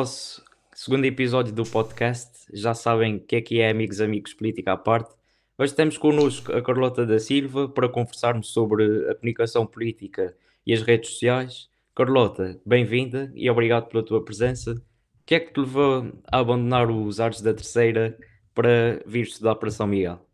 nosso 0.00 0.44
segundo 0.72 1.04
episódio 1.06 1.52
do 1.52 1.64
podcast. 1.64 2.46
Já 2.52 2.72
sabem 2.72 3.16
o 3.16 3.20
que 3.20 3.34
é 3.34 3.40
que 3.40 3.60
é 3.60 3.68
Amigos 3.68 4.00
Amigos 4.00 4.32
Política 4.32 4.74
à 4.74 4.76
parte. 4.76 5.12
Hoje 5.58 5.74
temos 5.74 5.98
connosco 5.98 6.52
a 6.52 6.62
Carlota 6.62 7.04
da 7.04 7.18
Silva 7.18 7.68
para 7.68 7.88
conversarmos 7.88 8.52
sobre 8.52 9.10
a 9.10 9.14
comunicação 9.16 9.66
política 9.66 10.36
e 10.64 10.72
as 10.72 10.82
redes 10.82 11.10
sociais. 11.10 11.68
Carlota, 11.96 12.60
bem-vinda 12.64 13.32
e 13.34 13.50
obrigado 13.50 13.88
pela 13.88 14.04
tua 14.04 14.24
presença. 14.24 14.70
O 14.70 15.26
que 15.26 15.34
é 15.34 15.40
que 15.40 15.52
te 15.52 15.58
levou 15.58 16.12
a 16.30 16.38
abandonar 16.38 16.88
os 16.88 17.18
artes 17.18 17.40
da 17.40 17.52
terceira 17.52 18.16
para 18.54 19.02
vir 19.04 19.22
estudar 19.22 19.56
para 19.56 19.68
São 19.68 19.88
Miguel? 19.88 20.24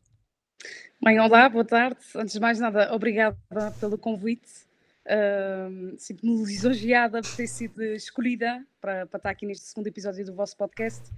Bem, 1.03 1.19
olá, 1.19 1.49
boa 1.49 1.65
tarde. 1.65 2.01
Antes 2.15 2.35
de 2.35 2.41
mais 2.41 2.61
nada, 2.61 2.95
obrigada 2.95 3.39
pelo 3.81 3.97
convite. 3.97 4.67
Uh, 5.07 5.95
Sinto-me 5.99 6.45
lisonjeada 6.45 7.21
por 7.21 7.37
ter 7.37 7.47
sido 7.47 7.83
escolhida 7.83 8.65
para, 8.81 9.07
para 9.07 9.19
estar 9.19 9.31
aqui 9.31 9.45
neste 9.45 9.67
segundo 9.67 9.87
episódio 9.87 10.25
do 10.25 10.35
vosso 10.35 10.57
podcast. 10.57 11.11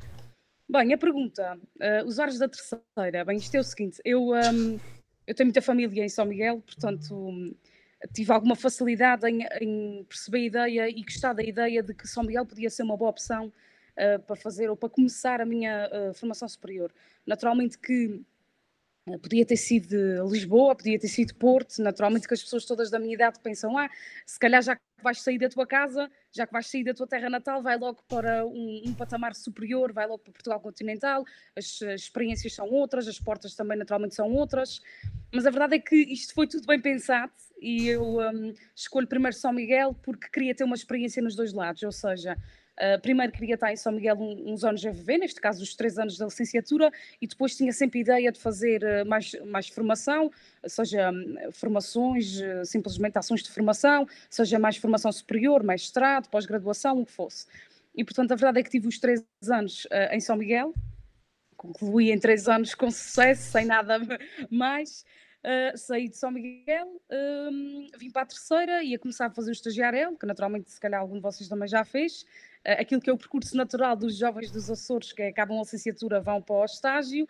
Bem, 0.69 0.92
a 0.92 0.98
pergunta, 0.98 1.56
uh, 1.56 2.06
os 2.06 2.19
ares 2.19 2.38
da 2.38 2.48
terceira, 2.48 3.25
bem, 3.25 3.37
isto 3.37 3.55
é 3.55 3.61
o 3.61 3.64
seguinte, 3.64 4.01
eu, 4.05 4.30
um, 4.30 4.80
eu 5.25 5.34
tenho 5.34 5.47
muita 5.47 5.62
família 5.62 6.05
em 6.05 6.09
São 6.09 6.27
Miguel, 6.27 6.61
portanto 6.61 7.55
tive 8.12 8.33
alguma 8.33 8.55
facilidade 8.55 9.27
em, 9.28 9.47
em, 9.61 10.05
perceber 10.05 10.39
a 10.39 10.42
ideia 10.42 10.89
e 10.89 11.03
gostar 11.03 11.33
da 11.33 11.42
ideia 11.42 11.83
de 11.83 11.95
que 11.95 12.06
São 12.06 12.23
Miguel 12.25 12.45
podia 12.45 12.69
ser 12.69 12.83
uma 12.83 12.97
boa 12.97 13.11
opção 13.11 13.47
uh, 13.47 14.20
para 14.23 14.37
fazer 14.37 14.69
ou 14.69 14.77
para 14.77 14.89
começar 14.89 15.41
a 15.41 15.47
minha 15.47 15.89
uh, 15.89 16.14
formação 16.14 16.48
superior. 16.48 16.92
Naturalmente 17.25 17.78
que 17.78 18.20
podia 19.23 19.46
ter 19.46 19.56
sido 19.56 19.96
Lisboa, 20.28 20.74
podia 20.74 20.98
ter 20.98 21.06
sido 21.06 21.34
Porto, 21.37 21.80
naturalmente 21.80 22.27
que 22.27 22.34
as 22.34 22.42
pessoas 22.42 22.64
todas 22.64 22.91
da 22.91 22.98
minha 22.98 23.14
idade 23.14 23.38
pensam, 23.41 23.78
ah, 23.78 23.88
se 24.27 24.38
calhar 24.38 24.60
já 24.60 24.74
que 24.74 24.83
vais 25.01 25.20
sair 25.20 25.38
da 25.38 25.48
tua 25.48 25.64
casa, 25.64 26.10
já 26.33 26.45
que 26.45 26.52
vais 26.52 26.66
sair 26.66 26.83
da 26.83 26.92
tua 26.92 27.06
terra 27.06 27.30
natal, 27.30 27.62
vai 27.62 27.78
logo 27.78 28.02
para 28.09 28.45
um, 28.45 28.83
um 28.84 28.94
patamar 28.94 29.34
superior, 29.34 29.92
vai 29.92 30.08
logo 30.08 30.19
para 30.19 30.33
Portugal 30.33 30.61
continental, 30.61 31.25
as, 31.55 31.81
as, 31.83 32.03
experiências 32.03 32.55
são 32.55 32.69
outras, 32.69 33.06
as 33.06 33.20
portas 33.20 33.55
também 33.55 33.78
naturalmente 33.78 34.16
são 34.16 34.33
outras, 34.33 34.81
mas 35.33 35.47
a 35.47 35.50
verdade 35.50 35.77
é 35.77 35.78
que 35.78 35.94
isto 35.94 36.34
foi 36.34 36.48
tudo 36.48 36.66
bem 36.66 36.81
pensado 36.81 37.33
e 37.61 37.86
eu 37.86 38.19
um, 38.19 38.53
escolho 38.75 39.06
primeiro 39.06 39.36
São 39.36 39.53
Miguel 39.53 39.94
porque 40.03 40.28
queria 40.28 40.55
ter 40.55 40.64
uma 40.64 40.75
experiência 40.75 41.22
nos 41.22 41.36
dois 41.36 41.53
lados, 41.53 41.83
ou 41.84 41.92
seja, 41.92 42.36
Uh, 42.77 43.00
primeiro 43.00 43.32
queria 43.32 43.55
estar 43.55 43.72
em 43.72 43.77
São 43.77 43.91
Miguel 43.91 44.16
uns 44.20 44.62
anos 44.62 44.84
a 44.84 44.91
viver, 44.91 45.16
neste 45.16 45.41
caso 45.41 45.62
os 45.62 45.74
três 45.74 45.98
anos 45.98 46.19
da 46.19 46.27
licenciatura, 46.27 46.92
e 47.20 47.27
depois 47.27 47.56
tinha 47.56 47.72
sempre 47.72 48.00
a 48.00 48.02
ideia 48.02 48.32
de 48.32 48.38
fazer 48.38 48.82
uh, 48.82 49.08
mais, 49.08 49.32
mais 49.46 49.69
formação, 49.69 50.30
seja 50.66 51.10
um, 51.10 51.52
formações, 51.52 52.38
uh, 52.38 52.64
simplesmente 52.66 53.16
ações 53.19 53.42
de 53.42 53.50
formação, 53.50 54.06
seja 54.28 54.58
mais 54.58 54.77
formação 54.77 55.10
superior, 55.10 55.62
mestrado, 55.62 56.28
pós-graduação, 56.28 57.00
o 57.00 57.06
que 57.06 57.12
fosse. 57.12 57.47
E 57.94 58.04
portanto 58.04 58.32
a 58.32 58.34
verdade 58.34 58.60
é 58.60 58.62
que 58.62 58.70
tive 58.70 58.88
os 58.88 58.98
três 58.98 59.24
anos 59.50 59.86
em 60.12 60.20
São 60.20 60.36
Miguel, 60.36 60.74
concluí 61.56 62.12
em 62.12 62.19
três 62.19 62.47
anos 62.47 62.74
com 62.74 62.91
sucesso, 62.91 63.52
sem 63.52 63.64
nada 63.64 63.98
mais. 64.50 65.02
Uh, 65.47 65.78
saí 65.78 66.08
de 66.08 66.16
São 66.16 66.32
Miguel, 66.32 67.00
um, 67.08 67.86
vim 67.97 68.10
para 68.10 68.22
a 68.22 68.27
terceira, 68.27 68.82
ia 68.82 68.98
começar 68.98 69.27
a 69.27 69.30
fazer 69.30 69.50
o 69.50 69.52
estagiário, 69.52 70.16
que 70.19 70.27
naturalmente 70.27 70.69
se 70.69 70.80
calhar 70.80 71.00
algum 71.00 71.14
de 71.14 71.20
vocês 71.20 71.48
também 71.48 71.69
já 71.69 71.84
fez, 71.84 72.27
aquilo 72.72 73.00
que 73.00 73.11
é 73.11 73.12
o 73.12 73.17
percurso 73.17 73.56
natural 73.56 73.97
dos 73.97 74.17
jovens 74.17 74.50
dos 74.50 74.70
Açores 74.70 75.12
que 75.12 75.22
acabam 75.22 75.59
a 75.59 75.61
licenciatura 75.61 76.20
vão 76.20 76.42
para 76.42 76.56
o 76.56 76.64
estágio. 76.64 77.27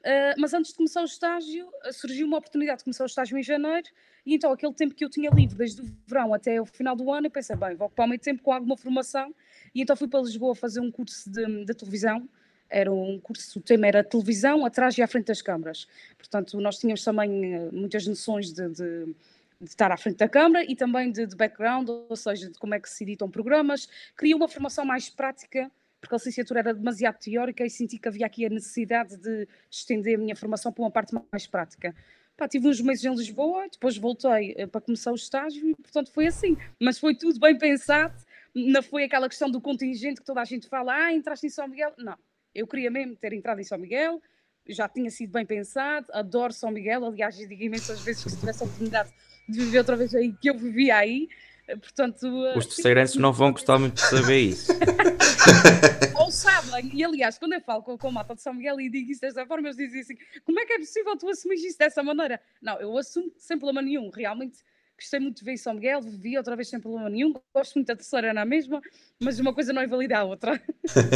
Uh, 0.00 0.32
mas 0.38 0.54
antes 0.54 0.70
de 0.70 0.78
começar 0.78 1.02
o 1.02 1.04
estágio, 1.04 1.68
surgiu 1.92 2.26
uma 2.26 2.38
oportunidade 2.38 2.78
de 2.78 2.84
começar 2.84 3.04
o 3.04 3.06
estágio 3.06 3.36
em 3.36 3.42
janeiro, 3.42 3.86
e 4.24 4.34
então 4.34 4.50
aquele 4.50 4.72
tempo 4.72 4.94
que 4.94 5.04
eu 5.04 5.10
tinha 5.10 5.28
livre, 5.30 5.54
desde 5.54 5.82
o 5.82 5.84
verão 6.06 6.32
até 6.32 6.58
o 6.58 6.64
final 6.64 6.96
do 6.96 7.12
ano, 7.12 7.26
eu 7.26 7.30
pensei, 7.30 7.54
bem, 7.54 7.74
vou 7.74 7.86
ocupar 7.86 8.06
o 8.06 8.08
meu 8.08 8.18
tempo 8.18 8.42
com 8.42 8.50
alguma 8.50 8.78
formação, 8.78 9.34
e 9.74 9.82
então 9.82 9.94
fui 9.94 10.08
para 10.08 10.20
Lisboa 10.20 10.54
fazer 10.54 10.80
um 10.80 10.90
curso 10.90 11.30
de, 11.30 11.66
de 11.66 11.74
televisão, 11.74 12.26
era 12.70 12.90
um 12.90 13.20
curso, 13.20 13.58
o 13.58 13.62
tema 13.62 13.88
era 13.88 14.02
televisão 14.02 14.64
atrás 14.64 14.96
e 14.96 15.02
à 15.02 15.06
frente 15.06 15.26
das 15.26 15.42
câmaras. 15.42 15.86
Portanto, 16.16 16.58
nós 16.60 16.78
tínhamos 16.78 17.04
também 17.04 17.58
uh, 17.58 17.70
muitas 17.70 18.06
noções 18.06 18.52
de, 18.52 18.68
de 18.70 19.14
de 19.60 19.68
estar 19.68 19.92
à 19.92 19.96
frente 19.96 20.16
da 20.16 20.28
Câmara 20.28 20.64
e 20.64 20.74
também 20.74 21.12
de, 21.12 21.26
de, 21.26 21.36
background, 21.36 21.88
ou 21.88 22.16
seja, 22.16 22.50
de 22.50 22.58
como 22.58 22.74
é 22.74 22.80
que 22.80 22.88
se 22.88 23.04
editam 23.04 23.30
programas. 23.30 23.86
Queria 24.16 24.34
uma 24.34 24.48
formação 24.48 24.84
mais 24.84 25.10
prática, 25.10 25.70
porque 26.00 26.14
a 26.14 26.16
licenciatura 26.16 26.60
era 26.60 26.74
demasiado 26.74 27.18
teórica 27.18 27.64
e 27.64 27.68
senti 27.68 27.98
que 27.98 28.08
havia 28.08 28.24
aqui 28.24 28.46
a 28.46 28.48
necessidade 28.48 29.18
de 29.18 29.46
estender 29.70 30.16
a 30.16 30.18
minha 30.18 30.34
formação 30.34 30.72
para 30.72 30.82
uma 30.82 30.90
parte 30.90 31.14
mais 31.30 31.46
prática. 31.46 31.94
Pá, 32.38 32.48
tive 32.48 32.68
uns 32.68 32.80
meses 32.80 33.04
em 33.04 33.14
Lisboa, 33.14 33.68
depois 33.70 33.98
voltei 33.98 34.54
eh, 34.56 34.66
para 34.66 34.80
começar 34.80 35.12
o 35.12 35.14
estágio 35.14 35.68
e, 35.68 35.74
portanto, 35.74 36.10
foi 36.10 36.26
assim. 36.26 36.56
Mas 36.80 36.98
foi 36.98 37.14
tudo 37.14 37.38
bem 37.38 37.58
pensado, 37.58 38.14
não 38.54 38.82
foi 38.82 39.04
aquela 39.04 39.28
questão 39.28 39.50
do 39.50 39.60
contingente 39.60 40.20
que 40.20 40.26
toda 40.26 40.40
a 40.40 40.44
gente 40.44 40.66
fala, 40.66 40.94
ah, 40.94 41.12
entraste 41.12 41.46
em 41.46 41.50
São 41.50 41.68
Miguel. 41.68 41.92
Não, 41.98 42.16
eu 42.54 42.66
queria 42.66 42.90
mesmo 42.90 43.14
ter 43.14 43.34
entrado 43.34 43.60
em 43.60 43.64
São 43.64 43.76
Miguel, 43.76 44.22
já 44.66 44.88
tinha 44.88 45.10
sido 45.10 45.32
bem 45.32 45.44
pensado, 45.44 46.06
adoro 46.14 46.52
São 46.54 46.70
Miguel, 46.70 47.04
aliás, 47.04 47.36
digo 47.36 47.62
imensas 47.62 48.00
vezes 48.00 48.24
que 48.24 48.30
se 48.30 48.38
tivesse 48.38 48.62
a 48.62 48.66
oportunidade 48.66 49.12
de 49.50 49.58
viver 49.60 49.78
outra 49.78 49.96
vez 49.96 50.14
aí, 50.14 50.32
que 50.32 50.48
eu 50.50 50.56
vivia 50.56 50.96
aí. 50.96 51.28
Portanto, 51.66 52.26
eh, 52.46 52.58
os 52.58 52.66
terceirenses 52.66 53.16
não 53.16 53.32
vão 53.32 53.52
gostar 53.52 53.78
muito 53.78 53.94
de 53.94 54.00
saber 54.00 54.38
isso. 54.38 54.72
Ou 56.18 56.30
sabem, 56.30 56.90
e 56.92 57.04
aliás, 57.04 57.38
quando 57.38 57.52
eu 57.52 57.60
falo 57.60 57.82
com, 57.82 57.96
com 57.96 58.08
a 58.08 58.12
mata 58.12 58.34
de 58.34 58.42
São 58.42 58.54
Miguel 58.54 58.80
e 58.80 58.90
digo 58.90 59.10
isso 59.10 59.20
desta 59.20 59.46
forma, 59.46 59.68
eles 59.68 59.76
dizem 59.76 60.00
assim: 60.00 60.14
como 60.44 60.58
é 60.58 60.66
que 60.66 60.72
é 60.72 60.78
possível 60.78 61.16
tu 61.16 61.28
assumir 61.28 61.54
isso 61.56 61.78
dessa 61.78 62.02
maneira? 62.02 62.40
Não, 62.60 62.80
eu 62.80 62.96
assumo 62.98 63.30
sem 63.38 63.58
problema 63.58 63.82
nenhum, 63.82 64.10
realmente 64.10 64.58
gostei 64.98 65.18
muito 65.18 65.38
de 65.38 65.44
ver 65.44 65.56
São 65.56 65.74
Miguel, 65.74 66.02
vivi 66.02 66.36
outra 66.36 66.54
vez 66.54 66.68
sem 66.68 66.78
problema 66.78 67.08
nenhum, 67.08 67.32
gosto 67.54 67.74
muito 67.76 67.86
da 67.86 67.96
terceira 67.96 68.34
na 68.34 68.44
mesma, 68.44 68.82
mas 69.18 69.40
uma 69.40 69.54
coisa 69.54 69.72
não 69.72 69.82
invalida 69.82 70.18
a 70.18 70.24
outra. 70.24 70.60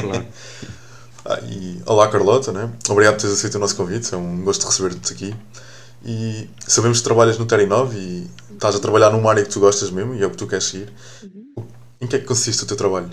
Claro. 0.01 0.27
Ah, 1.27 1.41
e, 1.41 1.83
olá 1.87 2.11
Carlota, 2.11 2.53
né? 2.53 2.71
obrigado 2.91 3.15
por 3.15 3.23
teres 3.23 3.39
aceito 3.39 3.55
o 3.55 3.59
nosso 3.59 3.75
convite, 3.77 4.13
é 4.13 4.17
um 4.17 4.43
gosto 4.43 4.67
receber-te 4.67 5.11
aqui. 5.11 5.35
E 6.07 6.49
sabemos 6.61 6.99
que 6.99 7.05
trabalhas 7.05 7.39
no 7.39 7.47
Terinov 7.47 7.95
e 7.97 8.29
estás 8.53 8.77
a 8.77 8.81
trabalhar 8.81 9.11
numa 9.11 9.31
área 9.31 9.43
que 9.43 9.51
tu 9.51 9.59
gostas 9.59 9.91
mesmo 9.91 10.15
e 10.15 10.23
é 10.23 10.27
o 10.27 10.31
que 10.31 10.37
tu 10.37 10.47
queres 10.47 10.65
seguir. 10.65 10.93
Uhum. 11.23 11.67
Em 12.01 12.07
que 12.07 12.17
é 12.17 12.19
que 12.19 12.27
consiste 12.27 12.63
o 12.63 12.67
teu 12.67 12.77
trabalho? 12.77 13.11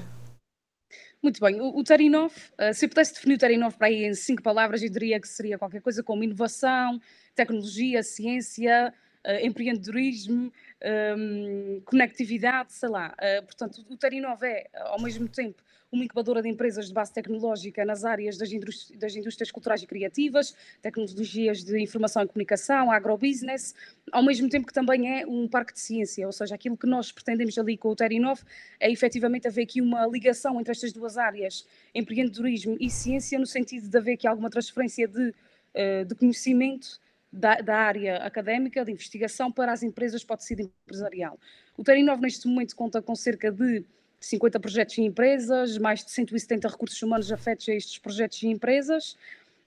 Muito 1.23 1.39
bem, 1.39 1.61
o, 1.61 1.77
o 1.77 1.83
Terinov, 1.83 2.33
uh, 2.59 2.73
se 2.73 2.85
eu 2.85 2.89
pudesse 2.89 3.13
definir 3.13 3.35
o 3.35 3.37
Terinov 3.37 3.77
para 3.77 3.87
aí 3.87 4.05
em 4.05 4.13
cinco 4.13 4.41
palavras, 4.41 4.81
eu 4.81 4.89
diria 4.89 5.19
que 5.19 5.27
seria 5.27 5.57
qualquer 5.57 5.79
coisa 5.79 6.01
como 6.03 6.23
inovação, 6.23 6.99
tecnologia, 7.35 8.01
ciência, 8.01 8.91
uh, 9.25 9.45
empreendedorismo, 9.45 10.45
um, 10.45 10.51
ehm, 10.81 11.81
conectividade, 11.85 12.73
sei 12.73 12.89
lá. 12.89 13.13
Uh, 13.13 13.45
portanto, 13.45 13.85
o 13.87 13.95
Terinov 13.95 14.43
é, 14.43 14.67
ao 14.73 14.99
mesmo 14.99 15.29
tempo, 15.29 15.61
uma 15.91 16.05
incubadora 16.05 16.41
de 16.41 16.47
empresas 16.47 16.87
de 16.87 16.93
base 16.93 17.13
tecnológica 17.13 17.83
nas 17.83 18.05
áreas 18.05 18.37
das, 18.37 18.51
indústrias, 18.51 18.99
das 18.99 19.15
indústrias 19.15 19.51
culturais 19.51 19.83
e 19.83 19.87
criativas, 19.87 20.55
tecnologias 20.81 21.63
de 21.63 21.77
informação 21.81 22.23
e 22.23 22.27
comunicação, 22.27 22.89
agrobusiness, 22.89 23.75
ao 24.11 24.23
mesmo 24.23 24.47
tempo 24.47 24.65
que 24.65 24.73
também 24.73 25.19
é 25.19 25.27
um 25.27 25.47
parque 25.47 25.73
de 25.73 25.81
ciência, 25.81 26.25
ou 26.25 26.31
seja, 26.31 26.55
aquilo 26.55 26.77
que 26.77 26.87
nós 26.87 27.11
pretendemos 27.11 27.57
ali 27.57 27.75
com 27.75 27.89
o 27.89 27.95
Terinov 27.95 28.41
é 28.79 28.89
efetivamente 28.89 29.47
haver 29.47 29.63
aqui 29.63 29.81
uma 29.81 30.07
ligação 30.07 30.59
entre 30.59 30.71
estas 30.71 30.93
duas 30.93 31.17
áreas, 31.17 31.67
empreendedorismo 31.93 32.77
e 32.79 32.89
ciência, 32.89 33.37
no 33.37 33.45
sentido 33.45 33.89
de 33.89 33.97
haver 33.97 34.13
aqui 34.13 34.27
alguma 34.27 34.49
transferência 34.49 35.07
de, 35.07 35.33
eh, 35.73 36.05
de 36.05 36.15
conhecimento 36.15 37.01
da, 37.31 37.55
da, 37.55 37.77
área 37.77 38.17
académica, 38.17 38.83
de 38.85 38.91
investigação, 38.91 39.51
para 39.51 39.71
as 39.71 39.83
empresas 39.83 40.23
o 40.23 40.37
tecido 40.37 40.61
empresarial. 40.61 41.37
O 41.77 41.83
Terinov, 41.83 42.21
neste 42.21 42.47
momento, 42.47 42.75
conta 42.75 43.01
com 43.01 43.15
cerca 43.15 43.51
de 43.51 43.85
50 44.21 44.59
projetos 44.59 44.97
em 44.99 45.05
empresas, 45.05 45.77
mais 45.77 46.05
de 46.05 46.11
170 46.11 46.67
recursos 46.67 47.01
humanos 47.01 47.31
afetos 47.31 47.67
a 47.67 47.73
estes 47.73 47.97
projetos 47.97 48.41
em 48.43 48.51
empresas, 48.51 49.17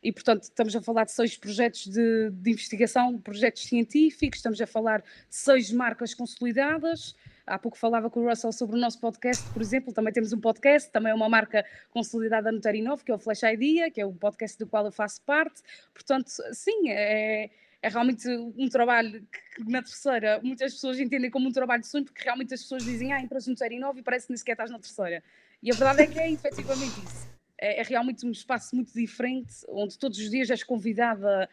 e 0.02 0.12
portanto 0.12 0.44
estamos 0.44 0.76
a 0.76 0.80
falar 0.80 1.04
de 1.04 1.12
seis 1.12 1.36
projetos 1.36 1.86
de, 1.86 2.30
de, 2.30 2.50
investigação, 2.50 3.18
projetos 3.18 3.64
científicos, 3.64 4.38
estamos 4.38 4.60
a 4.60 4.66
falar 4.66 5.00
de 5.00 5.06
seis 5.28 5.72
marcas 5.72 6.14
consolidadas. 6.14 7.16
Há 7.46 7.58
pouco 7.58 7.76
falava 7.76 8.08
com 8.08 8.20
o 8.20 8.28
Russell 8.28 8.52
sobre 8.52 8.76
o 8.76 8.78
nosso 8.78 9.00
podcast, 9.00 9.44
por 9.50 9.60
exemplo, 9.60 9.92
também 9.92 10.12
temos 10.12 10.32
um 10.32 10.40
podcast, 10.40 10.90
também 10.90 11.10
é 11.10 11.14
uma 11.14 11.28
marca 11.28 11.64
consolidada 11.90 12.50
no 12.52 12.60
Terinov, 12.60 13.02
que 13.02 13.10
é 13.10 13.14
o 13.14 13.18
Flash 13.18 13.42
Idea, 13.42 13.90
que 13.90 14.00
é 14.00 14.06
o 14.06 14.12
podcast 14.12 14.58
do 14.58 14.66
qual 14.66 14.84
eu 14.84 14.92
faço 14.92 15.20
parte. 15.22 15.62
Portanto, 15.92 16.30
sim, 16.52 16.88
é, 16.88 17.50
é 17.84 17.88
realmente 17.88 18.26
um 18.56 18.66
trabalho 18.66 19.22
que 19.54 19.70
na 19.70 19.82
terceira 19.82 20.40
muitas 20.42 20.72
pessoas 20.72 20.98
entendem 20.98 21.30
como 21.30 21.48
um 21.48 21.52
trabalho 21.52 21.82
de 21.82 21.88
sonho, 21.88 22.02
porque 22.02 22.22
realmente 22.22 22.54
as 22.54 22.62
pessoas 22.62 22.82
dizem, 22.82 23.12
ah, 23.12 23.20
entras 23.20 23.46
no 23.46 23.54
série 23.54 23.78
9 23.78 24.00
e 24.00 24.02
parece 24.02 24.26
que 24.26 24.32
nem 24.32 24.38
sequer 24.38 24.52
estás 24.52 24.70
na 24.70 24.78
terceira. 24.78 25.22
E 25.62 25.70
a 25.70 25.74
verdade 25.74 26.02
é 26.02 26.06
que 26.06 26.18
é 26.18 26.30
efetivamente 26.30 26.98
isso. 27.04 27.28
É, 27.58 27.80
é 27.80 27.82
realmente 27.82 28.24
um 28.24 28.30
espaço 28.30 28.74
muito 28.74 28.90
diferente, 28.94 29.52
onde 29.68 29.98
todos 29.98 30.18
os 30.18 30.30
dias 30.30 30.50
és 30.50 30.64
convidada 30.64 31.46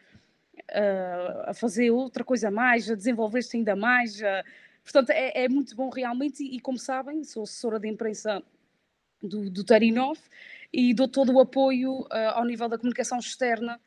a, 0.70 1.50
a 1.50 1.54
fazer 1.54 1.90
outra 1.90 2.24
coisa 2.24 2.48
a 2.48 2.50
mais, 2.50 2.90
a 2.90 2.94
desenvolver-te 2.94 3.58
ainda 3.58 3.76
mais. 3.76 4.18
Portanto, 4.82 5.10
é, 5.10 5.44
é, 5.44 5.48
muito 5.50 5.76
bom 5.76 5.90
realmente. 5.90 6.42
E, 6.42 6.56
e, 6.56 6.60
como 6.60 6.78
sabem, 6.78 7.24
sou 7.24 7.42
assessora 7.42 7.78
de 7.78 7.88
imprensa 7.88 8.42
do, 9.22 9.50
do 9.50 9.62
Tarinov 9.64 10.18
e 10.72 10.94
dou 10.94 11.08
todo 11.08 11.30
o 11.34 11.40
apoio 11.40 12.00
uh, 12.04 12.32
ao 12.32 12.44
nível 12.46 12.70
da 12.70 12.78
comunicação 12.78 13.18
externa 13.18 13.78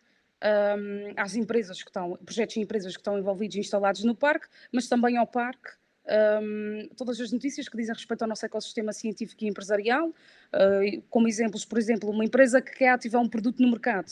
um, 0.43 1.13
às 1.17 1.35
empresas 1.35 1.81
que 1.81 1.89
estão, 1.89 2.17
projetos 2.17 2.55
e 2.55 2.59
empresas 2.59 2.93
que 2.93 2.99
estão 2.99 3.17
envolvidos 3.17 3.55
e 3.55 3.59
instalados 3.59 4.03
no 4.03 4.15
parque, 4.15 4.47
mas 4.71 4.87
também 4.87 5.17
ao 5.17 5.27
parque, 5.27 5.71
um, 6.07 6.87
todas 6.95 7.19
as 7.19 7.31
notícias 7.31 7.67
que 7.67 7.75
dizem 7.75 7.93
respeito 7.93 8.21
ao 8.21 8.27
nosso 8.27 8.45
ecossistema 8.45 8.93
científico 8.93 9.43
e 9.43 9.47
empresarial, 9.47 10.09
uh, 10.09 11.01
como 11.09 11.27
exemplos, 11.27 11.65
por 11.65 11.77
exemplo, 11.79 12.09
uma 12.09 12.23
empresa 12.23 12.61
que 12.61 12.71
quer 12.71 12.89
ativar 12.89 13.21
um 13.21 13.29
produto 13.29 13.61
no 13.61 13.69
mercado 13.69 14.09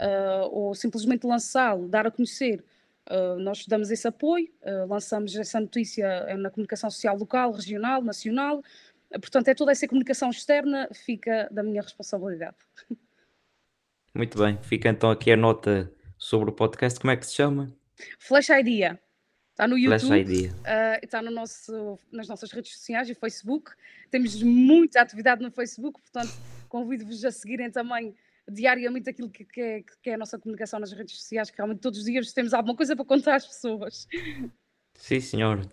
uh, 0.00 0.48
ou 0.50 0.74
simplesmente 0.74 1.26
lançá-lo, 1.26 1.88
dar 1.88 2.06
a 2.06 2.10
conhecer. 2.10 2.64
Uh, 3.10 3.38
nós 3.38 3.66
damos 3.66 3.90
esse 3.90 4.08
apoio, 4.08 4.48
lançamos 4.88 5.36
essa 5.36 5.60
notícia 5.60 6.34
na 6.38 6.50
comunicação 6.50 6.90
social 6.90 7.18
local, 7.18 7.52
regional, 7.52 8.02
nacional. 8.02 8.62
portanto, 9.10 9.48
é 9.48 9.54
toda 9.54 9.72
essa 9.72 9.86
comunicação 9.86 10.30
externa 10.30 10.88
fica 10.90 11.46
da 11.50 11.62
minha 11.62 11.82
responsabilidade. 11.82 12.56
Muito 14.14 14.38
bem, 14.38 14.56
fica 14.62 14.88
então 14.88 15.10
aqui 15.10 15.32
a 15.32 15.36
nota 15.36 15.92
sobre 16.16 16.48
o 16.48 16.52
podcast. 16.52 17.00
Como 17.00 17.10
é 17.10 17.16
que 17.16 17.26
se 17.26 17.34
chama? 17.34 17.76
Flash 18.20 18.48
Idea. 18.48 19.00
Está 19.50 19.66
no 19.66 19.76
YouTube, 19.76 20.48
uh, 20.48 20.98
está 21.02 21.20
no 21.20 21.30
nosso, 21.30 21.98
nas 22.12 22.28
nossas 22.28 22.52
redes 22.52 22.72
sociais 22.72 23.10
e 23.10 23.14
Facebook. 23.14 23.72
Temos 24.10 24.40
muita 24.40 25.00
atividade 25.00 25.42
no 25.42 25.50
Facebook, 25.50 26.00
portanto, 26.00 26.32
convido-vos 26.68 27.24
a 27.24 27.30
seguirem 27.30 27.70
também 27.70 28.14
diariamente 28.48 29.10
aquilo 29.10 29.30
que, 29.30 29.44
que, 29.44 29.60
é, 29.60 29.82
que, 30.02 30.10
é, 30.10 30.14
a 30.14 30.18
nossa 30.18 30.38
comunicação 30.38 30.78
nas 30.78 30.92
redes 30.92 31.16
sociais, 31.16 31.50
que 31.50 31.56
realmente 31.56 31.80
todos 31.80 31.98
os 31.98 32.04
dias 32.04 32.32
temos 32.32 32.54
alguma 32.54 32.76
coisa 32.76 32.94
para 32.94 33.04
contar 33.04 33.36
às 33.36 33.46
pessoas. 33.46 34.06
Sim, 34.94 35.20
senhor. 35.20 35.68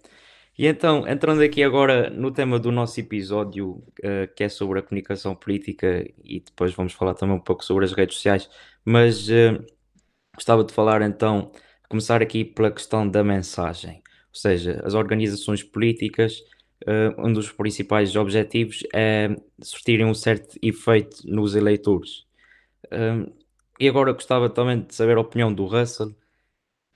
E 0.62 0.68
então, 0.68 1.08
entrando 1.08 1.42
aqui 1.42 1.64
agora 1.64 2.12
no 2.12 2.30
tema 2.30 2.60
do 2.60 2.72
nosso 2.72 3.00
episódio, 3.00 3.84
uh, 4.00 4.32
que 4.36 4.44
é 4.44 4.48
sobre 4.48 4.78
a 4.78 4.84
comunicação 4.84 5.36
política, 5.36 6.08
e 6.24 6.40
depois 6.40 6.72
vamos 6.72 6.94
falar 6.94 7.16
também 7.16 7.36
um 7.36 7.40
pouco 7.40 7.66
sobre 7.66 7.84
as 7.84 7.94
redes 7.94 8.18
sociais, 8.18 8.48
mas 8.86 9.28
uh, 9.28 9.66
gostava 10.36 10.64
de 10.64 10.72
falar 10.72 11.02
então 11.02 11.52
começar 11.90 12.22
aqui 12.22 12.46
pela 12.46 12.70
questão 12.70 13.10
da 13.10 13.24
mensagem, 13.24 14.04
ou 14.28 14.36
seja, 14.36 14.80
as 14.86 14.94
organizações 14.94 15.64
políticas, 15.64 16.44
uh, 16.88 17.28
um 17.28 17.34
dos 17.34 17.52
principais 17.52 18.16
objetivos 18.16 18.84
é 18.94 19.36
surtirem 19.64 20.06
um 20.06 20.14
certo 20.14 20.60
efeito 20.62 21.24
nos 21.26 21.56
eleitores. 21.56 22.28
E 23.80 23.90
agora 23.90 24.14
gostava 24.14 24.48
também 24.48 24.82
de 24.82 24.94
saber 24.94 25.18
a 25.18 25.22
opinião 25.22 25.52
do 25.52 25.66
Russell, 25.66 26.16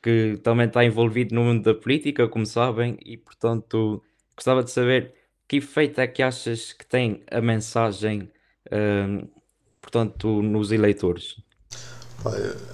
que 0.05 0.39
também 0.43 0.67
está 0.67 0.85
envolvido 0.85 1.33
no 1.33 1.43
mundo 1.43 1.63
da 1.63 1.73
política, 1.73 2.27
como 2.27 2.45
sabem, 2.45 2.95
e 3.03 3.17
portanto 3.17 4.03
gostava 4.35 4.63
de 4.63 4.69
saber 4.69 5.15
que 5.47 5.55
efeito 5.55 5.99
é 5.99 6.05
que 6.05 6.21
achas 6.21 6.73
que 6.73 6.85
tem 6.85 7.23
a 7.31 7.41
mensagem, 7.41 8.29
uh, 8.67 9.27
portanto, 9.81 10.43
nos 10.43 10.71
eleitores? 10.71 11.37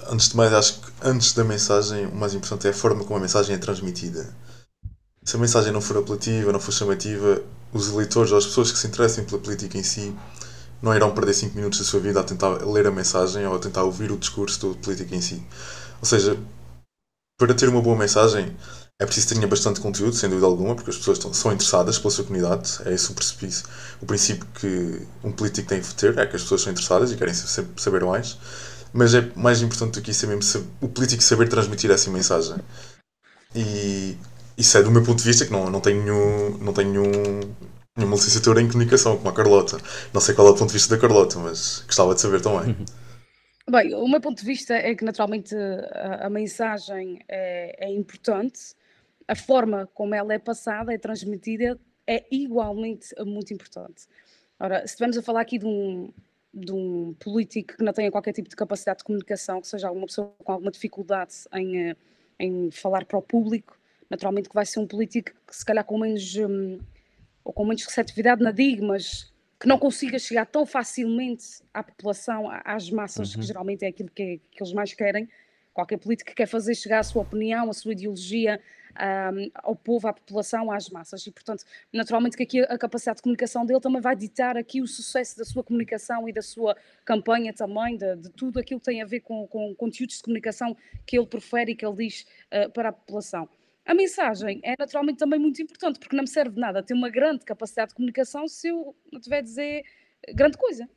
Antes 0.09 0.27
de 0.27 0.35
mais, 0.35 0.51
acho 0.51 0.81
que 0.81 0.91
antes 1.01 1.31
da 1.33 1.45
mensagem, 1.45 2.05
o 2.05 2.13
mais 2.13 2.33
importante 2.33 2.67
é 2.67 2.71
a 2.71 2.73
forma 2.73 3.05
como 3.05 3.15
a 3.15 3.21
mensagem 3.21 3.55
é 3.55 3.57
transmitida. 3.57 4.35
Se 5.23 5.37
a 5.37 5.39
mensagem 5.39 5.71
não 5.71 5.79
for 5.79 5.99
apelativa, 5.99 6.51
não 6.51 6.59
for 6.59 6.73
chamativa, 6.73 7.41
os 7.71 7.93
eleitores 7.93 8.33
ou 8.33 8.39
as 8.39 8.45
pessoas 8.45 8.73
que 8.73 8.77
se 8.77 8.87
interessem 8.87 9.23
pela 9.23 9.39
política 9.39 9.77
em 9.77 9.83
si 9.83 10.13
não 10.81 10.93
irão 10.93 11.13
perder 11.13 11.33
5 11.33 11.55
minutos 11.55 11.79
da 11.79 11.85
sua 11.85 12.01
vida 12.01 12.19
a 12.19 12.23
tentar 12.23 12.65
ler 12.65 12.87
a 12.87 12.91
mensagem 12.91 13.45
ou 13.47 13.55
a 13.55 13.59
tentar 13.59 13.83
ouvir 13.83 14.11
o 14.11 14.17
discurso 14.17 14.73
da 14.73 14.81
política 14.81 15.15
em 15.15 15.21
si. 15.21 15.41
Ou 16.01 16.05
seja, 16.05 16.37
para 17.45 17.55
ter 17.55 17.69
uma 17.69 17.81
boa 17.81 17.97
mensagem 17.97 18.55
é 18.99 19.05
preciso 19.05 19.33
ter 19.33 19.47
bastante 19.47 19.79
conteúdo, 19.79 20.15
sem 20.15 20.29
dúvida 20.29 20.45
alguma, 20.45 20.75
porque 20.75 20.91
as 20.91 20.97
pessoas 20.97 21.17
estão, 21.17 21.33
são 21.33 21.51
interessadas 21.51 21.97
pela 21.97 22.11
sua 22.11 22.23
comunidade. 22.23 22.79
É 22.85 22.93
esse 22.93 23.11
o 23.11 23.15
princípio, 23.15 23.49
o 23.99 24.05
princípio 24.05 24.47
que 24.53 25.01
um 25.23 25.31
político 25.31 25.67
tem 25.67 25.81
de 25.81 25.95
ter, 25.95 26.17
é 26.19 26.25
que 26.27 26.35
as 26.35 26.43
pessoas 26.43 26.61
são 26.61 26.71
interessadas 26.71 27.11
e 27.11 27.15
querem 27.15 27.33
saber 27.33 28.03
mais 28.03 28.37
mas 28.93 29.13
é 29.13 29.31
mais 29.35 29.61
importante 29.61 29.93
do 29.93 30.01
que 30.01 30.11
isso 30.11 30.25
é 30.25 30.29
mesmo 30.35 30.67
o 30.81 30.87
político 30.87 31.23
saber 31.23 31.47
transmitir 31.47 31.89
essa 31.89 32.11
mensagem. 32.11 32.57
E 33.55 34.17
isso 34.57 34.77
é 34.77 34.83
do 34.83 34.91
meu 34.91 35.01
ponto 35.01 35.17
de 35.17 35.23
vista, 35.23 35.45
que 35.45 35.51
não, 35.51 35.69
não 35.69 35.79
tenho, 35.79 36.57
não 36.59 36.73
tenho 36.73 37.01
nenhuma 37.95 38.15
licenciatura 38.15 38.61
em 38.61 38.67
comunicação, 38.67 39.15
como 39.15 39.29
a 39.29 39.33
Carlota. 39.33 39.77
Não 40.13 40.19
sei 40.19 40.35
qual 40.35 40.47
é 40.47 40.51
o 40.51 40.55
ponto 40.55 40.67
de 40.67 40.73
vista 40.73 40.93
da 40.93 41.01
Carlota, 41.01 41.39
mas 41.39 41.83
gostava 41.87 42.13
de 42.13 42.21
saber 42.21 42.41
também. 42.41 42.75
Bem, 43.69 43.93
o 43.93 44.07
meu 44.07 44.19
ponto 44.19 44.39
de 44.39 44.45
vista 44.45 44.73
é 44.73 44.95
que 44.95 45.05
naturalmente 45.05 45.55
a, 45.55 46.25
a 46.25 46.29
mensagem 46.29 47.19
é, 47.27 47.85
é 47.85 47.89
importante, 47.89 48.73
a 49.27 49.35
forma 49.35 49.87
como 49.93 50.15
ela 50.15 50.33
é 50.33 50.39
passada, 50.39 50.93
é 50.93 50.97
transmitida, 50.97 51.79
é 52.07 52.25
igualmente 52.31 53.13
muito 53.23 53.53
importante. 53.53 54.07
Ora, 54.59 54.79
se 54.79 54.93
estivermos 54.93 55.17
a 55.17 55.21
falar 55.21 55.41
aqui 55.41 55.59
de 55.59 55.65
um, 55.65 56.11
de 56.53 56.71
um 56.71 57.13
político 57.19 57.77
que 57.77 57.83
não 57.83 57.93
tenha 57.93 58.11
qualquer 58.11 58.33
tipo 58.33 58.49
de 58.49 58.55
capacidade 58.55 58.99
de 58.99 59.03
comunicação, 59.03 59.61
que 59.61 59.67
seja 59.67 59.87
alguma 59.87 60.07
pessoa 60.07 60.33
com 60.43 60.51
alguma 60.51 60.71
dificuldade 60.71 61.33
em, 61.53 61.89
eh, 61.89 61.95
em 62.39 62.71
falar 62.71 63.05
para 63.05 63.17
o 63.17 63.21
público, 63.21 63.79
naturalmente 64.09 64.49
que 64.49 64.55
vai 64.55 64.65
ser 64.65 64.79
um 64.79 64.87
político 64.87 65.31
que 65.47 65.55
se 65.55 65.63
calhar 65.63 65.85
com 65.85 65.97
menos 65.97 66.35
um, 66.35 66.79
ou 67.43 67.53
com 67.53 67.63
menos 67.63 67.85
receptividade 67.85 68.43
na 68.43 68.51
DIG, 68.51 68.81
mas 68.81 69.30
que 69.61 69.67
não 69.67 69.77
consiga 69.77 70.17
chegar 70.17 70.47
tão 70.47 70.65
facilmente 70.65 71.61
à 71.71 71.83
população, 71.83 72.49
às 72.65 72.89
massas, 72.89 73.35
uhum. 73.35 73.41
que 73.41 73.45
geralmente 73.45 73.85
é 73.85 73.89
aquilo 73.89 74.09
que, 74.09 74.41
que 74.49 74.63
eles 74.63 74.73
mais 74.73 74.91
querem. 74.91 75.29
Qualquer 75.71 75.97
político 75.97 76.33
quer 76.33 76.47
fazer 76.47 76.73
chegar 76.73 76.97
a 76.97 77.03
sua 77.03 77.21
opinião, 77.21 77.69
a 77.69 77.73
sua 77.73 77.91
ideologia, 77.91 78.59
um, 78.91 79.51
ao 79.53 79.75
povo, 79.75 80.07
à 80.07 80.13
população, 80.13 80.71
às 80.71 80.89
massas. 80.89 81.27
E, 81.27 81.31
portanto, 81.31 81.63
naturalmente 81.93 82.35
que 82.35 82.41
aqui 82.41 82.59
a 82.61 82.75
capacidade 82.75 83.17
de 83.17 83.21
comunicação 83.21 83.63
dele 83.63 83.79
também 83.79 84.01
vai 84.01 84.15
ditar 84.15 84.57
aqui 84.57 84.81
o 84.81 84.87
sucesso 84.87 85.37
da 85.37 85.45
sua 85.45 85.63
comunicação 85.63 86.27
e 86.27 86.33
da 86.33 86.41
sua 86.41 86.75
campanha 87.05 87.53
também, 87.53 87.95
de, 87.97 88.15
de 88.15 88.29
tudo 88.31 88.59
aquilo 88.59 88.79
que 88.79 88.87
tem 88.87 88.99
a 88.99 89.05
ver 89.05 89.19
com, 89.19 89.47
com 89.47 89.75
conteúdos 89.75 90.17
de 90.17 90.23
comunicação 90.23 90.75
que 91.05 91.15
ele 91.15 91.27
prefere 91.27 91.73
e 91.73 91.75
que 91.75 91.85
ele 91.85 91.97
diz 91.97 92.25
uh, 92.51 92.67
para 92.71 92.89
a 92.89 92.91
população. 92.91 93.47
A 93.91 93.93
mensagem 93.93 94.61
é 94.63 94.73
naturalmente 94.79 95.17
também 95.17 95.37
muito 95.37 95.61
importante, 95.61 95.99
porque 95.99 96.15
não 96.15 96.23
me 96.23 96.29
serve 96.29 96.55
de 96.55 96.61
nada 96.61 96.81
ter 96.81 96.93
uma 96.93 97.09
grande 97.09 97.43
capacidade 97.43 97.89
de 97.89 97.95
comunicação 97.95 98.47
se 98.47 98.69
eu 98.69 98.95
não 99.11 99.19
tiver 99.19 99.39
a 99.39 99.41
dizer 99.41 99.83
grande 100.33 100.57
coisa. 100.57 100.89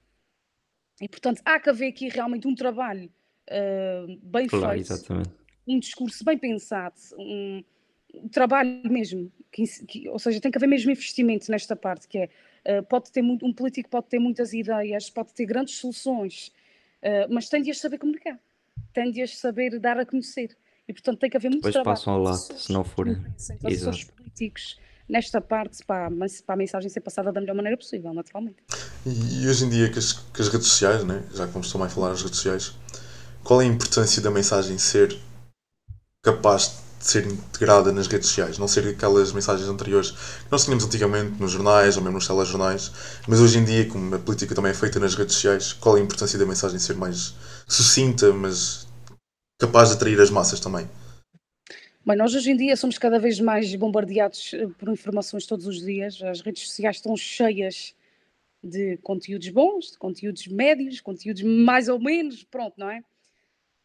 E, 1.00 1.08
portanto, 1.08 1.43
há 1.44 1.58
que 1.58 1.69
haver 1.69 1.88
aqui 1.88 2.08
realmente 2.08 2.46
um 2.46 2.55
trabalho 2.55 3.11
uh, 3.50 4.17
bem 4.23 4.46
claro, 4.46 4.75
feito, 4.75 4.93
exatamente. 4.93 5.31
um 5.67 5.81
discurso 5.81 6.25
bem 6.25 6.38
pensado, 6.38 6.94
um, 7.19 7.64
trabalho 8.31 8.81
mesmo, 8.88 9.32
que, 9.50 9.64
que, 9.87 10.08
ou 10.08 10.20
seja, 10.20 10.41
tem 10.41 10.52
que 10.52 10.58
haver 10.58 10.69
mesmo 10.69 10.93
investimento 10.93 11.50
nesta 11.50 11.75
parte, 11.75 12.06
que 12.06 12.19
é, 12.19 12.79
uh, 12.79 12.82
pode 12.85 13.11
ter 13.11 13.23
muito, 13.23 13.44
um 13.44 13.52
político 13.52 13.91
pode 13.91 14.06
ter 14.06 14.20
muitas 14.20 14.52
ideias, 14.52 15.11
pode 15.11 15.35
ter 15.35 15.46
grandes 15.46 15.75
soluções, 15.79 16.52
uh, 17.02 17.26
mas 17.29 17.49
tem 17.49 17.61
de 17.61 17.73
as 17.73 17.81
saber 17.81 17.99
comunicar, 17.99 18.38
tem 18.93 19.11
de 19.11 19.20
as 19.20 19.37
saber 19.37 19.81
dar 19.81 19.99
a 19.99 20.06
conhecer, 20.06 20.56
e 20.89 20.93
portanto 20.93 21.19
tem 21.19 21.31
que 21.31 21.37
haver 21.37 21.49
muito 21.49 21.63
Depois 21.63 21.75
trabalho. 21.75 21.97
passam 21.97 22.13
ao 22.15 22.23
lado, 22.23 22.39
se 22.39 22.73
não 22.73 22.85
forem. 22.85 23.17
Os 23.65 24.05
políticos 24.05 24.79
nesta 25.09 25.41
parte 25.41 25.85
para, 25.85 26.11
para 26.11 26.55
a 26.55 26.57
mensagem 26.57 26.89
ser 26.89 27.01
passada 27.01 27.33
da 27.33 27.41
melhor 27.41 27.55
maneira 27.55 27.77
possível, 27.77 28.13
naturalmente. 28.13 28.56
E, 29.05 29.43
e 29.43 29.49
hoje 29.49 29.65
em 29.65 29.70
dia 29.70 29.91
que 29.91 29.99
as, 29.99 30.13
que 30.13 30.41
as 30.41 30.49
redes 30.49 30.69
sociais, 30.69 31.05
né, 31.05 31.23
já 31.32 31.47
que 31.47 31.53
vamos 31.53 31.70
também 31.70 31.89
falar 31.89 32.11
nas 32.11 32.23
redes 32.23 32.37
sociais, 32.39 32.75
qual 33.43 33.61
é 33.61 33.65
a 33.65 33.69
importância 33.69 34.23
da 34.23 34.31
mensagem 34.31 34.79
ser 34.79 35.17
capaz 36.23 36.79
de 36.99 37.06
ser 37.06 37.27
integrada 37.27 37.93
nas 37.93 38.06
redes 38.06 38.29
sociais, 38.29 38.56
não 38.56 38.67
ser 38.67 38.89
aquelas 38.89 39.31
mensagens 39.31 39.69
anteriores 39.69 40.13
que 40.13 40.51
nós 40.51 40.65
tínhamos 40.65 40.85
antigamente 40.87 41.39
nos 41.39 41.53
jornais 41.53 41.99
ou 41.99 42.03
mesmo 42.03 42.17
nos 42.17 42.27
telejornais, 42.27 42.91
mas 43.29 43.41
hoje 43.41 43.58
em 43.58 43.65
dia, 43.65 43.87
como 43.87 44.15
a 44.15 44.19
política 44.19 44.55
também 44.55 44.70
é 44.70 44.75
feita 44.75 44.99
nas 44.99 45.15
redes 45.15 45.35
sociais, 45.35 45.75
qual 45.75 45.99
é 45.99 46.01
a 46.01 46.03
importância 46.03 46.39
da 46.39 46.47
mensagem 46.47 46.79
ser 46.79 46.97
mais 46.97 47.35
sucinta, 47.69 48.32
mas 48.32 48.87
capaz 49.67 49.89
de 49.89 49.94
atrair 49.94 50.21
as 50.21 50.31
massas 50.31 50.61
também? 50.61 50.87
Bem, 52.06 52.17
nós 52.19 52.35
hoje 52.35 52.51
em 52.51 52.56
dia 52.56 52.77
somos 52.77 52.99
cada 52.99 53.19
vez 53.19 53.41
mais 53.41 53.75
bombardeados 53.75 54.53
eh, 54.53 54.67
por 54.79 54.91
informações 54.91 55.47
todos 55.47 55.67
os 55.67 55.81
dias. 55.81 56.23
As 56.23 56.43
redes 56.43 56.69
sociais 56.69 56.97
estão 56.97 57.17
cheias 57.17 57.94
de 58.63 58.99
conteúdos 58.99 59.49
bons, 59.49 59.93
de 59.93 59.99
conteúdos 59.99 60.47
médios, 60.47 61.01
conteúdos 61.01 61.43
mais 61.43 61.89
ou 61.89 61.99
menos, 61.99 62.44
pronto, 62.44 62.75
não 62.77 62.91
é? 62.91 63.01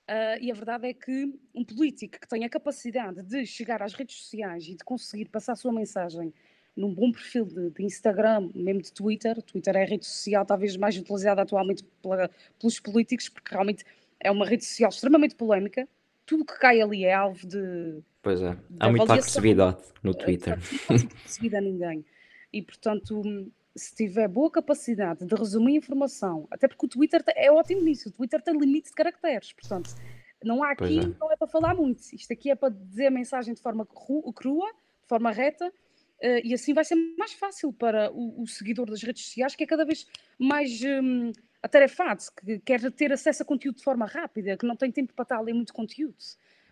Uh, 0.10 0.42
e 0.42 0.52
a 0.52 0.56
verdade 0.56 0.88
é 0.88 0.94
que 0.94 1.34
um 1.54 1.64
político 1.64 2.20
que 2.20 2.28
tenha 2.28 2.48
a 2.48 2.50
capacidade 2.50 3.22
de 3.22 3.46
chegar 3.46 3.82
às 3.82 3.94
redes 3.94 4.16
sociais 4.16 4.66
e 4.68 4.76
de 4.76 4.84
conseguir 4.84 5.26
passar 5.26 5.54
a 5.54 5.56
sua 5.56 5.72
mensagem 5.72 6.34
num 6.76 6.94
bom 6.94 7.12
perfil 7.12 7.46
de, 7.46 7.70
de 7.70 7.84
Instagram, 7.84 8.50
mesmo 8.56 8.82
de 8.82 8.92
Twitter, 8.92 9.42
Twitter 9.44 9.76
é 9.76 9.84
a 9.84 9.86
rede 9.86 10.06
social 10.06 10.46
talvez 10.46 10.76
mais 10.76 10.98
utilizada 10.98 11.42
atualmente 11.42 11.84
pela, 12.02 12.30
pelos 12.60 12.80
políticos, 12.80 13.30
porque 13.30 13.52
realmente 13.54 13.86
é 14.20 14.32
uma 14.32 14.46
rede 14.46 14.66
social 14.66 14.90
extremamente 14.90 15.36
polémica. 15.36 15.88
Tudo 16.26 16.46
que 16.46 16.58
cai 16.60 16.82
ali 16.82 17.06
é 17.06 17.14
alvo 17.14 17.48
de. 17.48 18.02
Pois 18.22 18.42
é, 18.42 18.58
há 18.80 18.90
muita 18.90 19.14
agressividade 19.14 19.84
no 20.04 20.14
Twitter. 20.14 20.60
Não 20.90 21.50
é 21.54 21.58
a 21.58 21.62
ninguém. 21.62 22.06
E 22.52 22.62
portanto, 22.62 23.52
se 23.76 23.96
tiver 23.96 24.28
boa 24.28 24.52
capacidade 24.52 25.26
de 25.26 25.36
resumir 25.36 25.76
informação, 25.76 26.48
até 26.52 26.68
porque 26.68 26.86
o 26.86 26.90
Twitter 26.90 27.24
é 27.36 27.52
ótimo 27.52 27.82
nisso, 27.82 28.10
o 28.10 28.12
Twitter 28.12 28.42
tem 28.42 28.58
limite 28.58 28.90
de 28.90 28.96
caracteres, 28.96 29.54
portanto, 29.54 29.96
não 30.44 30.64
há 30.64 30.72
aqui, 30.72 31.00
é. 31.00 31.08
não 31.20 31.32
é 31.32 31.36
para 31.36 31.48
falar 31.48 31.74
muito. 31.76 32.02
Isto 32.14 32.34
aqui 32.34 32.50
é 32.50 32.56
para 32.56 32.70
dizer 32.70 33.08
a 33.08 33.12
mensagem 33.12 33.54
de 33.54 33.62
forma 33.62 33.86
crua, 33.86 34.72
de 35.02 35.08
forma 35.08 35.32
reta, 35.32 35.68
uh, 35.68 36.42
e 36.44 36.54
assim 36.54 36.74
vai 36.74 36.84
ser 36.84 36.96
mais 37.18 37.34
fácil 37.34 37.74
para 37.74 38.12
o, 38.12 38.44
o, 38.44 38.48
seguidor 38.48 38.90
das 38.90 39.02
redes 39.02 39.24
sociais, 39.26 39.56
que 39.56 39.64
é 39.64 39.68
cada 39.68 39.86
vez 39.86 40.08
mais 40.38 40.82
um, 40.84 41.32
atarefado, 41.62 42.24
que 42.46 42.60
quer 42.60 42.92
ter 42.92 43.12
acesso 43.12 43.44
a 43.44 43.46
conteúdo 43.46 43.78
de 43.78 43.84
forma 43.84 44.06
rápida, 44.06 44.58
que 44.58 44.66
não 44.66 44.76
tem 44.76 44.92
tempo 44.92 45.14
para 45.14 45.24
estar 45.24 45.38
a 45.38 45.42
ler 45.42 45.54
muito 45.54 45.74
conteúdo. 45.74 46.18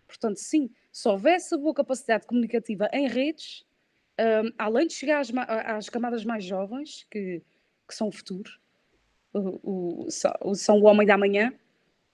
Portanto, 0.08 0.38
sim, 0.38 0.70
se 0.92 1.08
houvesse 1.08 1.58
boa 1.58 1.74
capacidade 1.74 2.26
comunicativa 2.26 2.90
em 2.94 3.08
redes, 3.08 3.66
um, 4.20 4.52
além 4.58 4.88
de 4.88 4.94
chegar 4.94 5.20
às, 5.20 5.32
às, 5.36 5.90
camadas 5.90 6.24
mais 6.24 6.44
jovens, 6.44 7.06
que, 7.12 7.42
que 7.88 7.94
são 7.94 8.08
o 8.08 8.12
futuro, 8.12 8.50
o, 9.34 10.08
o, 10.42 10.56
são 10.56 10.80
o 10.80 10.86
homem 10.86 11.06
da 11.06 11.18
manhã, 11.18 11.54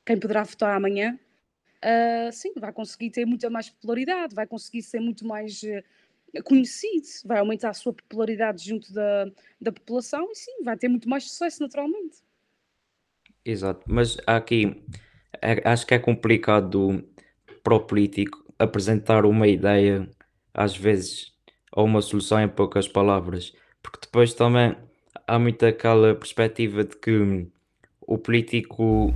quem 0.06 0.20
poderá 0.20 0.44
votar 0.44 0.76
amanhã, 0.76 1.18
uh, 1.84 2.32
sim, 2.32 2.52
vai 2.58 2.74
conseguir 2.74 3.12
ter 3.12 3.26
muita 3.26 3.50
mais 3.50 3.70
popularidade, 3.70 4.36
vai 4.36 4.48
conseguir 4.48 4.82
ser 4.82 5.00
muito 5.00 5.26
mais 5.26 5.62
uh, 5.64 6.44
conhecido, 6.44 7.08
vai 7.24 7.40
aumentar 7.40 7.70
a 7.70 7.74
sua 7.74 7.94
popularidade 7.94 8.68
junto 8.68 8.92
da, 8.92 9.26
da 9.62 9.72
população 9.72 10.32
e 10.32 10.36
sim, 10.36 10.64
vai 10.64 10.76
ter 10.76 10.88
muito 10.88 11.08
mais 11.08 11.30
sucesso 11.30 11.62
naturalmente. 11.62 12.18
Exato, 13.46 13.82
mas 13.88 14.18
aqui 14.26 14.84
é, 15.42 15.68
acho 15.70 15.86
que 15.86 15.94
é 15.94 16.00
complicado 16.00 17.04
para 17.64 17.76
o 17.76 17.80
político 17.82 18.44
apresentar 18.58 19.26
uma 19.26 19.48
ideia, 19.48 20.10
às 20.54 20.78
vezes, 20.78 21.34
ou 21.72 21.86
uma 21.86 22.02
solução 22.02 22.40
em 22.42 22.48
poucas 22.48 22.88
palavras, 22.88 23.54
porque 23.82 24.00
depois 24.02 24.34
também 24.34 24.76
há 25.28 25.38
muito 25.40 25.66
aquela 25.66 26.16
perspectiva 26.16 26.86
de 26.86 26.96
que 26.98 27.48
o 28.02 28.18
político, 28.18 29.14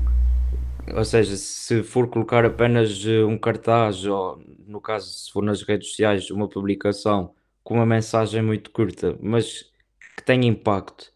ou 0.96 1.06
seja, 1.06 1.36
se 1.38 1.84
for 1.84 2.08
colocar 2.10 2.46
apenas 2.46 3.06
eh, 3.06 3.24
um 3.24 3.38
cartaz, 3.38 4.06
ou 4.06 4.42
no 4.68 4.82
caso, 4.82 5.08
se 5.12 5.32
for 5.32 5.44
nas 5.44 5.62
redes 5.64 5.90
sociais, 5.90 6.32
uma 6.32 6.48
publicação 6.50 7.34
com 7.64 7.76
uma 7.76 7.86
mensagem 7.86 8.42
muito 8.42 8.72
curta, 8.72 9.18
mas 9.22 9.64
que 10.18 10.24
tenha 10.24 10.48
impacto, 10.48 11.12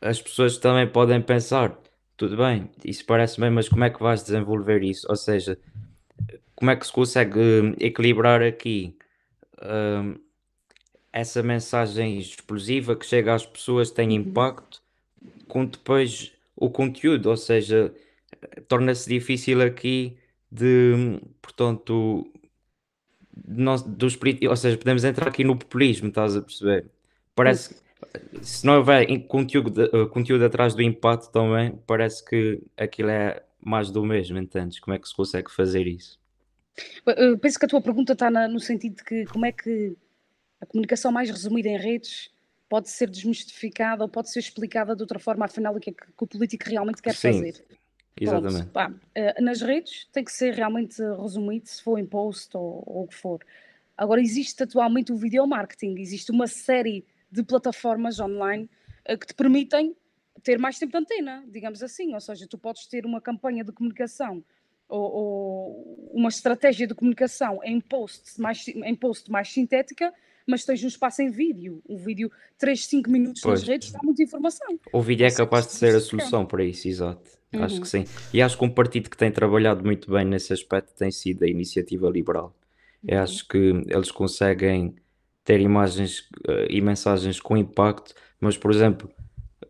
as 0.00 0.20
pessoas 0.22 0.58
também 0.58 0.88
podem 0.88 1.20
pensar: 1.22 1.78
tudo 2.16 2.36
bem, 2.36 2.70
isso 2.84 3.04
parece 3.04 3.40
bem, 3.40 3.50
mas 3.50 3.68
como 3.68 3.84
é 3.84 3.90
que 3.90 4.02
vais 4.02 4.22
desenvolver 4.22 4.82
isso? 4.82 5.06
Ou 5.08 5.16
seja, 5.16 5.58
como 6.54 6.70
é 6.70 6.76
que 6.76 6.86
se 6.86 6.92
consegue 6.92 7.38
hum, 7.38 7.74
equilibrar 7.78 8.42
aqui 8.42 8.96
hum, 9.62 10.16
essa 11.12 11.42
mensagem 11.42 12.18
explosiva 12.18 12.96
que 12.96 13.06
chega 13.06 13.34
às 13.34 13.46
pessoas, 13.46 13.90
tem 13.90 14.08
uhum. 14.08 14.14
impacto, 14.16 14.82
com 15.48 15.64
depois 15.64 16.32
o 16.56 16.70
conteúdo, 16.70 17.30
ou 17.30 17.36
seja, 17.36 17.94
torna-se 18.68 19.08
difícil 19.08 19.62
aqui 19.62 20.16
de, 20.50 21.20
portanto, 21.42 22.30
nós, 23.46 23.82
dos, 23.82 24.18
ou 24.48 24.56
seja, 24.56 24.76
podemos 24.76 25.04
entrar 25.04 25.28
aqui 25.28 25.44
no 25.44 25.56
populismo, 25.56 26.08
estás 26.08 26.36
a 26.36 26.42
perceber? 26.42 26.86
Parece 27.34 27.74
que 27.74 27.83
se 28.42 28.66
não 28.66 28.78
houver 28.78 29.06
conteúdo, 29.26 29.84
uh, 29.84 30.08
conteúdo 30.08 30.44
atrás 30.44 30.74
do 30.74 30.82
impacto 30.82 31.30
também, 31.30 31.78
parece 31.86 32.24
que 32.24 32.60
aquilo 32.76 33.10
é 33.10 33.42
mais 33.60 33.90
do 33.90 34.04
mesmo, 34.04 34.38
entendes? 34.38 34.78
Como 34.78 34.94
é 34.94 34.98
que 34.98 35.08
se 35.08 35.14
consegue 35.14 35.50
fazer 35.50 35.86
isso? 35.86 36.20
Eu 37.06 37.38
penso 37.38 37.58
que 37.58 37.64
a 37.64 37.68
tua 37.68 37.80
pergunta 37.80 38.12
está 38.12 38.30
na, 38.30 38.48
no 38.48 38.60
sentido 38.60 38.96
de 38.96 39.04
que 39.04 39.24
como 39.26 39.46
é 39.46 39.52
que 39.52 39.96
a 40.60 40.66
comunicação 40.66 41.12
mais 41.12 41.30
resumida 41.30 41.68
em 41.68 41.78
redes 41.78 42.30
pode 42.68 42.90
ser 42.90 43.08
desmistificada 43.08 44.02
ou 44.02 44.08
pode 44.08 44.30
ser 44.30 44.40
explicada 44.40 44.96
de 44.96 45.02
outra 45.02 45.18
forma, 45.18 45.44
afinal, 45.44 45.76
o 45.76 45.80
que 45.80 45.90
é 45.90 45.92
que, 45.92 46.04
que 46.04 46.24
o 46.24 46.26
político 46.26 46.68
realmente 46.68 47.00
quer 47.00 47.14
Sim, 47.14 47.32
fazer. 47.32 47.64
Exatamente. 48.20 48.66
pá, 48.66 48.90
uh, 48.90 49.42
nas 49.42 49.60
redes 49.60 50.08
tem 50.12 50.24
que 50.24 50.32
ser 50.32 50.54
realmente 50.54 51.02
resumido, 51.20 51.68
se 51.68 51.82
for 51.82 51.98
em 51.98 52.06
post 52.06 52.56
ou, 52.56 52.82
ou 52.86 53.04
o 53.04 53.08
que 53.08 53.14
for. 53.14 53.40
Agora, 53.96 54.20
existe 54.20 54.62
atualmente 54.62 55.12
o 55.12 55.16
video 55.16 55.46
marketing, 55.46 55.96
existe 55.98 56.30
uma 56.30 56.46
série 56.46 57.04
de 57.34 57.42
plataformas 57.42 58.20
online 58.20 58.68
uh, 59.10 59.18
que 59.18 59.26
te 59.26 59.34
permitem 59.34 59.96
ter 60.42 60.58
mais 60.58 60.78
tempo 60.78 60.92
de 60.92 60.98
antena, 60.98 61.44
digamos 61.48 61.82
assim. 61.82 62.14
Ou 62.14 62.20
seja, 62.20 62.46
tu 62.48 62.58
podes 62.58 62.86
ter 62.86 63.04
uma 63.04 63.20
campanha 63.20 63.64
de 63.64 63.72
comunicação 63.72 64.44
ou, 64.88 65.12
ou 65.12 66.10
uma 66.12 66.28
estratégia 66.28 66.86
de 66.86 66.94
comunicação 66.94 67.60
em 67.64 67.80
post, 67.80 68.40
mais, 68.40 68.66
em 68.68 68.94
post 68.94 69.30
mais 69.30 69.50
sintética, 69.52 70.12
mas 70.46 70.64
tens 70.64 70.84
um 70.84 70.88
espaço 70.88 71.22
em 71.22 71.30
vídeo. 71.30 71.82
Um 71.88 71.96
vídeo 71.96 72.30
3, 72.58 72.86
5 72.86 73.10
minutos 73.10 73.42
pois. 73.42 73.60
nas 73.60 73.68
redes 73.68 73.92
dá 73.92 74.00
muita 74.02 74.22
informação. 74.22 74.78
O 74.92 75.00
vídeo 75.00 75.26
é 75.26 75.30
capaz 75.30 75.66
de 75.66 75.72
ser 75.72 75.96
a 75.96 76.00
solução 76.00 76.44
para 76.44 76.64
isso, 76.64 76.86
exato. 76.86 77.30
Uhum. 77.52 77.64
Acho 77.64 77.80
que 77.80 77.88
sim. 77.88 78.04
E 78.32 78.42
acho 78.42 78.58
que 78.58 78.64
um 78.64 78.70
partido 78.70 79.08
que 79.08 79.16
tem 79.16 79.30
trabalhado 79.30 79.84
muito 79.84 80.10
bem 80.10 80.24
nesse 80.24 80.52
aspecto 80.52 80.94
tem 80.94 81.10
sido 81.10 81.44
a 81.44 81.48
Iniciativa 81.48 82.08
Liberal. 82.10 82.54
Eu 83.06 83.16
uhum. 83.16 83.22
acho 83.22 83.48
que 83.48 83.58
eles 83.88 84.10
conseguem 84.10 84.94
ter 85.44 85.60
imagens 85.60 86.20
uh, 86.48 86.66
e 86.70 86.80
mensagens 86.80 87.38
com 87.38 87.56
impacto, 87.56 88.14
mas, 88.40 88.56
por 88.56 88.70
exemplo, 88.70 89.10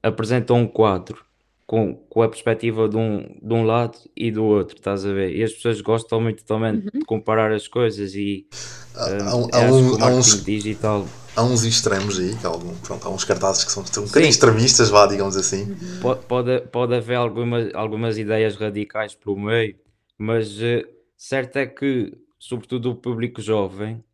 apresentam 0.02 0.56
um 0.56 0.66
quadro 0.66 1.24
com, 1.66 1.94
com 2.08 2.22
a 2.22 2.28
perspectiva 2.28 2.88
de 2.88 2.96
um, 2.96 3.38
de 3.42 3.52
um 3.52 3.64
lado 3.64 3.98
e 4.16 4.30
do 4.30 4.44
outro, 4.44 4.76
estás 4.76 5.04
a 5.04 5.12
ver? 5.12 5.34
E 5.34 5.42
as 5.42 5.52
pessoas 5.52 5.80
gostam 5.80 6.20
muito 6.20 6.44
também 6.44 6.74
uhum. 6.74 7.00
de 7.00 7.04
comparar 7.04 7.52
as 7.52 7.66
coisas 7.66 8.14
e 8.14 8.46
há, 8.94 9.06
uh, 9.06 9.50
há, 9.52 9.60
um, 9.72 10.04
há 10.04 10.08
uns, 10.08 10.44
digital. 10.44 11.06
Há 11.34 11.42
uns 11.42 11.64
extremos 11.64 12.18
aí, 12.18 12.36
que 12.36 12.46
há, 12.46 12.50
algum, 12.50 12.74
pronto, 12.76 13.06
há 13.06 13.10
uns 13.10 13.24
cartazes 13.24 13.64
que 13.64 13.72
são 13.72 13.82
um 13.82 14.06
bocadinho 14.06 14.30
extremistas, 14.30 14.90
vá, 14.90 15.06
digamos 15.06 15.36
assim. 15.36 15.62
Uhum. 15.62 16.00
Pode, 16.00 16.20
pode, 16.26 16.60
pode 16.68 16.94
haver 16.94 17.16
algumas, 17.16 17.74
algumas 17.74 18.18
ideias 18.18 18.56
radicais 18.56 19.14
pelo 19.14 19.38
meio, 19.38 19.74
mas 20.18 20.58
uh, 20.58 20.86
certo 21.16 21.56
é 21.56 21.66
que, 21.66 22.12
sobretudo 22.38 22.90
o 22.90 22.94
público 22.94 23.40
jovem, 23.40 24.04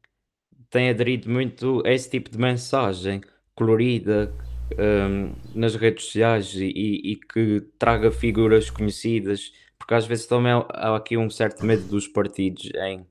tem 0.71 0.89
aderido 0.89 1.29
muito 1.29 1.83
a 1.85 1.93
esse 1.93 2.09
tipo 2.09 2.31
de 2.31 2.39
mensagem 2.39 3.21
colorida 3.55 4.33
um, 4.79 5.33
nas 5.55 5.75
redes 5.75 6.05
sociais 6.07 6.55
e, 6.55 6.71
e, 7.12 7.17
que 7.17 7.61
traga 7.79 8.11
figuras 8.11 8.71
conhecidas, 8.71 9.53
porque 9.79 9.95
às 9.95 10.07
vezes 10.07 10.27
também 10.27 10.53
há 10.53 10.97
aqui 10.97 11.17
um 11.17 11.29
certo 11.29 11.67
medo 11.67 11.83
dos 11.89 12.07
partidos 12.07 12.71
em 12.87 13.05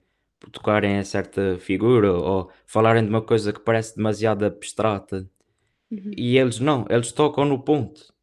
tocarem 0.52 0.98
a 0.98 1.04
certa 1.04 1.58
figura 1.60 2.14
ou 2.14 2.50
falarem 2.66 3.04
de 3.04 3.10
uma 3.10 3.22
coisa 3.22 3.52
que 3.52 3.60
parece 3.60 3.96
demasiado 3.98 4.46
abstrata. 4.46 5.30
Uhum. 5.92 6.12
E 6.16 6.38
eles 6.38 6.60
não, 6.60 6.86
eles 6.90 7.12
tocam 7.12 7.44
no 7.44 7.60
ponto. 7.60 8.14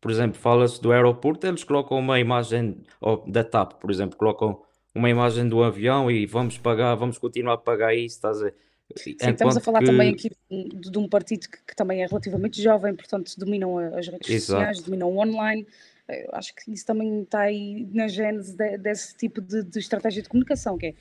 Por 0.00 0.10
exemplo, 0.10 0.40
fala-se 0.40 0.80
do 0.80 0.92
aeroporto, 0.92 1.46
eles 1.46 1.64
colocam 1.64 1.98
uma 1.98 2.18
imagem, 2.18 2.82
ou 3.00 3.24
da 3.26 3.44
TAP, 3.44 3.74
por 3.80 3.90
exemplo, 3.90 4.16
colocam 4.16 4.62
uma 4.94 5.10
imagem 5.10 5.48
do 5.48 5.62
avião 5.62 6.10
e 6.10 6.24
vamos 6.24 6.56
pagar, 6.56 6.94
vamos 6.94 7.18
continuar 7.18 7.54
a 7.54 7.58
pagar 7.58 7.94
isso, 7.94 8.16
estás 8.16 8.42
a 8.42 8.52
Sim, 8.94 9.16
estamos 9.20 9.56
a 9.56 9.60
falar 9.60 9.80
que... 9.80 9.86
também 9.86 10.12
aqui 10.12 10.30
de, 10.50 10.90
de 10.90 10.98
um 10.98 11.08
partido 11.08 11.48
que, 11.48 11.58
que, 11.66 11.74
também 11.74 12.02
é 12.02 12.06
relativamente 12.06 12.62
jovem, 12.62 12.94
portanto 12.94 13.32
dominam 13.36 13.78
as 13.78 14.06
redes 14.06 14.30
Exato. 14.30 14.60
sociais, 14.60 14.82
dominam 14.82 15.10
o 15.10 15.18
online. 15.18 15.66
Eu 16.08 16.30
acho 16.32 16.54
que 16.54 16.72
isso 16.72 16.86
também 16.86 17.22
está 17.22 17.40
aí 17.40 17.88
na 17.92 18.06
gênese 18.06 18.56
de, 18.56 18.78
desse 18.78 19.16
tipo 19.16 19.40
de, 19.40 19.64
de, 19.64 19.78
estratégia 19.78 20.22
de 20.22 20.28
comunicação, 20.28 20.78
que 20.78 20.86
é 20.86 20.94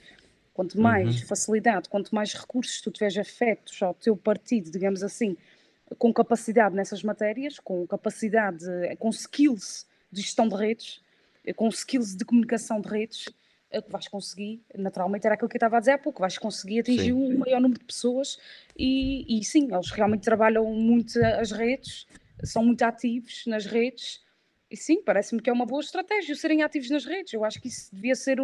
quanto 0.51 0.79
mais 0.81 1.21
uhum. 1.21 1.27
facilidade, 1.27 1.87
quanto 1.87 2.13
mais 2.15 2.33
recursos 2.33 2.81
tu 2.81 2.89
tiveres 2.89 3.17
afetos 3.17 3.81
ao 3.83 3.93
teu 3.93 4.17
partido, 4.17 4.71
digamos 4.71 5.03
assim, 5.03 5.37
com 5.99 6.11
capacidade 6.11 6.75
nessas 6.75 7.03
matérias, 7.03 7.59
com 7.59 7.85
capacidade, 7.85 8.65
com 8.97 9.09
skills 9.09 9.85
de 10.11 10.21
gestão 10.21 10.47
de 10.47 10.55
redes, 10.55 11.01
com 11.55 11.67
skills 11.69 12.15
de 12.15 12.25
comunicação 12.25 12.81
de 12.81 12.89
redes, 12.89 13.25
que 13.69 13.91
vais 13.91 14.07
conseguir, 14.07 14.63
naturalmente 14.77 15.25
era 15.25 15.35
aquilo 15.35 15.49
que 15.49 15.55
eu 15.55 15.59
estava 15.59 15.77
a 15.77 15.79
dizer 15.79 15.91
há 15.91 15.97
pouco, 15.97 16.21
vais 16.21 16.37
conseguir 16.37 16.79
atingir 16.79 17.05
sim. 17.05 17.13
um 17.13 17.37
maior 17.37 17.59
número 17.59 17.79
de 17.79 17.85
pessoas 17.85 18.37
e, 18.77 19.39
e 19.39 19.43
sim, 19.43 19.67
eles 19.73 19.91
realmente 19.91 20.23
trabalham 20.23 20.65
muito 20.73 21.19
as 21.23 21.51
redes, 21.51 22.07
são 22.43 22.63
muito 22.63 22.83
ativos 22.83 23.43
nas 23.47 23.65
redes 23.65 24.23
e 24.69 24.75
sim, 24.75 25.01
parece-me 25.01 25.41
que 25.41 25.49
é 25.49 25.53
uma 25.53 25.65
boa 25.65 25.81
estratégia 25.81 26.35
serem 26.35 26.63
ativos 26.63 26.89
nas 26.89 27.05
redes. 27.05 27.33
Eu 27.33 27.45
acho 27.45 27.61
que 27.61 27.67
isso 27.67 27.93
devia 27.93 28.15
ser 28.15 28.37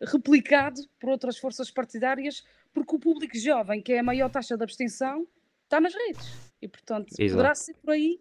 replicado 0.00 0.80
por 1.00 1.10
outras 1.10 1.36
forças 1.36 1.70
partidárias, 1.70 2.44
porque 2.72 2.94
o 2.94 2.98
público 2.98 3.36
jovem, 3.36 3.82
que 3.82 3.92
é 3.92 3.98
a 3.98 4.02
maior 4.02 4.30
taxa 4.30 4.56
de 4.56 4.62
abstenção, 4.62 5.26
está 5.64 5.80
nas 5.80 5.92
redes. 5.92 6.26
E, 6.62 6.68
portanto, 6.68 7.12
Exato. 7.18 7.32
poderá 7.32 7.54
ser 7.54 7.74
por 7.74 7.90
aí 7.90 8.20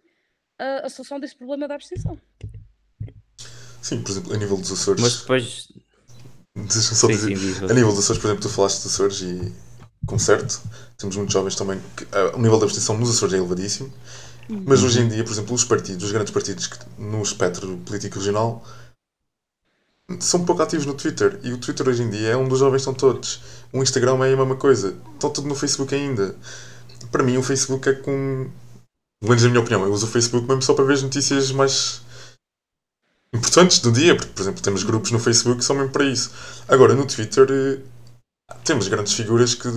a, 0.57 0.87
a, 0.87 0.89
solução 0.89 1.19
desse 1.19 1.35
problema 1.35 1.67
da 1.67 1.75
abstenção. 1.75 2.19
Sim, 3.81 4.01
por 4.01 4.11
exemplo, 4.11 4.33
a 4.33 4.37
nível 4.37 4.57
dos 4.57 4.71
Açores. 4.71 5.01
Mas 5.01 5.21
depois 5.21 5.71
Deixa-me 6.55 6.95
só 6.95 7.07
sim, 7.07 7.13
dizer, 7.13 7.37
sim, 7.37 7.65
a 7.65 7.73
nível 7.73 7.89
dos 7.89 7.99
Açores, 7.99 8.21
por 8.21 8.27
exemplo, 8.27 8.43
tu 8.43 8.49
falaste 8.49 8.83
dos 8.83 8.93
Açores 8.93 9.21
e, 9.21 9.51
com 10.05 10.19
certo, 10.19 10.61
temos 10.97 11.15
muitos 11.15 11.33
jovens 11.33 11.55
também, 11.55 11.81
que, 11.95 12.03
uh, 12.03 12.35
o 12.35 12.41
nível 12.41 12.59
da 12.59 12.65
abstenção 12.65 12.95
nos 12.97 13.09
Açores 13.09 13.33
é 13.33 13.37
elevadíssimo, 13.37 13.91
uhum. 14.49 14.63
mas 14.67 14.83
hoje 14.83 15.01
em 15.01 15.07
dia, 15.07 15.23
por 15.23 15.33
exemplo, 15.33 15.55
os 15.55 15.63
partidos, 15.63 16.05
os 16.05 16.11
grandes 16.11 16.31
partidos 16.31 16.67
que, 16.67 16.77
no 16.99 17.23
espectro 17.23 17.75
político 17.77 18.19
regional, 18.19 18.63
são 20.19 20.45
pouco 20.45 20.61
ativos 20.61 20.85
no 20.85 20.93
Twitter, 20.93 21.39
e 21.43 21.51
o 21.51 21.57
Twitter 21.57 21.87
hoje 21.87 22.03
em 22.03 22.09
dia 22.09 22.29
é 22.29 22.37
onde 22.37 22.53
os 22.53 22.59
jovens 22.59 22.81
estão 22.81 22.93
todos. 22.93 23.41
O 23.71 23.81
Instagram 23.81 24.23
é 24.23 24.33
a 24.33 24.37
mesma 24.37 24.55
coisa, 24.55 24.95
estão 25.13 25.31
tudo 25.31 25.47
no 25.47 25.55
Facebook 25.55 25.95
ainda. 25.95 26.35
Para 27.11 27.23
mim, 27.23 27.37
o 27.37 27.43
Facebook 27.43 27.89
é 27.89 27.93
com. 27.93 28.49
Pelo 29.19 29.29
menos 29.29 29.43
na 29.43 29.49
minha 29.49 29.61
opinião, 29.61 29.83
eu 29.85 29.91
uso 29.91 30.05
o 30.05 30.09
Facebook 30.09 30.47
mesmo 30.47 30.61
só 30.61 30.73
para 30.73 30.83
ver 30.83 30.93
as 30.93 31.01
notícias 31.01 31.51
mais 31.51 32.01
importantes 33.33 33.79
do 33.79 33.91
dia, 33.91 34.15
porque, 34.15 34.31
por 34.31 34.41
exemplo, 34.41 34.61
temos 34.61 34.83
grupos 34.83 35.11
no 35.11 35.19
Facebook 35.19 35.59
que 35.59 35.65
são 35.65 35.75
mesmo 35.75 35.91
para 35.91 36.05
isso. 36.05 36.31
Agora, 36.67 36.93
no 36.93 37.05
Twitter, 37.05 37.47
eh, 37.49 37.79
temos 38.63 38.87
grandes 38.87 39.13
figuras 39.13 39.55
que 39.55 39.67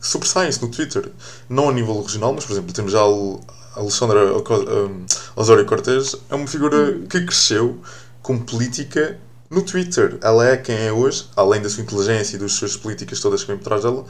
sobressaem-se 0.00 0.62
no 0.62 0.68
Twitter. 0.68 1.10
Não 1.48 1.68
a 1.68 1.72
nível 1.72 2.00
regional, 2.00 2.32
mas, 2.32 2.44
por 2.44 2.52
exemplo, 2.52 2.72
temos 2.72 2.92
já 2.92 3.00
a 3.00 3.80
Alexandra 3.80 4.20
eh, 4.20 5.16
Osório 5.36 5.66
Cortez, 5.66 6.16
é 6.30 6.34
uma 6.34 6.46
figura 6.46 6.98
que 7.08 7.24
cresceu 7.24 7.78
com 8.22 8.38
política 8.38 9.18
no 9.50 9.62
Twitter. 9.62 10.18
Ela 10.22 10.48
é 10.48 10.56
quem 10.56 10.76
é 10.76 10.92
hoje, 10.92 11.26
além 11.36 11.60
da 11.60 11.68
sua 11.68 11.82
inteligência 11.82 12.36
e 12.36 12.38
das 12.38 12.52
suas 12.52 12.76
políticas 12.76 13.20
todas 13.20 13.42
que 13.42 13.48
vêm 13.48 13.58
por 13.58 13.64
trás 13.64 13.82
dela, 13.82 14.04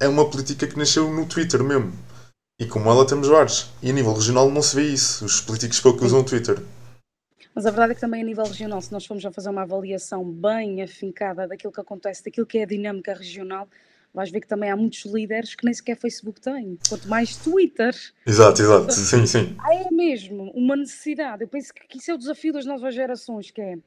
é 0.00 0.08
uma 0.08 0.28
política 0.28 0.66
que 0.66 0.78
nasceu 0.78 1.12
no 1.12 1.26
Twitter 1.26 1.62
mesmo. 1.62 1.92
E 2.58 2.66
como 2.66 2.90
ela 2.90 3.06
temos 3.06 3.28
vários. 3.28 3.70
E 3.82 3.90
a 3.90 3.92
nível 3.92 4.14
regional 4.14 4.50
não 4.50 4.62
se 4.62 4.74
vê 4.74 4.84
isso. 4.84 5.24
Os 5.24 5.40
políticos 5.40 5.80
pouco 5.80 6.04
usam 6.04 6.20
o 6.20 6.24
Twitter. 6.24 6.62
Mas 7.54 7.66
a 7.66 7.70
verdade 7.70 7.92
é 7.92 7.94
que 7.94 8.00
também 8.00 8.22
a 8.22 8.24
nível 8.24 8.44
regional, 8.44 8.80
se 8.80 8.92
nós 8.92 9.04
formos 9.04 9.24
a 9.26 9.30
fazer 9.30 9.50
uma 9.50 9.62
avaliação 9.62 10.24
bem 10.24 10.82
afincada 10.82 11.46
daquilo 11.46 11.72
que 11.72 11.80
acontece, 11.80 12.24
daquilo 12.24 12.46
que 12.46 12.58
é 12.58 12.62
a 12.62 12.66
dinâmica 12.66 13.12
regional, 13.14 13.68
vais 14.14 14.30
ver 14.30 14.40
que 14.40 14.48
também 14.48 14.70
há 14.70 14.76
muitos 14.76 15.04
líderes 15.04 15.54
que 15.54 15.64
nem 15.64 15.72
sequer 15.72 15.96
Facebook 15.96 16.40
têm, 16.40 16.78
quanto 16.88 17.08
mais 17.08 17.36
Twitter. 17.36 17.94
Exato, 18.26 18.62
exato, 18.62 18.92
sim, 18.92 19.26
sim. 19.26 19.56
É 19.70 19.90
mesmo 19.90 20.50
uma 20.52 20.76
necessidade. 20.76 21.42
Eu 21.42 21.48
penso 21.48 21.72
que 21.74 21.98
isso 21.98 22.10
é 22.10 22.14
o 22.14 22.18
desafio 22.18 22.52
das 22.52 22.66
novas 22.66 22.94
gerações, 22.94 23.50
que 23.50 23.60
é 23.60 23.78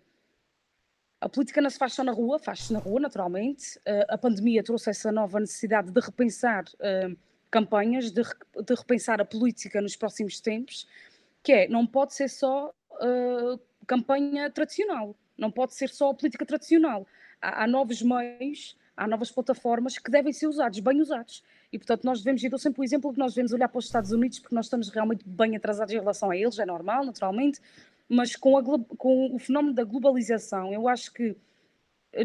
a 1.22 1.30
política 1.30 1.62
não 1.62 1.70
se 1.70 1.78
faz 1.80 1.94
só 1.94 2.04
na 2.04 2.12
rua, 2.12 2.38
faz-se 2.38 2.72
na 2.72 2.80
rua, 2.80 3.00
naturalmente. 3.00 3.78
Uh, 3.80 4.06
a 4.10 4.18
pandemia 4.18 4.64
trouxe 4.64 4.92
essa 4.92 5.12
nova 5.12 5.40
necessidade 5.40 5.90
de 5.90 6.00
repensar 6.00 6.66
uh, 6.76 7.18
campanhas, 7.50 8.12
de, 8.12 8.22
repensar 8.78 9.22
a 9.22 9.26
política 9.26 9.82
nos 9.82 9.96
próximos 9.96 10.40
tempos, 10.40 10.88
que 11.42 11.52
é, 11.52 11.68
não 11.68 11.88
pode 11.88 12.14
ser 12.14 12.30
só 12.30 12.74
uh, 12.96 13.60
campanha 13.88 14.50
tradicional, 14.50 15.16
não 15.38 15.52
pode 15.52 15.74
ser 15.76 15.90
só 15.90 16.10
a 16.10 16.14
política 16.14 16.46
tradicional. 16.46 17.08
Há, 17.42 17.64
há 17.64 17.68
novos 17.68 18.02
meios 18.02 18.76
há 18.96 19.08
novas 19.08 19.32
plataformas 19.32 19.98
que 19.98 20.10
devem 20.10 20.32
ser 20.32 20.48
usados, 20.48 20.80
bem 20.80 21.02
usados. 21.02 21.44
E, 21.72 21.78
portanto, 21.78 22.04
nós 22.04 22.20
devemos, 22.20 22.44
eu 22.44 22.50
dou 22.50 22.60
sempre 22.60 22.82
o 22.82 22.84
exemplo 22.84 23.12
que 23.12 23.20
nós 23.20 23.34
devemos 23.34 23.52
olhar 23.52 23.68
para 23.68 23.80
os 23.80 23.86
Estados 23.86 24.12
Unidos, 24.12 24.40
porque 24.40 24.56
nós 24.56 24.68
estamos 24.68 24.90
realmente 24.90 25.24
bem 25.28 25.56
atrasados 25.56 25.94
em 25.94 25.98
relação 25.98 26.32
a 26.32 26.38
eles, 26.38 26.58
é 26.60 26.66
normal, 26.66 27.04
naturalmente, 27.04 27.60
mas 28.08 28.36
com, 28.36 28.58
a, 28.58 28.64
com 28.64 29.36
o 29.36 29.40
fenómeno 29.40 29.74
da 29.74 29.84
globalização, 29.84 30.72
eu 30.72 30.88
acho 30.88 31.12
que 31.12 31.36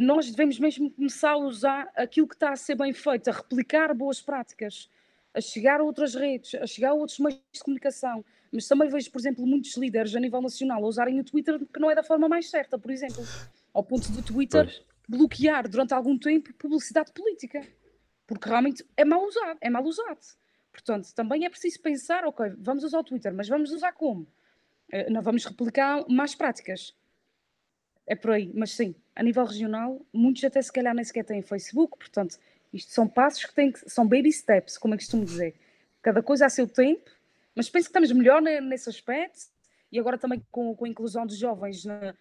nós 0.00 0.30
devemos 0.30 0.58
mesmo 0.60 0.90
começar 0.90 1.32
a 1.32 1.38
usar 1.38 1.90
aquilo 1.96 2.28
que 2.28 2.34
está 2.34 2.52
a 2.52 2.56
ser 2.56 2.76
bem 2.76 2.92
feito, 2.92 3.28
a 3.28 3.32
replicar 3.32 3.92
boas 3.92 4.20
práticas, 4.20 4.88
a 5.34 5.40
chegar 5.40 5.80
a 5.80 5.82
outras 5.82 6.14
redes, 6.14 6.54
a 6.54 6.66
chegar 6.66 6.90
a 6.90 6.94
outros 6.94 7.18
meios 7.18 7.40
de 7.52 7.60
comunicação. 7.60 8.24
Mas 8.52 8.66
também 8.66 8.88
vejo, 8.88 9.10
por 9.10 9.20
exemplo, 9.20 9.46
muitos 9.46 9.76
líderes 9.76 10.14
a 10.14 10.20
nível 10.20 10.42
nacional 10.42 10.84
a 10.84 10.88
usarem 10.88 11.20
o 11.20 11.24
Twitter 11.24 11.58
que 11.58 11.80
não 11.80 11.90
é 11.90 11.94
da 11.94 12.02
forma 12.02 12.28
mais 12.28 12.50
certa, 12.50 12.78
por 12.78 12.90
exemplo. 12.90 13.24
Ao 13.72 13.84
ponto 13.84 14.10
do 14.10 14.22
Twitter 14.22 14.64
pois 14.64 14.90
bloquear 15.10 15.68
durante 15.68 15.92
algum 15.92 16.16
tempo 16.16 16.54
publicidade 16.54 17.12
política, 17.12 17.66
porque 18.28 18.48
realmente 18.48 18.86
é 18.96 19.04
mal 19.04 19.24
usado, 19.24 19.58
é 19.60 19.68
mal 19.68 19.84
usado. 19.84 20.20
Portanto, 20.70 21.12
também 21.12 21.44
é 21.44 21.50
preciso 21.50 21.80
pensar, 21.80 22.24
ok, 22.24 22.52
vamos 22.58 22.84
usar 22.84 23.00
o 23.00 23.04
Twitter, 23.04 23.34
mas 23.34 23.48
vamos 23.48 23.72
usar 23.72 23.90
como? 23.90 24.22
Uh, 24.92 25.10
não 25.10 25.20
vamos 25.20 25.44
replicar 25.44 26.08
mais 26.08 26.36
práticas. 26.36 26.94
É 28.06 28.14
por 28.14 28.30
aí, 28.30 28.52
mas 28.54 28.70
sim, 28.70 28.94
a 29.16 29.22
nível 29.22 29.44
regional, 29.44 30.00
muitos 30.12 30.44
até 30.44 30.62
se 30.62 30.72
calhar 30.72 30.94
nem 30.94 31.04
sequer 31.04 31.24
têm 31.24 31.42
Facebook, 31.42 31.98
portanto, 31.98 32.38
isto 32.72 32.92
são 32.92 33.08
passos 33.08 33.44
que 33.44 33.54
têm 33.54 33.72
que, 33.72 33.90
são 33.90 34.06
baby 34.06 34.32
steps, 34.32 34.78
como 34.78 34.94
é 34.94 34.96
que 34.96 35.02
costumo 35.02 35.24
dizer. 35.24 35.56
Cada 36.00 36.22
coisa 36.22 36.46
a 36.46 36.48
seu 36.48 36.68
tempo, 36.68 37.10
mas 37.54 37.68
penso 37.68 37.86
que 37.86 37.90
estamos 37.90 38.12
melhor 38.12 38.40
nesse 38.40 38.88
aspecto, 38.88 39.46
e 39.92 39.98
agora 39.98 40.16
também 40.16 40.44
com, 40.50 40.74
com 40.74 40.84
a 40.84 40.88
inclusão 40.88 41.26
dos 41.26 41.36
jovens 41.36 41.84
na, 41.84 42.14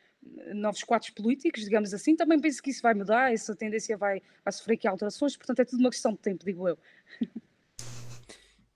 novos 0.53 0.83
quadros 0.83 1.12
políticos, 1.12 1.63
digamos 1.63 1.93
assim, 1.93 2.15
também 2.15 2.39
penso 2.39 2.62
que 2.62 2.71
isso 2.71 2.81
vai 2.81 2.93
mudar, 2.93 3.33
essa 3.33 3.55
tendência 3.55 3.98
vai, 3.98 4.21
vai 4.43 4.51
sofrer 4.51 4.75
aqui 4.75 4.88
alterações, 4.88 5.38
portanto 5.38 5.59
é 5.59 5.65
tudo 5.65 5.79
uma 5.79 5.89
questão 5.89 6.12
de 6.12 6.19
tempo, 6.19 6.45
digo 6.45 6.67
eu. 6.67 6.77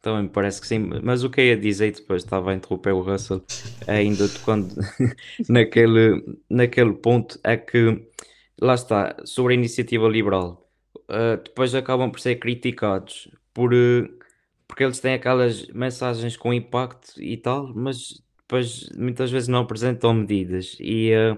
Também 0.01 0.23
me 0.23 0.29
parece 0.29 0.59
que 0.59 0.67
sim, 0.67 0.79
mas 1.01 1.23
o 1.23 1.29
que 1.29 1.39
eu 1.39 1.45
ia 1.45 1.57
dizer 1.57 1.93
depois, 1.93 2.23
estava 2.23 2.51
a 2.51 2.53
interromper 2.53 2.91
o 2.91 3.01
Russell, 3.01 3.41
ainda 3.87 4.25
quando 4.43 4.75
naquele, 5.47 6.39
naquele 6.49 6.93
ponto, 6.93 7.39
é 7.43 7.55
que 7.55 8.05
lá 8.61 8.75
está, 8.75 9.15
sobre 9.23 9.53
a 9.53 9.57
iniciativa 9.57 10.07
liberal, 10.07 10.69
uh, 11.09 11.41
depois 11.41 11.73
acabam 11.73 12.11
por 12.11 12.19
ser 12.19 12.35
criticados 12.35 13.29
por, 13.53 13.73
uh, 13.73 14.19
porque 14.73 14.83
eles 14.83 14.99
têm 14.99 15.13
aquelas 15.13 15.67
mensagens 15.67 16.35
com 16.35 16.51
impacto 16.51 17.21
e 17.21 17.37
tal, 17.37 17.71
mas 17.75 18.23
depois 18.39 18.89
muitas 18.97 19.29
vezes 19.29 19.47
não 19.47 19.59
apresentam 19.59 20.11
medidas 20.15 20.75
e, 20.79 21.11
uh, 21.13 21.37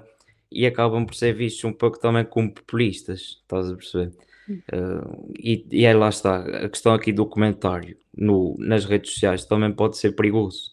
e 0.49 0.65
acabam 0.65 1.05
por 1.05 1.13
ser 1.15 1.33
vistos 1.33 1.65
um 1.65 1.73
pouco 1.73 1.99
também 1.99 2.23
como 2.23 2.53
populistas, 2.53 3.41
estás 3.41 3.69
a 3.69 3.75
perceber? 3.75 4.13
Uh, 4.47 5.33
e, 5.37 5.67
e 5.69 5.85
aí 5.85 5.93
lá 5.93 6.07
está, 6.07 6.45
a 6.45 6.69
questão 6.69 6.93
aqui 6.93 7.11
do 7.11 7.25
comentário 7.25 7.97
no, 8.17 8.55
nas 8.57 8.85
redes 8.85 9.11
sociais 9.11 9.43
também 9.43 9.73
pode 9.73 9.97
ser 9.97 10.13
perigoso, 10.13 10.71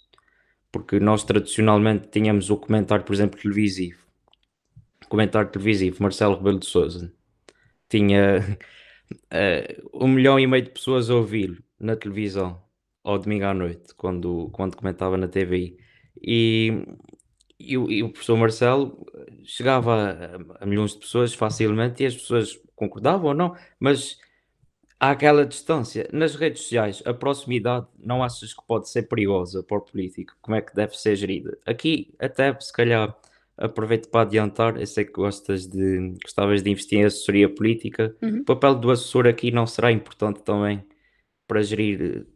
porque 0.70 1.00
nós 1.00 1.24
tradicionalmente 1.24 2.10
tínhamos 2.10 2.48
o 2.48 2.56
comentário, 2.56 3.04
por 3.04 3.12
exemplo, 3.12 3.40
televisivo. 3.40 3.98
Comentário 5.08 5.50
televisivo, 5.50 6.00
Marcelo 6.00 6.36
Rebelo 6.36 6.60
de 6.60 6.66
Souza 6.66 7.12
tinha 7.88 8.56
uh, 9.10 9.90
um 9.92 10.06
milhão 10.06 10.38
e 10.38 10.46
meio 10.46 10.62
de 10.62 10.70
pessoas 10.70 11.10
a 11.10 11.16
ouvir 11.16 11.60
na 11.82 11.96
televisão 11.96 12.62
ao 13.04 13.18
domingo 13.18 13.44
à 13.44 13.52
noite, 13.52 13.94
quando, 13.96 14.48
quando 14.52 14.76
comentava 14.76 15.16
na 15.16 15.28
TVI. 15.28 15.76
E, 16.22 16.84
e, 17.58 17.76
o, 17.76 17.90
e 17.90 18.02
o 18.02 18.10
professor 18.10 18.36
Marcelo 18.36 19.04
chegava 19.44 19.94
a, 20.58 20.62
a, 20.62 20.66
milhões 20.66 20.92
de 20.92 21.00
pessoas 21.00 21.34
facilmente 21.34 22.02
e 22.02 22.06
as 22.06 22.14
pessoas 22.14 22.58
concordavam 22.76 23.28
ou 23.28 23.34
não, 23.34 23.56
mas 23.80 24.18
há 25.00 25.10
aquela 25.10 25.44
distância. 25.44 26.08
Nas 26.12 26.36
redes 26.36 26.62
sociais, 26.62 27.02
a 27.04 27.12
proximidade 27.12 27.86
não 27.98 28.22
achas 28.22 28.54
que 28.54 28.64
pode 28.66 28.88
ser 28.88 29.02
perigosa 29.02 29.62
para 29.62 29.78
o 29.78 29.80
político? 29.80 30.34
Como 30.40 30.56
é 30.56 30.60
que 30.60 30.74
deve 30.74 30.96
ser 30.96 31.16
gerida? 31.16 31.58
Aqui, 31.66 32.14
até 32.20 32.56
se 32.60 32.72
calhar, 32.72 33.16
aproveito 33.56 34.08
para 34.08 34.22
adiantar, 34.22 34.80
eu 34.80 34.86
sei 34.86 35.04
que 35.04 35.12
gostas 35.12 35.66
de, 35.66 36.14
gostavas 36.22 36.62
de 36.62 36.70
investir 36.70 37.00
em 37.00 37.04
assessoria 37.04 37.48
política. 37.48 38.14
Uhum. 38.22 38.40
O 38.40 38.44
papel 38.44 38.76
do 38.76 38.90
assessor 38.92 39.26
aqui 39.26 39.50
não 39.50 39.66
será 39.66 39.90
importante 39.90 40.40
também 40.42 40.84
para 41.46 41.62
gerir 41.62 42.26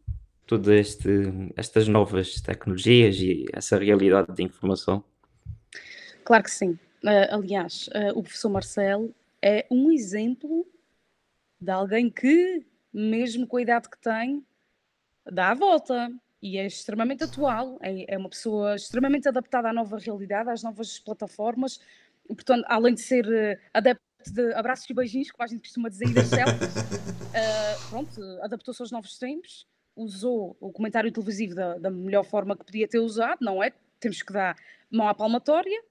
todas 0.46 0.68
este, 0.68 1.08
estas 1.56 1.88
novas 1.88 2.40
tecnologias 2.40 3.16
e 3.16 3.46
essa 3.52 3.78
realidade 3.78 4.32
de 4.32 4.42
informação? 4.42 5.04
Claro 6.24 6.44
que 6.44 6.50
sim. 6.50 6.78
Uh, 7.04 7.26
aliás, 7.30 7.88
uh, 7.88 8.18
o 8.18 8.22
professor 8.22 8.48
Marcelo 8.48 9.14
é 9.42 9.66
um 9.70 9.90
exemplo 9.90 10.66
de 11.60 11.70
alguém 11.70 12.10
que, 12.10 12.64
mesmo 12.92 13.46
com 13.46 13.56
a 13.56 13.62
idade 13.62 13.88
que 13.88 13.98
tem, 13.98 14.44
dá 15.30 15.50
a 15.50 15.54
volta 15.54 16.10
e 16.40 16.58
é 16.58 16.66
extremamente 16.66 17.24
atual. 17.24 17.78
É, 17.80 18.14
é 18.14 18.18
uma 18.18 18.28
pessoa 18.28 18.76
extremamente 18.76 19.28
adaptada 19.28 19.68
à 19.68 19.72
nova 19.72 19.98
realidade, 19.98 20.50
às 20.50 20.62
novas 20.62 20.98
plataformas. 20.98 21.80
Portanto, 22.26 22.64
além 22.66 22.94
de 22.94 23.00
ser 23.00 23.60
adepto 23.72 24.05
de 24.32 24.52
abraços 24.54 24.88
e 24.88 24.94
beijinhos, 24.94 25.30
como 25.30 25.44
a 25.44 25.46
gente 25.46 25.62
costuma 25.62 25.88
dizer, 25.88 26.06
e 26.06 26.10
uh, 26.10 26.14
pronto, 27.90 28.20
adaptou-se 28.42 28.82
aos 28.82 28.90
novos 28.90 29.18
tempos 29.18 29.66
usou 29.96 30.54
o 30.60 30.70
comentário 30.70 31.10
televisivo 31.10 31.54
da, 31.54 31.78
da 31.78 31.90
melhor 31.90 32.22
forma 32.22 32.54
que 32.54 32.64
podia 32.64 32.86
ter 32.86 32.98
usado, 32.98 33.38
não 33.40 33.64
é? 33.64 33.72
Temos 33.98 34.22
que 34.22 34.32
dar 34.32 34.54
mão 34.90 35.08
à 35.08 35.14
palmatória, 35.14 35.82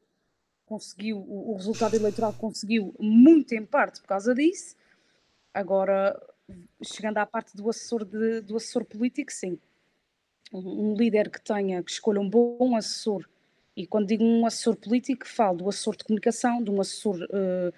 conseguiu, 0.65 1.17
o, 1.17 1.51
o 1.51 1.55
resultado 1.55 1.95
eleitoral 1.95 2.31
conseguiu 2.33 2.93
muito 2.99 3.53
em 3.53 3.65
parte 3.65 3.99
por 3.99 4.07
causa 4.07 4.35
disso. 4.35 4.75
Agora, 5.51 6.15
chegando 6.83 7.17
à 7.17 7.25
parte 7.25 7.57
do 7.57 7.67
assessor, 7.67 8.05
de, 8.05 8.41
do 8.41 8.55
assessor 8.55 8.85
político, 8.85 9.31
sim. 9.31 9.59
Um, 10.53 10.91
um, 10.91 10.95
líder 10.95 11.31
que 11.31 11.41
tenha, 11.41 11.81
que 11.81 11.89
escolha 11.89 12.21
um 12.21 12.29
bom 12.29 12.75
assessor, 12.75 13.27
e 13.75 13.87
quando 13.87 14.07
digo 14.07 14.23
um 14.23 14.45
assessor 14.45 14.75
político, 14.75 15.27
falo 15.27 15.57
do 15.57 15.69
assessor 15.69 15.95
de 15.97 16.03
comunicação, 16.03 16.63
de 16.63 16.69
um 16.69 16.79
assessor 16.79 17.15
uh, 17.23 17.73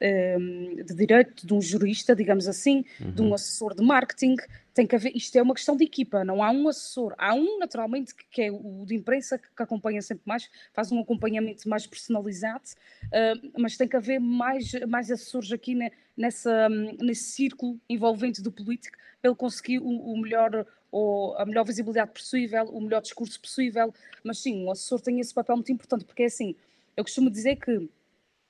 de 0.00 0.94
direito, 0.94 1.46
de 1.46 1.52
um 1.52 1.60
jurista, 1.60 2.16
digamos 2.16 2.48
assim, 2.48 2.84
uhum. 3.00 3.10
de 3.12 3.22
um 3.22 3.26
uhum. 3.26 3.34
assessor 3.34 3.74
de 3.74 3.82
marketing, 3.82 4.36
tem 4.72 4.86
que 4.86 4.96
haver, 4.96 5.14
isto 5.14 5.36
é 5.36 5.42
uma 5.42 5.54
questão 5.54 5.76
de 5.76 5.84
equipa, 5.84 6.24
não 6.24 6.42
há 6.42 6.50
um 6.50 6.68
assessor, 6.68 7.14
há 7.18 7.34
um 7.34 7.58
naturalmente 7.58 8.14
que 8.30 8.42
é 8.42 8.50
o 8.50 8.84
de 8.86 8.94
imprensa 8.94 9.38
que 9.38 9.62
acompanha 9.62 10.00
sempre 10.00 10.22
mais, 10.24 10.48
faz 10.72 10.90
um 10.90 11.00
acompanhamento 11.00 11.68
mais 11.68 11.86
personalizado, 11.86 12.64
uh, 13.06 13.50
mas 13.58 13.76
tem 13.76 13.86
que 13.86 13.96
haver 13.96 14.18
mais, 14.18 14.72
mais 14.88 15.10
assessores 15.10 15.52
aqui 15.52 15.74
ne, 15.74 15.92
nessa, 16.16 16.68
nesse 16.68 17.24
círculo 17.24 17.78
envolvente 17.88 18.40
do 18.40 18.50
político 18.50 18.96
para 19.20 19.30
ele 19.30 19.36
conseguir 19.36 19.80
o, 19.80 19.88
o 19.88 20.16
melhor 20.18 20.66
ou 20.90 21.36
a 21.36 21.46
melhor 21.46 21.64
visibilidade 21.64 22.10
possível, 22.12 22.64
o 22.64 22.80
melhor 22.80 23.00
discurso 23.00 23.40
possível, 23.40 23.94
mas 24.24 24.38
sim, 24.38 24.64
o 24.64 24.70
assessor 24.70 25.00
tem 25.00 25.20
esse 25.20 25.32
papel 25.32 25.56
muito 25.56 25.70
importante, 25.70 26.04
porque 26.04 26.24
é 26.24 26.26
assim, 26.26 26.56
eu 26.96 27.04
costumo 27.04 27.30
dizer 27.30 27.56
que 27.56 27.88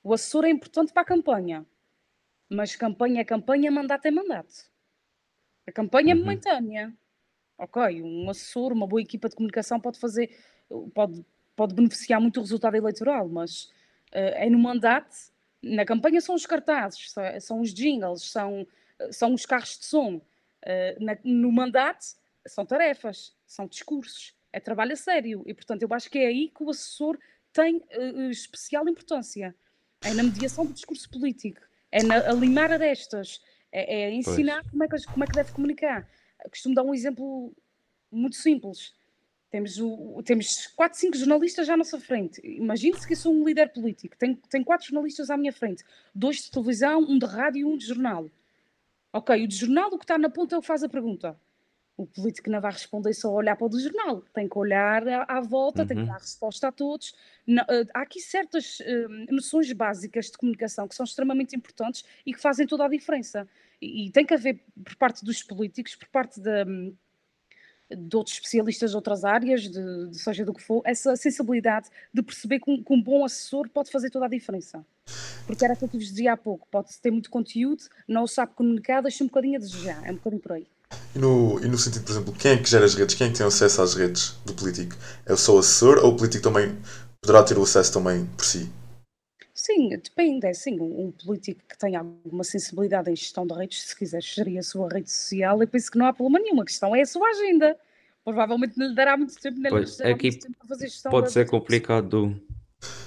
o 0.03 0.13
assessor 0.13 0.45
é 0.45 0.49
importante 0.49 0.91
para 0.91 1.03
a 1.03 1.05
campanha, 1.05 1.65
mas 2.49 2.75
campanha 2.75 3.21
é 3.21 3.23
campanha, 3.23 3.71
mandato 3.71 4.05
é 4.05 4.11
mandato. 4.11 4.69
A 5.67 5.71
campanha 5.71 6.13
é 6.13 6.15
uhum. 6.15 6.21
momentânea. 6.21 6.93
Ok, 7.57 8.01
um 8.01 8.29
assessor, 8.29 8.73
uma 8.73 8.87
boa 8.87 9.01
equipa 9.01 9.29
de 9.29 9.35
comunicação 9.35 9.79
pode 9.79 9.99
fazer, 9.99 10.35
pode, 10.93 11.23
pode 11.55 11.75
beneficiar 11.75 12.19
muito 12.19 12.37
o 12.37 12.41
resultado 12.41 12.75
eleitoral, 12.75 13.29
mas 13.29 13.65
uh, 14.11 14.35
é 14.35 14.49
no 14.49 14.57
mandato. 14.57 15.15
Na 15.61 15.85
campanha 15.85 16.19
são 16.19 16.33
os 16.33 16.45
cartazes, 16.47 17.13
são 17.39 17.61
os 17.61 17.71
jingles, 17.71 18.23
são, 18.31 18.67
são 19.11 19.33
os 19.33 19.45
carros 19.45 19.77
de 19.77 19.85
som. 19.85 20.15
Uh, 20.15 21.03
na, 21.03 21.17
no 21.23 21.51
mandato 21.51 22.03
são 22.47 22.65
tarefas, 22.65 23.35
são 23.45 23.67
discursos, 23.67 24.35
é 24.51 24.59
trabalho 24.59 24.93
a 24.93 24.95
sério. 24.95 25.43
E, 25.45 25.53
portanto, 25.53 25.83
eu 25.83 25.93
acho 25.93 26.09
que 26.09 26.17
é 26.17 26.27
aí 26.27 26.49
que 26.49 26.63
o 26.63 26.69
assessor 26.71 27.19
tem 27.53 27.77
uh, 27.77 28.31
especial 28.31 28.89
importância 28.89 29.55
é 30.01 30.13
na 30.13 30.23
mediação 30.23 30.65
do 30.65 30.73
discurso 30.73 31.09
político, 31.09 31.61
é 31.91 32.03
na, 32.03 32.29
a 32.29 32.33
limar 32.33 32.71
arestas, 32.71 33.41
é, 33.71 34.03
é 34.03 34.13
ensinar 34.13 34.63
como 34.69 34.83
é, 34.83 34.87
que, 34.87 35.05
como 35.05 35.23
é 35.23 35.27
que 35.27 35.33
deve 35.33 35.51
comunicar. 35.51 36.07
Costumo 36.49 36.75
dar 36.75 36.83
um 36.83 36.93
exemplo 36.93 37.53
Muito 38.11 38.35
simples. 38.35 38.93
Temos, 39.51 39.77
o, 39.79 40.23
temos 40.23 40.67
quatro, 40.67 40.97
cinco 40.97 41.17
jornalistas 41.17 41.69
à 41.69 41.75
nossa 41.75 41.99
frente. 41.99 42.41
Imagine-se 42.41 43.05
que 43.05 43.13
eu 43.13 43.17
sou 43.17 43.33
um 43.33 43.45
líder 43.45 43.73
político. 43.73 44.15
Tenho, 44.17 44.37
tenho 44.49 44.63
quatro 44.63 44.87
jornalistas 44.87 45.29
à 45.29 45.35
minha 45.35 45.51
frente. 45.51 45.83
Dois 46.15 46.37
de 46.37 46.51
televisão, 46.51 47.01
um 47.01 47.19
de 47.19 47.25
rádio 47.25 47.59
e 47.59 47.65
um 47.65 47.75
de 47.75 47.85
jornal. 47.85 48.29
Ok, 49.11 49.43
o 49.43 49.47
de 49.47 49.55
jornal, 49.55 49.89
o 49.93 49.97
que 49.97 50.05
está 50.05 50.17
na 50.17 50.29
ponta 50.29 50.55
é 50.55 50.57
o 50.57 50.61
que 50.61 50.67
faz 50.67 50.83
a 50.83 50.89
pergunta. 50.89 51.37
O 52.01 52.07
político 52.07 52.49
não 52.49 52.59
vai 52.59 52.71
responder 52.71 53.13
só 53.13 53.27
a 53.27 53.31
olhar 53.31 53.55
para 53.55 53.67
o 53.67 53.79
jornal. 53.79 54.23
Tem 54.33 54.49
que 54.49 54.57
olhar 54.57 55.07
à, 55.27 55.39
volta, 55.39 55.83
uhum. 55.83 55.87
tem 55.87 55.97
que 55.97 56.03
uhum. 56.03 56.09
dar 56.09 56.17
resposta 56.17 56.67
a 56.69 56.71
todos. 56.71 57.13
Não, 57.45 57.61
uh, 57.63 57.87
há 57.93 58.01
aqui 58.01 58.19
certas 58.19 58.79
uh, 58.79 59.31
noções 59.31 59.71
básicas 59.71 60.31
de 60.31 60.37
comunicação 60.37 60.87
que 60.87 60.95
são 60.95 61.03
extremamente 61.03 61.55
importantes 61.55 62.03
e 62.25 62.33
que 62.33 62.41
fazem 62.41 62.65
toda 62.65 62.85
a 62.85 62.87
diferença. 62.87 63.47
E, 63.79 64.07
e 64.07 64.11
tem 64.11 64.25
que 64.25 64.33
haver, 64.33 64.63
por 64.83 64.95
parte 64.95 65.23
dos 65.23 65.43
políticos, 65.43 65.95
por 65.95 66.07
parte 66.07 66.39
da... 66.39 66.63
De 66.63 68.15
outros 68.15 68.37
especialistas 68.37 68.91
de 68.91 68.95
outras 68.95 69.25
áreas, 69.25 69.63
de, 69.63 70.07
de, 70.07 70.17
seja 70.17 70.45
do 70.45 70.53
que 70.53 70.63
for, 70.63 70.81
essa 70.85 71.13
sensibilidade 71.17 71.89
de 72.13 72.23
perceber 72.23 72.61
que 72.61 72.71
um, 72.71 72.81
que 72.81 72.93
um, 72.93 73.03
bom 73.03 73.25
assessor 73.25 73.67
pode 73.69 73.91
fazer 73.91 74.09
toda 74.09 74.27
a 74.27 74.29
diferença. 74.29 74.85
Porque 75.45 75.65
era 75.65 75.73
aquilo 75.73 75.89
que 75.89 75.97
eu 75.97 75.99
vos 75.99 76.07
dizia 76.07 76.31
há 76.31 76.37
pouco, 76.37 76.65
pode 76.71 76.97
ter 77.01 77.11
muito 77.11 77.29
conteúdo, 77.29 77.83
não 78.07 78.23
o 78.23 78.27
sabe 78.27 78.53
comunicar, 78.53 79.01
deixa 79.01 79.25
um 79.25 79.27
bocadinho 79.27 79.57
a 79.57 79.59
desejar, 79.59 80.07
é 80.07 80.11
um 80.11 80.15
bocadinho 80.15 80.41
por 80.41 80.53
aí. 80.53 80.67
E 81.15 81.19
no, 81.19 81.59
e 81.59 81.67
no 81.67 81.77
sentido, 81.77 82.05
por 82.05 82.11
exemplo, 82.11 82.33
quem 82.33 82.51
é 82.51 82.57
que 82.57 82.69
gera 82.69 82.85
as 82.85 82.95
redes? 82.95 83.15
Quem 83.15 83.27
é 83.27 83.29
que 83.31 83.37
tem 83.37 83.45
acesso 83.45 83.81
às 83.81 83.93
redes 83.93 84.37
do 84.45 84.53
político? 84.53 84.95
É 85.25 85.35
só 85.35 85.55
o 85.55 85.59
assessor 85.59 85.99
ou 86.03 86.13
o 86.13 86.15
político 86.15 86.43
também 86.43 86.77
poderá 87.21 87.43
ter 87.43 87.57
o 87.57 87.63
acesso 87.63 87.93
também 87.93 88.25
por 88.37 88.45
si? 88.45 88.71
Sim, 89.53 89.89
depende. 89.89 90.47
É 90.47 90.53
sim, 90.53 90.79
um, 90.79 91.11
político 91.11 91.61
que 91.69 91.77
tenha 91.77 91.99
alguma 91.99 92.43
sensibilidade 92.43 93.11
em 93.11 93.15
gestão 93.15 93.45
de 93.45 93.53
redes, 93.53 93.81
se 93.83 93.95
quiser 93.95 94.23
gerir 94.23 94.57
a 94.57 94.63
sua 94.63 94.87
rede 94.87 95.11
social, 95.11 95.61
eu 95.61 95.67
penso 95.67 95.91
que 95.91 95.97
não 95.97 96.05
há 96.05 96.13
problema 96.13 96.39
nenhum. 96.39 96.61
A 96.61 96.65
questão 96.65 96.95
é 96.95 97.01
a 97.01 97.05
sua 97.05 97.27
agenda. 97.29 97.77
Provavelmente 98.23 98.77
não 98.77 98.87
lhe 98.87 98.95
dará 98.95 99.17
muito 99.17 99.35
tempo, 99.39 99.59
nem 99.59 99.69
pois, 99.69 99.91
lhe 99.91 99.97
dará 99.97 100.15
aqui 100.15 100.29
muito 100.29 100.41
tempo 100.43 100.57
para 100.59 100.67
fazer 100.67 100.87
gestão 100.87 101.11
Pode 101.11 101.31
ser 101.31 101.47
complicado. 101.47 102.41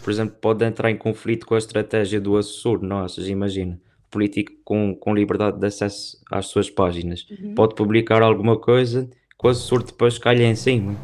Por 0.03 0.11
exemplo, 0.11 0.37
pode 0.41 0.65
entrar 0.65 0.91
em 0.91 0.97
conflito 0.97 1.47
com 1.47 1.55
a 1.55 1.59
estratégia 1.59 2.21
do 2.21 2.37
assessor, 2.37 2.83
não 2.83 2.99
achas? 2.99 3.27
Imagina, 3.27 3.81
político 4.15 4.53
com, 4.65 4.95
com 4.95 5.13
liberdade 5.13 5.59
de 5.59 5.67
acesso 5.67 6.23
às 6.31 6.47
suas 6.47 6.71
páginas. 6.71 7.27
Uhum. 7.29 7.55
Pode 7.57 7.75
publicar 7.75 8.23
alguma 8.23 8.57
coisa 8.59 9.11
que 9.39 9.47
o 9.47 9.49
assessor 9.49 9.83
depois 9.83 10.19
calha 10.19 10.45
em 10.45 10.55
cima. 10.55 10.97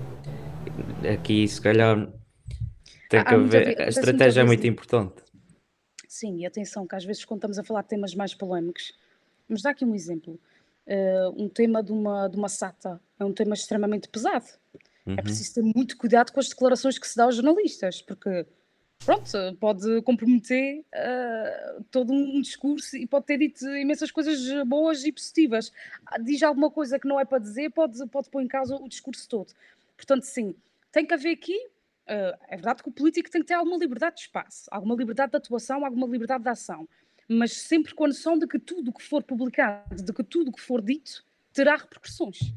Aqui, 1.13 1.47
se 1.49 1.61
calhar, 1.61 2.09
tem 3.09 3.25
que 3.25 3.35
haver. 3.35 3.81
A 3.81 3.89
estratégia 3.89 4.43
é 4.43 4.45
muito 4.45 4.65
importante. 4.65 5.25
Sim, 6.07 6.39
e 6.39 6.47
atenção, 6.47 6.87
que 6.87 6.95
às 6.95 7.05
vezes 7.05 7.25
quando 7.25 7.39
estamos 7.39 7.59
a 7.59 7.65
falar 7.65 7.83
de 7.83 7.89
temas 7.89 8.15
mais 8.15 8.33
polémicos, 8.33 8.93
vamos 9.49 9.63
dar 9.63 9.71
aqui 9.71 9.85
um 9.85 9.95
exemplo. 9.95 10.39
Uh, 10.87 11.43
um 11.45 11.49
tema 11.49 11.83
de 11.83 11.93
uma, 11.93 12.29
de 12.29 12.37
uma 12.37 12.49
SATA 12.49 13.01
é 13.19 13.25
um 13.25 13.33
tema 13.33 13.55
extremamente 13.55 14.09
pesado. 14.09 14.47
É 15.07 15.11
uhum. 15.11 15.17
É 15.19 15.23
preciso 15.23 15.55
ter 15.55 15.63
muito 15.63 15.97
cuidado 15.97 16.33
com 16.33 16.39
as 16.39 16.49
declarações 16.49 16.99
que 16.99 17.09
se 17.09 17.17
dá 17.17 17.25
aos 17.25 17.35
jornalistas, 17.35 18.03
porque 18.03 18.47
pronto, 19.05 19.57
pode 19.59 20.03
comprometer 20.03 20.81
uh, 20.81 21.85
todo 21.91 22.13
um 22.13 22.41
discurso 22.41 22.97
e 22.97 23.07
pode 23.07 23.27
ter 23.27 23.39
dito 23.39 23.67
imensas 23.77 24.11
coisas 24.11 24.39
boas 24.67 25.05
e 25.05 25.13
positivas. 25.13 25.73
Diz 26.23 26.43
alguma 26.43 26.71
coisa 26.71 26.99
que 26.99 27.09
não 27.09 27.19
é 27.19 27.25
para 27.25 27.39
dizer, 27.39 27.71
pode, 27.71 28.05
pode 28.09 28.31
pôr 28.31 28.43
em 28.43 28.49
causa 28.49 28.77
o 28.77 28.89
discurso 28.89 29.29
todo. 29.29 29.53
Portanto, 29.97 30.23
sim, 30.23 30.55
tem 30.93 31.05
que 31.05 31.15
haver 31.15 31.33
aqui 31.33 31.59
Uh, 32.11 32.35
é 32.49 32.57
verdade 32.57 32.83
que 32.83 32.89
o 32.89 32.93
político 32.93 33.31
tem 33.31 33.41
que 33.41 33.47
ter 33.47 33.55
alguma 33.55 33.77
liberdade 33.77 34.17
de 34.17 34.23
espaço, 34.23 34.67
alguma 34.73 34.97
liberdade 34.97 35.31
de 35.31 35.37
atuação, 35.37 35.85
alguma 35.85 36.09
liberdade 36.09 36.43
de 36.43 36.51
ação, 36.51 36.89
mas 37.29 37.53
sempre 37.53 37.95
com 37.95 38.05
a 38.05 38.09
noção 38.09 38.37
de 38.37 38.49
que 38.49 38.59
tudo 38.59 38.91
o 38.91 38.93
que 38.93 39.05
for 39.05 39.23
publicado, 39.23 39.95
de 39.95 40.13
que 40.13 40.25
tudo 40.25 40.49
o 40.49 40.53
que 40.53 40.61
for 40.61 40.83
dito, 40.83 41.25
terá 41.53 41.77
repercussões, 41.77 42.53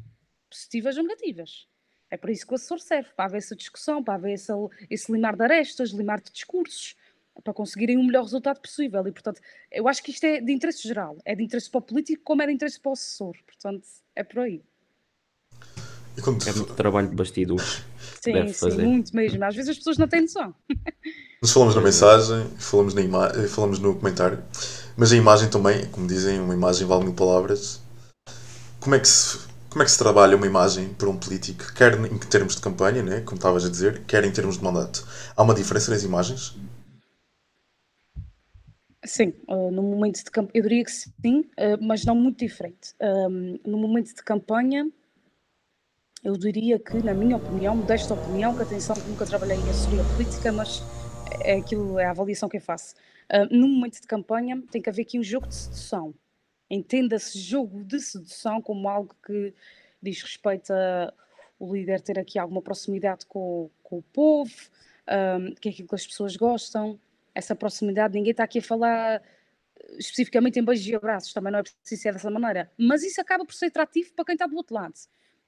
positivas 0.50 0.96
ou 0.96 1.04
negativas. 1.04 1.68
É 2.10 2.16
para 2.16 2.30
isso 2.30 2.46
que 2.46 2.52
o 2.52 2.56
assessor 2.56 2.78
serve, 2.78 3.08
para 3.16 3.24
haver 3.24 3.38
essa 3.38 3.56
discussão, 3.56 4.02
para 4.02 4.14
haver 4.14 4.34
esse, 4.34 4.52
esse 4.88 5.10
limar 5.10 5.36
de 5.36 5.42
arestas, 5.42 5.90
limar 5.90 6.20
de 6.20 6.30
discursos, 6.30 6.94
para 7.42 7.52
conseguirem 7.52 7.96
o 7.96 8.04
melhor 8.04 8.22
resultado 8.22 8.60
possível. 8.60 9.06
E, 9.06 9.12
portanto, 9.12 9.40
eu 9.70 9.88
acho 9.88 10.02
que 10.02 10.10
isto 10.10 10.24
é 10.24 10.40
de 10.40 10.52
interesse 10.52 10.86
geral, 10.86 11.16
é 11.24 11.34
de 11.34 11.42
interesse 11.42 11.70
para 11.70 11.78
o 11.78 11.82
político 11.82 12.22
como 12.22 12.42
é 12.42 12.46
de 12.46 12.52
interesse 12.52 12.78
para 12.78 12.90
o 12.90 12.92
assessor. 12.92 13.34
Portanto, 13.46 13.86
é 14.14 14.22
por 14.22 14.40
aí. 14.40 14.62
É 16.16 16.52
muito 16.52 16.74
trabalho 16.74 17.08
de 17.08 17.16
bastidores. 17.16 17.82
Sim, 18.22 18.46
sim, 18.52 18.82
muito 18.82 19.14
mesmo. 19.14 19.44
Às 19.44 19.56
vezes 19.56 19.70
as 19.70 19.76
pessoas 19.78 19.98
não 19.98 20.06
têm 20.06 20.22
noção. 20.22 20.54
Nós 21.42 21.50
falamos 21.50 21.74
na 21.74 21.80
mensagem, 21.80 22.48
falamos, 22.56 22.94
na 22.94 23.02
ima 23.02 23.30
falamos 23.48 23.80
no 23.80 23.96
comentário, 23.96 24.42
mas 24.96 25.12
a 25.12 25.16
imagem 25.16 25.50
também, 25.50 25.86
como 25.90 26.06
dizem, 26.06 26.38
uma 26.38 26.54
imagem 26.54 26.86
vale 26.86 27.04
mil 27.04 27.14
palavras. 27.14 27.82
Como 28.80 28.94
é 28.94 29.00
que 29.00 29.08
se, 29.08 29.40
como 29.74 29.82
é 29.82 29.86
que 29.86 29.90
se 29.90 29.98
trabalha 29.98 30.36
uma 30.36 30.46
imagem 30.46 30.94
para 30.94 31.10
um 31.10 31.18
político, 31.18 31.74
quer 31.74 31.94
em 31.94 32.16
termos 32.16 32.54
de 32.54 32.62
campanha, 32.62 33.02
né, 33.02 33.22
como 33.22 33.34
estavas 33.34 33.64
a 33.64 33.68
dizer, 33.68 34.04
quer 34.06 34.22
em 34.22 34.30
termos 34.30 34.56
de 34.56 34.62
mandato? 34.62 35.04
Há 35.36 35.42
uma 35.42 35.52
diferença 35.52 35.90
nas 35.90 36.04
imagens? 36.04 36.56
Sim, 39.04 39.34
uh, 39.48 39.72
no 39.72 39.82
momento 39.82 40.22
de 40.22 40.30
campanha, 40.30 40.52
eu 40.54 40.62
diria 40.62 40.84
que 40.84 40.92
sim, 40.92 41.40
uh, 41.40 41.76
mas 41.82 42.04
não 42.04 42.14
muito 42.14 42.38
diferente. 42.38 42.94
Um, 43.02 43.58
no 43.66 43.76
momento 43.76 44.14
de 44.14 44.22
campanha, 44.22 44.88
eu 46.22 46.36
diria 46.36 46.78
que, 46.78 47.02
na 47.02 47.12
minha 47.12 47.36
opinião, 47.36 47.76
desta 47.80 48.14
opinião, 48.14 48.54
que 48.54 48.62
atenção, 48.62 48.94
nunca 49.08 49.26
trabalhei 49.26 49.56
em 49.56 49.70
assessoria 49.70 50.04
política, 50.04 50.52
mas 50.52 50.84
é 51.40 51.56
aquilo, 51.56 51.98
é 51.98 52.04
a 52.04 52.10
avaliação 52.10 52.48
que 52.48 52.58
eu 52.58 52.62
faço. 52.62 52.94
Uh, 53.24 53.52
no 53.52 53.66
momento 53.66 54.00
de 54.00 54.06
campanha, 54.06 54.62
tem 54.70 54.80
que 54.80 54.88
haver 54.88 55.02
aqui 55.02 55.18
um 55.18 55.24
jogo 55.24 55.48
de 55.48 55.54
sedução. 55.56 56.14
Entenda-se 56.70 57.38
jogo 57.38 57.84
de 57.84 58.00
sedução 58.00 58.60
como 58.60 58.88
algo 58.88 59.14
que 59.24 59.54
diz 60.02 60.22
respeito 60.22 60.72
a 60.72 61.12
o 61.58 61.74
líder 61.74 62.00
ter 62.00 62.18
aqui 62.18 62.38
alguma 62.38 62.60
proximidade 62.60 63.26
com, 63.26 63.70
com 63.82 63.98
o 63.98 64.02
povo, 64.02 64.52
um, 65.08 65.54
que 65.54 65.68
é 65.68 65.72
aquilo 65.72 65.88
que 65.88 65.94
as 65.94 66.06
pessoas 66.06 66.36
gostam, 66.36 66.98
essa 67.34 67.54
proximidade, 67.54 68.14
ninguém 68.14 68.32
está 68.32 68.44
aqui 68.44 68.58
a 68.58 68.62
falar 68.62 69.22
especificamente 69.98 70.58
em 70.58 70.64
beijos 70.64 70.86
e 70.86 70.94
abraços, 70.94 71.32
também 71.32 71.52
não 71.52 71.58
é 71.58 71.62
preciso 71.62 72.02
ser 72.02 72.12
dessa 72.12 72.30
maneira, 72.30 72.70
mas 72.76 73.02
isso 73.02 73.20
acaba 73.20 73.44
por 73.44 73.54
ser 73.54 73.66
atrativo 73.66 74.12
para 74.14 74.24
quem 74.24 74.34
está 74.34 74.46
do 74.46 74.56
outro 74.56 74.74
lado. 74.74 74.94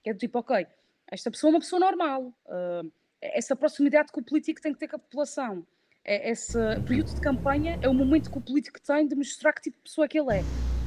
Que 0.03 0.11
é 0.11 0.13
do 0.13 0.19
tipo, 0.19 0.39
ok, 0.39 0.67
esta 1.09 1.31
pessoa 1.31 1.51
é 1.51 1.55
uma 1.55 1.61
pessoa 1.61 1.81
normal, 1.81 2.33
uh, 2.47 2.93
essa 3.21 3.57
proximidade 3.57 4.13
que 4.13 4.19
o 4.19 4.23
político 4.23 4.61
tem 4.61 4.73
que 4.73 4.79
ter 4.79 4.89
com 4.89 4.97
a 4.97 4.99
população, 4.99 5.67
é, 6.05 6.31
esse 6.31 6.59
período 6.87 7.15
de 7.15 7.21
campanha 7.21 7.79
é 7.83 7.89
o 7.89 7.95
momento 7.95 8.31
que 8.31 8.39
o 8.39 8.41
político 8.41 8.81
tem 8.81 9.09
de 9.09 9.17
mostrar 9.17 9.53
que 9.53 9.63
tipo 9.63 9.77
de 9.79 9.83
pessoa 9.83 10.05
é 10.05 10.09
que 10.09 10.19
ele 10.19 10.39
é, 10.39 10.43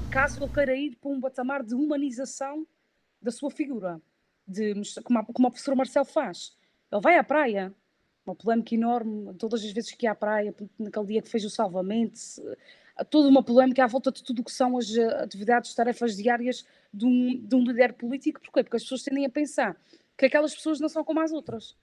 caso 0.10 0.44
ele 0.44 0.52
queira 0.52 0.76
ir 0.76 0.96
para 0.96 1.12
um 1.12 1.22
patamar 1.22 1.64
de 1.64 1.76
humanização 1.76 2.68
da 3.22 3.32
sua 3.32 3.52
figura, 3.52 4.02
de, 4.48 4.74
como, 5.04 5.20
a, 5.20 5.26
como 5.26 5.48
o 5.48 5.52
professor 5.52 5.76
Marcelo 5.76 6.06
faz. 6.06 6.58
Ele 6.92 7.02
vai 7.02 7.18
à 7.18 7.24
praia, 7.24 7.74
uma 8.26 8.36
polémica 8.36 8.76
enorme, 8.76 9.34
todas 9.36 9.64
as 9.64 9.72
vezes 9.72 9.92
que 9.92 10.06
ia 10.06 10.12
à 10.12 10.16
praia, 10.16 10.54
naquele 10.78 11.06
dia 11.06 11.22
que 11.22 11.30
fez 11.30 11.46
o 11.46 11.50
salvamento, 11.50 12.20
toda 13.10 13.30
uma 13.30 13.44
polémica 13.44 13.84
à 13.84 13.88
volta 13.88 14.12
de 14.12 14.24
tudo 14.24 14.42
o 14.42 14.44
que 14.44 14.52
são 14.52 14.78
as 14.78 14.96
atividades, 14.98 15.74
tarefas 15.74 16.16
diárias 16.16 16.66
de 16.94 17.06
um, 17.06 17.40
de 17.46 17.56
um 17.56 17.64
líder 17.64 17.94
político, 17.94 18.42
porquê? 18.42 18.64
Porque 18.64 18.78
as 18.78 18.84
pessoas 18.84 19.04
tendem 19.04 19.26
a 19.26 19.30
pensar 19.30 19.80
que 20.18 20.26
aquelas 20.26 20.54
pessoas 20.54 20.80
não 20.80 20.90
são 20.90 21.04
como 21.04 21.20
as 21.22 21.32
outras. 21.32 21.78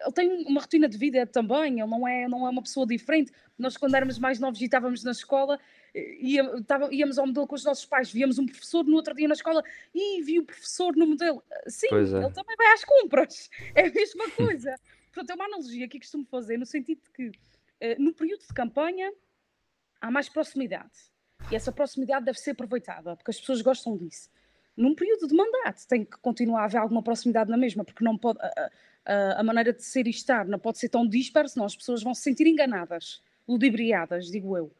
Ele 0.00 0.12
tem 0.14 0.44
uma 0.46 0.60
rotina 0.60 0.88
de 0.88 0.96
vida 0.96 1.26
também, 1.26 1.80
ele 1.80 1.90
não 1.90 2.06
é, 2.06 2.28
não 2.28 2.46
é 2.46 2.50
uma 2.50 2.62
pessoa 2.62 2.86
diferente. 2.86 3.32
Nós, 3.58 3.76
quando 3.76 3.94
éramos 3.94 4.18
mais 4.18 4.38
novos 4.38 4.60
e 4.60 4.64
estávamos 4.64 5.02
na 5.02 5.10
escola, 5.10 5.58
ia, 5.94 6.42
estava, 6.56 6.92
íamos 6.94 7.18
ao 7.18 7.26
modelo 7.26 7.46
com 7.46 7.56
os 7.56 7.64
nossos 7.64 7.84
pais, 7.84 8.12
víamos 8.12 8.38
um 8.38 8.46
professor 8.46 8.84
no 8.84 8.96
outro 8.96 9.14
dia 9.14 9.26
na 9.26 9.34
escola 9.34 9.62
e 9.94 10.22
vi 10.22 10.38
o 10.38 10.44
professor 10.44 10.94
no 10.96 11.06
modelo. 11.06 11.42
Sim, 11.66 11.88
é. 11.92 11.96
ele 11.96 12.32
também 12.32 12.56
vai 12.56 12.72
às 12.72 12.84
compras, 12.84 13.50
é 13.74 13.86
a 13.86 13.92
mesma 13.92 14.30
coisa. 14.30 14.76
Portanto, 15.12 15.30
é 15.30 15.34
uma 15.34 15.46
analogia 15.46 15.88
que 15.88 15.98
costumo 15.98 16.24
fazer 16.26 16.56
no 16.56 16.66
sentido 16.66 17.00
de 17.02 17.10
que 17.10 17.32
eh, 17.80 17.96
no 17.98 18.14
período 18.14 18.42
de 18.42 18.54
campanha 18.54 19.12
há 20.00 20.10
mais 20.10 20.28
proximidade 20.28 21.10
e 21.50 21.56
essa 21.56 21.72
proximidade 21.72 22.24
deve 22.24 22.38
ser 22.38 22.52
aproveitada, 22.52 23.16
porque 23.16 23.30
as 23.30 23.40
pessoas 23.40 23.60
gostam 23.60 23.96
disso. 23.96 24.30
Num 24.76 24.94
período 24.94 25.26
de 25.26 25.34
mandato 25.34 25.86
tem 25.88 26.04
que 26.04 26.16
continuar 26.18 26.62
a 26.62 26.64
haver 26.64 26.78
alguma 26.78 27.02
proximidade 27.02 27.50
na 27.50 27.56
mesma, 27.56 27.84
porque 27.84 28.04
não 28.04 28.16
pode, 28.16 28.38
a, 28.40 28.46
a, 28.46 28.70
a 29.36 29.42
maneira 29.42 29.72
de 29.72 29.82
ser 29.82 30.06
e 30.06 30.10
estar 30.10 30.46
não 30.46 30.58
pode 30.58 30.78
ser 30.78 30.88
tão 30.88 31.06
dispersa, 31.06 31.54
senão 31.54 31.66
as 31.66 31.76
pessoas 31.76 32.02
vão 32.02 32.14
se 32.14 32.22
sentir 32.22 32.46
enganadas, 32.46 33.22
ludibriadas, 33.48 34.30
digo 34.30 34.56
eu. 34.56 34.70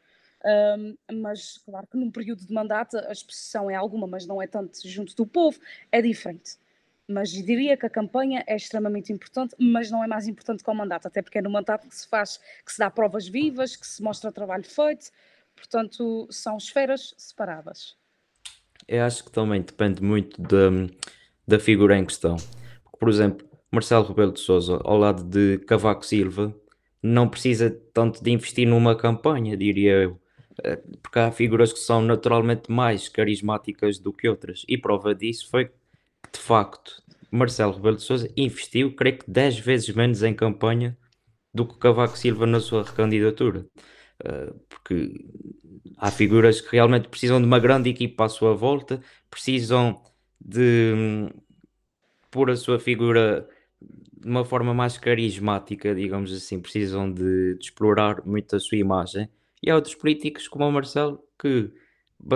Mas 1.11 1.57
claro 1.57 1.85
que 1.87 1.97
num 1.97 2.09
período 2.09 2.45
de 2.45 2.53
mandato 2.53 2.97
a 2.97 3.11
expressão 3.11 3.69
é 3.69 3.75
alguma, 3.75 4.07
mas 4.07 4.25
não 4.25 4.41
é 4.41 4.47
tanto 4.47 4.87
junto 4.87 5.15
do 5.15 5.25
povo, 5.25 5.59
é 5.91 6.01
diferente. 6.01 6.57
Mas 7.07 7.29
diria 7.29 7.75
que 7.75 7.85
a 7.85 7.89
campanha 7.89 8.43
é 8.47 8.55
extremamente 8.55 9.11
importante, 9.11 9.53
mas 9.59 9.91
não 9.91 10.03
é 10.03 10.07
mais 10.07 10.27
importante 10.27 10.63
que 10.63 10.69
o 10.69 10.73
mandato, 10.73 11.07
até 11.07 11.21
porque 11.21 11.39
é 11.39 11.41
no 11.41 11.49
mandato 11.49 11.87
que 11.87 11.95
se 11.95 12.07
faz, 12.07 12.39
que 12.65 12.71
se 12.71 12.79
dá 12.79 12.89
provas 12.89 13.27
vivas, 13.27 13.75
que 13.75 13.85
se 13.85 14.01
mostra 14.01 14.31
trabalho 14.31 14.63
feito, 14.63 15.11
Portanto, 15.61 16.27
são 16.31 16.57
esferas 16.57 17.13
separadas. 17.17 17.95
Eu 18.87 19.03
acho 19.03 19.23
que 19.23 19.31
também 19.31 19.61
depende 19.61 20.01
muito 20.01 20.41
da, 20.41 20.69
da 21.47 21.59
figura 21.59 21.97
em 21.97 22.05
questão. 22.05 22.35
Porque, 22.83 22.97
por 22.99 23.09
exemplo, 23.09 23.47
Marcelo 23.71 24.05
Rebelo 24.05 24.33
de 24.33 24.39
Souza, 24.39 24.79
ao 24.83 24.97
lado 24.97 25.23
de 25.23 25.59
Cavaco 25.59 26.05
Silva, 26.05 26.53
não 27.01 27.27
precisa 27.29 27.69
tanto 27.93 28.23
de 28.23 28.31
investir 28.31 28.67
numa 28.67 28.95
campanha, 28.95 29.55
diria 29.57 29.93
eu. 29.93 30.21
Eh, 30.63 30.77
porque 31.01 31.19
há 31.19 31.31
figuras 31.31 31.73
que 31.73 31.79
são 31.79 32.01
naturalmente 32.01 32.71
mais 32.71 33.07
carismáticas 33.09 33.97
do 33.99 34.13
que 34.13 34.27
outras. 34.27 34.63
E 34.67 34.77
prova 34.77 35.15
disso 35.15 35.49
foi 35.49 35.65
que, 35.65 35.73
de 36.33 36.39
facto, 36.39 37.01
Marcelo 37.31 37.73
Rebelo 37.73 37.97
de 37.97 38.03
Sousa 38.03 38.29
investiu, 38.35 38.95
creio 38.95 39.19
que 39.19 39.31
10 39.31 39.59
vezes 39.59 39.95
menos 39.95 40.21
em 40.21 40.33
campanha 40.33 40.97
do 41.53 41.65
que 41.65 41.77
Cavaco 41.79 42.17
Silva 42.17 42.45
na 42.45 42.59
sua 42.59 42.83
recandidatura. 42.83 43.65
Uh, 44.23 44.59
porque 44.69 45.13
há 45.97 46.11
figuras 46.11 46.61
que 46.61 46.71
realmente 46.73 47.07
precisam 47.09 47.39
de 47.39 47.47
uma 47.47 47.59
grande 47.59 47.89
equipa 47.89 48.25
à 48.25 48.29
sua 48.29 48.53
volta, 48.53 49.01
precisam 49.29 50.01
de 50.39 50.93
um, 50.95 51.29
pôr 52.29 52.51
a 52.51 52.55
sua 52.55 52.79
figura 52.79 53.47
de 54.21 54.29
uma 54.29 54.45
forma 54.45 54.73
mais 54.73 54.97
carismática, 54.97 55.95
digamos 55.95 56.31
assim, 56.31 56.59
precisam 56.59 57.11
de, 57.11 57.55
de, 57.55 57.65
explorar 57.65 58.25
muito 58.25 58.55
a 58.55 58.59
sua 58.59 58.77
imagem. 58.77 59.27
E 59.61 59.69
há 59.69 59.75
outros 59.75 59.95
políticos 59.95 60.47
como 60.47 60.67
o 60.67 60.71
Marcelo 60.71 61.19
que 61.39 61.71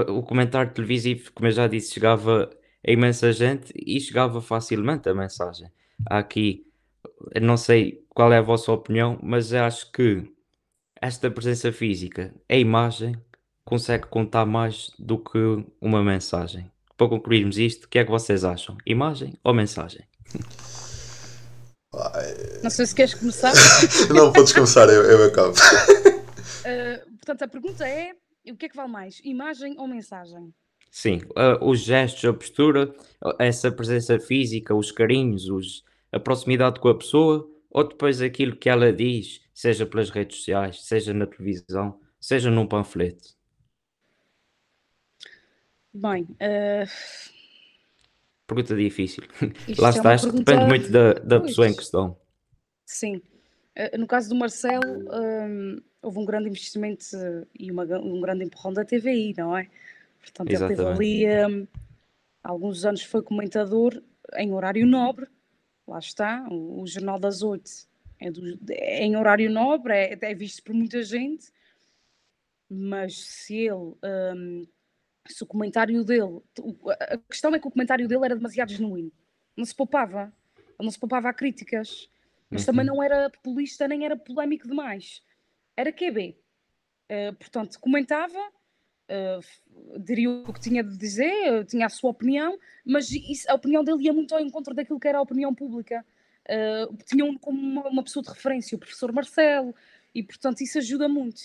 o 0.10 0.24
comentário 0.24 0.74
televisivo, 0.74 1.32
como 1.34 1.48
eu 1.48 1.52
já 1.52 1.67
disse, 1.67 1.93
chegava 1.93 2.50
a 2.86 2.91
imensa 2.91 3.32
gente 3.32 3.71
e 3.76 4.00
chegava 4.00 4.41
facilmente 4.41 5.08
a 5.08 5.13
mensagem. 5.13 5.69
Há 6.10 6.17
aqui, 6.17 6.65
não 7.39 7.56
sei 7.56 8.04
qual 8.10 8.34
é 8.34 8.38
a 8.39 8.41
vossa 8.41 8.71
opinião, 8.71 9.19
mas 9.21 9.54
acho 9.54 9.91
que 9.91 10.28
esta 11.00 11.30
presença 11.30 11.71
física, 11.71 12.34
a 12.50 12.56
imagem, 12.56 13.15
consegue 13.63 14.08
contar 14.08 14.45
mais 14.45 14.91
do 14.98 15.19
que 15.19 15.63
uma 15.80 16.04
mensagem. 16.04 16.69
Para 16.98 17.10
concluirmos 17.10 17.58
isto, 17.58 17.86
o 17.86 17.89
que 17.89 18.00
é 18.00 18.06
que 18.06 18.12
vocês 18.12 18.43
acham? 18.43 18.78
Imagem 18.86 19.34
ou 19.43 19.54
mensagem? 19.54 20.02
Não 22.63 22.69
sei 22.69 22.86
se 22.86 22.95
queres 22.95 23.13
começar. 23.13 23.53
não, 24.13 24.31
podes 24.31 24.53
começar, 24.53 24.88
eu, 24.89 25.03
eu 25.03 25.27
acabo. 25.27 25.51
Uh, 25.51 27.10
portanto, 27.17 27.43
a 27.43 27.47
pergunta 27.47 27.88
é: 27.88 28.13
o 28.47 28.55
que 28.55 28.65
é 28.65 28.69
que 28.69 28.75
vale 28.75 28.91
mais, 28.91 29.21
imagem 29.23 29.75
ou 29.79 29.88
mensagem? 29.88 30.53
Sim, 30.91 31.21
uh, 31.31 31.63
os 31.65 31.79
gestos, 31.79 32.23
a 32.25 32.34
postura, 32.34 32.95
essa 33.38 33.71
presença 33.71 34.17
física, 34.19 34.73
os 34.73 34.91
carinhos, 34.91 35.49
os, 35.49 35.84
a 36.12 36.19
proximidade 36.19 36.79
com 36.79 36.88
a 36.88 36.97
pessoa, 36.97 37.49
ou 37.69 37.88
depois 37.88 38.21
aquilo 38.21 38.55
que 38.55 38.69
ela 38.69 38.93
diz, 38.93 39.41
seja 39.53 39.86
pelas 39.86 40.10
redes 40.10 40.38
sociais, 40.38 40.86
seja 40.86 41.13
na 41.13 41.25
televisão, 41.25 41.99
seja 42.19 42.49
num 42.49 42.65
panfleto. 42.65 43.36
Bem, 45.93 46.23
uh... 46.23 47.35
pergunta 48.47 48.75
difícil. 48.75 49.23
Lá 49.77 49.89
é 49.89 49.91
está, 49.91 50.17
pergunta... 50.17 50.43
depende 50.43 50.65
muito 50.65 50.91
da, 50.91 51.13
da 51.13 51.39
pessoa 51.39 51.67
em 51.67 51.75
questão. 51.75 52.17
Sim. 52.86 53.21
Uh, 53.77 53.97
no 53.97 54.08
caso 54.08 54.29
do 54.29 54.36
Marcelo, 54.36 54.86
um, 54.86 55.81
houve 56.01 56.19
um 56.19 56.25
grande 56.25 56.49
investimento 56.49 57.05
e 57.58 57.71
uma, 57.71 57.84
um 57.84 58.21
grande 58.21 58.45
empurrão 58.45 58.73
da 58.73 58.86
TVI, 58.86 59.34
não 59.38 59.58
é? 59.58 59.67
Portanto, 60.21 60.49
Exatamente. 60.49 60.81
ele 60.81 61.25
teve 61.25 61.34
ali 61.34 61.53
um, 61.53 61.67
alguns 62.43 62.86
anos 62.86 63.03
foi 63.03 63.21
comentador 63.21 64.01
em 64.38 64.53
horário 64.53 64.86
nobre, 64.86 65.27
lá 65.88 65.99
está, 65.99 66.47
o, 66.49 66.81
o 66.81 66.88
Jornal 66.88 67.19
das 67.19 67.41
Oito 67.41 67.69
é, 68.19 68.29
é, 68.69 69.03
em 69.03 69.15
horário 69.15 69.49
nobre, 69.49 69.93
é, 69.93 70.17
é, 70.19 70.34
visto 70.34 70.63
por 70.63 70.73
muita 70.73 71.03
gente, 71.03 71.51
mas 72.69 73.17
se 73.17 73.55
ele, 73.55 73.95
um, 74.03 74.67
se 75.27 75.43
o 75.43 75.47
comentário 75.47 76.03
dele, 76.03 76.41
a 77.09 77.17
questão 77.29 77.53
é 77.53 77.59
que 77.59 77.67
o 77.67 77.71
comentário 77.71 78.07
dele 78.07 78.25
era 78.25 78.35
demasiado 78.35 78.71
genuíno, 78.71 79.11
não 79.55 79.65
se 79.65 79.75
poupava, 79.75 80.33
ele 80.57 80.85
não 80.85 80.91
se 80.91 80.99
poupava 80.99 81.29
a 81.29 81.33
críticas, 81.33 82.09
mas 82.49 82.61
uhum. 82.61 82.65
também 82.65 82.85
não 82.85 83.01
era 83.01 83.29
populista 83.29 83.88
nem 83.88 84.05
era 84.05 84.15
polémico 84.15 84.67
demais, 84.67 85.23
era 85.75 85.91
QB. 85.91 86.38
Uh, 87.05 87.35
portanto, 87.35 87.79
comentava, 87.79 88.39
uh, 88.39 89.99
diria 89.99 90.29
o 90.29 90.53
que 90.53 90.59
tinha 90.59 90.83
de 90.83 90.97
dizer, 90.97 91.53
uh, 91.53 91.63
tinha 91.63 91.85
a 91.85 91.89
sua 91.89 92.11
opinião, 92.11 92.57
mas 92.85 93.11
isso, 93.11 93.49
a 93.49 93.55
opinião 93.55 93.83
dele 93.83 94.03
ia 94.03 94.13
muito 94.13 94.33
ao 94.33 94.41
encontro 94.41 94.73
daquilo 94.73 94.99
que 94.99 95.07
era 95.07 95.17
a 95.17 95.21
opinião 95.21 95.53
pública. 95.53 96.05
Uh, 96.47 96.95
tinham 97.05 97.35
como 97.38 97.59
uma, 97.59 97.89
uma, 97.89 98.03
pessoa 98.03 98.21
de 98.21 98.29
referência 98.29 98.75
o 98.75 98.79
professor 98.79 99.11
Marcelo, 99.11 99.73
e 100.13 100.21
portanto 100.21 100.61
isso 100.61 100.77
ajuda 100.77 101.07
muito. 101.07 101.41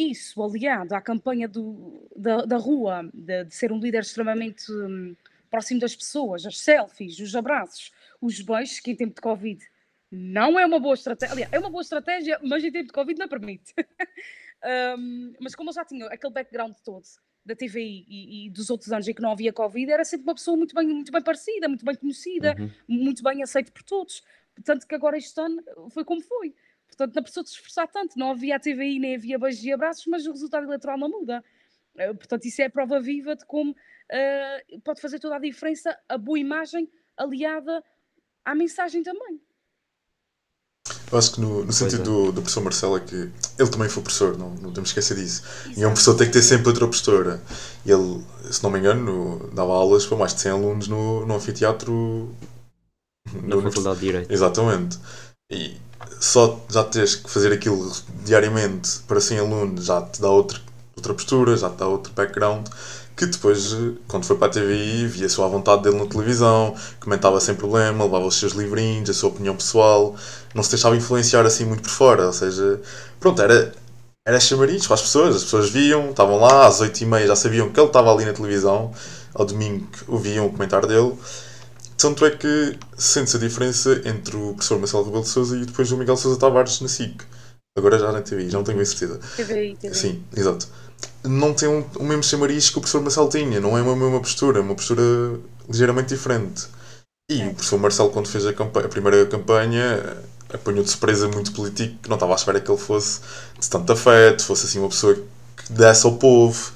Isso, 0.00 0.42
aliado 0.42 0.94
à 0.94 1.00
campanha 1.00 1.46
do, 1.46 2.08
da, 2.16 2.46
da 2.46 2.56
rua, 2.56 3.10
de, 3.12 3.44
de, 3.44 3.54
ser 3.54 3.70
um 3.70 3.78
líder 3.78 4.00
extremamente 4.00 4.72
um, 4.72 5.14
próximo 5.50 5.78
das 5.78 5.94
pessoas, 5.94 6.46
as 6.46 6.58
selfies, 6.58 7.18
os 7.18 7.36
abraços, 7.36 7.92
os 8.20 8.40
beijos, 8.40 8.80
que 8.80 8.92
em 8.92 8.96
tempo 8.96 9.14
de 9.14 9.20
Covid 9.20 9.62
não 10.10 10.58
é 10.58 10.64
uma 10.64 10.80
boa 10.80 10.94
estratégia. 10.94 11.34
Aliás, 11.34 11.52
é 11.52 11.58
uma 11.58 11.68
boa 11.68 11.82
estratégia, 11.82 12.40
mas 12.42 12.64
em 12.64 12.72
tempo 12.72 12.86
de 12.86 12.92
Covid 12.92 13.18
não 13.18 13.28
permite. 13.28 13.74
um, 14.98 15.34
mas 15.38 15.54
como 15.54 15.68
eu 15.68 15.74
já 15.74 15.84
tinha 15.84 16.06
aquele 16.06 16.32
background 16.32 16.74
todo 16.82 17.04
da 17.44 17.54
TVI 17.54 18.06
e, 18.08 18.46
e, 18.46 18.50
dos 18.50 18.70
outros 18.70 18.92
anos 18.92 19.06
em 19.06 19.14
que 19.14 19.22
não 19.22 19.32
havia 19.32 19.52
Covid, 19.52 19.90
era 19.90 20.04
sempre 20.04 20.24
uma 20.24 20.34
pessoa 20.34 20.56
muito 20.56 20.74
bem, 20.74 20.86
muito 20.86 21.12
bem 21.12 21.22
parecida, 21.22 21.68
muito 21.68 21.84
bem 21.84 21.94
conhecida, 21.94 22.56
uhum. 22.58 22.70
muito 22.88 23.22
bem 23.22 23.42
aceita 23.42 23.70
por 23.70 23.82
todos. 23.82 24.22
Tanto 24.64 24.86
que 24.86 24.94
agora 24.94 25.16
este 25.16 25.38
ano 25.40 25.62
foi 25.90 26.04
como 26.04 26.20
foi. 26.22 26.54
Portanto, 27.00 27.16
não 27.16 27.22
precisou 27.22 27.44
de 27.44 27.48
se 27.48 27.56
esforçar 27.56 27.88
tanto. 27.88 28.18
Não 28.18 28.32
havia 28.32 28.56
a 28.56 28.60
TVI, 28.60 28.98
nem 28.98 29.14
havia 29.14 29.38
beijos 29.38 29.64
e 29.64 29.72
abraços, 29.72 30.04
mas 30.06 30.26
o 30.26 30.32
resultado 30.32 30.64
eleitoral 30.64 30.98
não 30.98 31.08
muda. 31.08 31.42
Uh, 31.94 32.14
portanto, 32.14 32.44
isso 32.44 32.60
é 32.60 32.66
a 32.66 32.70
prova 32.70 33.00
viva 33.00 33.34
de 33.34 33.46
como 33.46 33.70
uh, 33.70 34.80
pode 34.84 35.00
fazer 35.00 35.18
toda 35.18 35.36
a 35.36 35.38
diferença 35.38 35.96
a 36.06 36.18
boa 36.18 36.38
imagem 36.38 36.90
aliada 37.16 37.82
à 38.44 38.54
mensagem 38.54 39.02
também. 39.02 39.40
Eu 41.10 41.18
acho 41.18 41.34
que 41.34 41.40
no, 41.40 41.64
no 41.64 41.72
sentido 41.72 42.02
é. 42.02 42.04
do, 42.04 42.32
do 42.32 42.42
professor 42.42 42.62
Marcelo 42.62 42.96
é 42.98 43.00
que 43.00 43.14
ele 43.58 43.70
também 43.70 43.88
foi 43.88 44.02
professor, 44.02 44.36
não, 44.36 44.50
não 44.56 44.72
temos 44.72 44.92
que 44.92 45.00
esquecer 45.00 45.16
disso. 45.16 45.42
Exato. 45.64 45.80
E 45.80 45.86
um 45.86 45.90
professor 45.90 46.16
tem 46.16 46.26
que 46.26 46.32
ter 46.34 46.42
sempre 46.42 46.68
outra 46.68 46.86
postura. 46.86 47.42
E 47.86 47.90
ele, 47.90 48.22
se 48.50 48.62
não 48.62 48.70
me 48.70 48.78
engano, 48.78 49.50
dava 49.54 49.72
aulas 49.72 50.04
para 50.04 50.18
mais 50.18 50.34
de 50.34 50.40
100 50.42 50.52
alunos 50.52 50.88
no, 50.88 51.24
no 51.24 51.34
anfiteatro. 51.34 52.34
Na 53.32 53.56
no, 53.56 53.62
Faculdade 53.62 54.00
de 54.00 54.06
Direito. 54.06 54.32
Exatamente. 54.32 54.98
E 55.50 55.76
só 56.18 56.60
já 56.68 56.84
teres 56.84 57.14
que 57.14 57.30
fazer 57.30 57.52
aquilo 57.52 57.90
diariamente 58.24 59.00
para 59.06 59.20
100 59.20 59.38
alunos 59.38 59.84
já 59.86 60.02
te 60.02 60.20
dá 60.20 60.28
outra, 60.28 60.60
outra 60.96 61.14
postura, 61.14 61.56
já 61.56 61.70
te 61.70 61.76
dá 61.76 61.86
outro 61.86 62.12
background 62.12 62.66
que 63.20 63.26
depois, 63.26 63.76
quando 64.08 64.24
foi 64.24 64.36
para 64.38 64.46
a 64.46 64.50
TVI, 64.50 65.06
via 65.06 65.28
só 65.28 65.44
a 65.44 65.48
vontade 65.48 65.82
dele 65.82 65.98
na 65.98 66.06
televisão, 66.06 66.74
comentava 66.98 67.38
sem 67.38 67.54
problema, 67.54 68.04
levava 68.04 68.24
os 68.24 68.36
seus 68.36 68.54
livrinhos, 68.54 69.10
a 69.10 69.12
sua 69.12 69.28
opinião 69.28 69.54
pessoal, 69.54 70.16
não 70.54 70.62
se 70.62 70.70
deixava 70.70 70.96
influenciar 70.96 71.44
assim 71.44 71.66
muito 71.66 71.82
por 71.82 71.90
fora, 71.90 72.26
ou 72.26 72.32
seja, 72.32 72.80
pronto, 73.20 73.42
era, 73.42 73.74
era 74.26 74.40
chamariz 74.40 74.86
para 74.86 74.94
as 74.94 75.02
pessoas, 75.02 75.36
as 75.36 75.44
pessoas 75.44 75.68
viam, 75.68 76.08
estavam 76.08 76.40
lá, 76.40 76.66
às 76.66 76.80
8h30 76.80 77.26
já 77.26 77.36
sabiam 77.36 77.68
que 77.68 77.78
ele 77.78 77.88
estava 77.88 78.10
ali 78.10 78.24
na 78.24 78.32
televisão, 78.32 78.90
ao 79.34 79.44
domingo 79.44 79.86
ouviam 80.08 80.46
o 80.46 80.50
comentário 80.50 80.88
dele, 80.88 81.12
tanto 82.00 82.24
é 82.24 82.30
que 82.30 82.78
sente-se 82.96 83.36
a 83.36 83.40
diferença 83.40 84.00
entre 84.04 84.36
o 84.36 84.54
professor 84.54 84.78
Marcelo 84.78 85.04
Rebelo 85.04 85.22
de 85.22 85.28
Sousa 85.28 85.56
e 85.56 85.64
depois 85.64 85.90
o 85.92 85.96
Miguel 85.96 86.16
Sousa 86.16 86.38
Tavares 86.38 86.80
na 86.80 86.88
SIC. 86.88 87.22
Agora 87.78 87.98
já 87.98 88.10
na 88.10 88.20
TVI, 88.20 88.50
já 88.50 88.58
não 88.58 88.64
tenho 88.64 88.78
bem 88.78 88.86
certeza. 88.86 89.18
TVI, 89.36 89.76
TVI. 89.76 89.94
Sim, 89.94 90.24
exato 90.36 90.68
não 91.24 91.52
tem 91.52 91.68
um, 91.68 91.84
o 91.96 92.04
mesmo 92.04 92.22
chamariz 92.22 92.70
que 92.70 92.78
o 92.78 92.80
professor 92.80 93.02
Marcelo 93.02 93.28
tinha, 93.28 93.60
não 93.60 93.76
é 93.76 93.82
uma 93.82 93.96
mesma 93.96 94.20
postura, 94.20 94.58
é 94.58 94.62
uma 94.62 94.74
postura 94.74 95.02
ligeiramente 95.68 96.08
diferente. 96.08 96.66
E 97.30 97.42
o 97.42 97.54
professor 97.54 97.78
Marcelo, 97.78 98.10
quando 98.10 98.28
fez 98.28 98.46
a, 98.46 98.52
campanha, 98.52 98.86
a 98.86 98.88
primeira 98.88 99.26
campanha, 99.26 100.16
apanhou 100.52 100.82
de 100.82 100.90
surpresa 100.90 101.28
muito 101.28 101.52
político, 101.52 101.98
que 102.02 102.08
não 102.08 102.16
estava 102.16 102.32
à 102.32 102.36
espera 102.36 102.60
que 102.60 102.70
ele 102.70 102.80
fosse 102.80 103.20
de 103.58 103.68
tanto 103.68 103.92
afeto, 103.92 104.44
fosse 104.44 104.66
assim 104.66 104.78
uma 104.78 104.88
pessoa 104.88 105.14
que 105.14 105.72
desse 105.72 106.06
ao 106.06 106.16
povo 106.16 106.72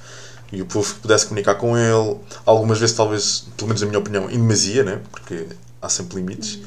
e 0.55 0.63
o 0.63 0.67
povo 0.67 0.95
pudesse 0.97 1.27
comunicar 1.27 1.55
com 1.57 1.77
ele. 1.77 2.19
Algumas 2.47 2.79
vezes, 2.79 2.97
talvez, 2.97 3.47
pelo 3.57 3.69
menos 3.69 3.83
na 3.83 3.89
minha 3.89 3.99
opinião, 3.99 4.31
em 4.31 4.39
demasia, 4.39 4.83
né? 4.83 5.01
porque 5.11 5.47
há 5.81 5.89
sempre 5.89 6.17
limites. 6.17 6.61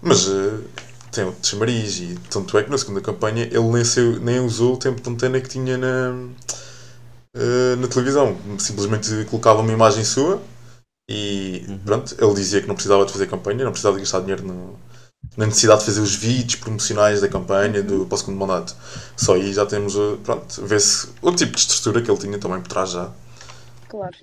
Mas 0.00 0.26
uh, 0.28 0.62
tem 1.10 1.24
outro 1.24 1.46
chamariz 1.46 1.98
e 1.98 2.18
tanto 2.30 2.56
é 2.58 2.62
que 2.62 2.70
na 2.70 2.78
segunda 2.78 3.00
campanha 3.00 3.44
ele 3.44 3.60
nem, 3.60 4.18
nem 4.20 4.40
usou 4.40 4.74
o 4.74 4.76
tempo 4.76 5.00
de 5.00 5.10
antena 5.10 5.40
que 5.40 5.48
tinha 5.48 5.76
na 5.76 6.12
uh, 7.36 7.76
na 7.78 7.88
televisão. 7.88 8.36
Simplesmente 8.58 9.24
colocava 9.26 9.60
uma 9.60 9.72
imagem 9.72 10.04
sua 10.04 10.40
e 11.08 11.64
uhum. 11.68 11.78
pronto, 11.78 12.16
ele 12.18 12.34
dizia 12.34 12.60
que 12.60 12.68
não 12.68 12.74
precisava 12.74 13.04
de 13.06 13.12
fazer 13.12 13.26
campanha, 13.28 13.64
não 13.64 13.72
precisava 13.72 13.96
de 13.96 14.02
gastar 14.02 14.20
dinheiro 14.20 14.44
no, 14.44 14.78
na 15.36 15.46
necessidade 15.46 15.80
de 15.80 15.86
fazer 15.86 16.00
os 16.00 16.14
vídeos 16.14 16.56
promocionais 16.56 17.20
da 17.20 17.28
campanha 17.28 17.82
do, 17.82 18.06
para 18.06 18.14
o 18.14 18.18
segundo 18.18 18.38
mandato. 18.38 18.74
Só 19.16 19.34
aí 19.34 19.52
já 19.52 19.66
temos, 19.66 19.94
eh, 19.96 20.16
pronto, 20.24 20.66
vê-se 20.66 21.08
o 21.22 21.32
tipo 21.32 21.52
de 21.52 21.60
estrutura 21.60 22.02
que 22.02 22.10
ele 22.10 22.18
tinha 22.18 22.38
também 22.38 22.60
por 22.60 22.68
trás 22.68 22.90
já. 22.90 23.12
Claro. 23.88 24.16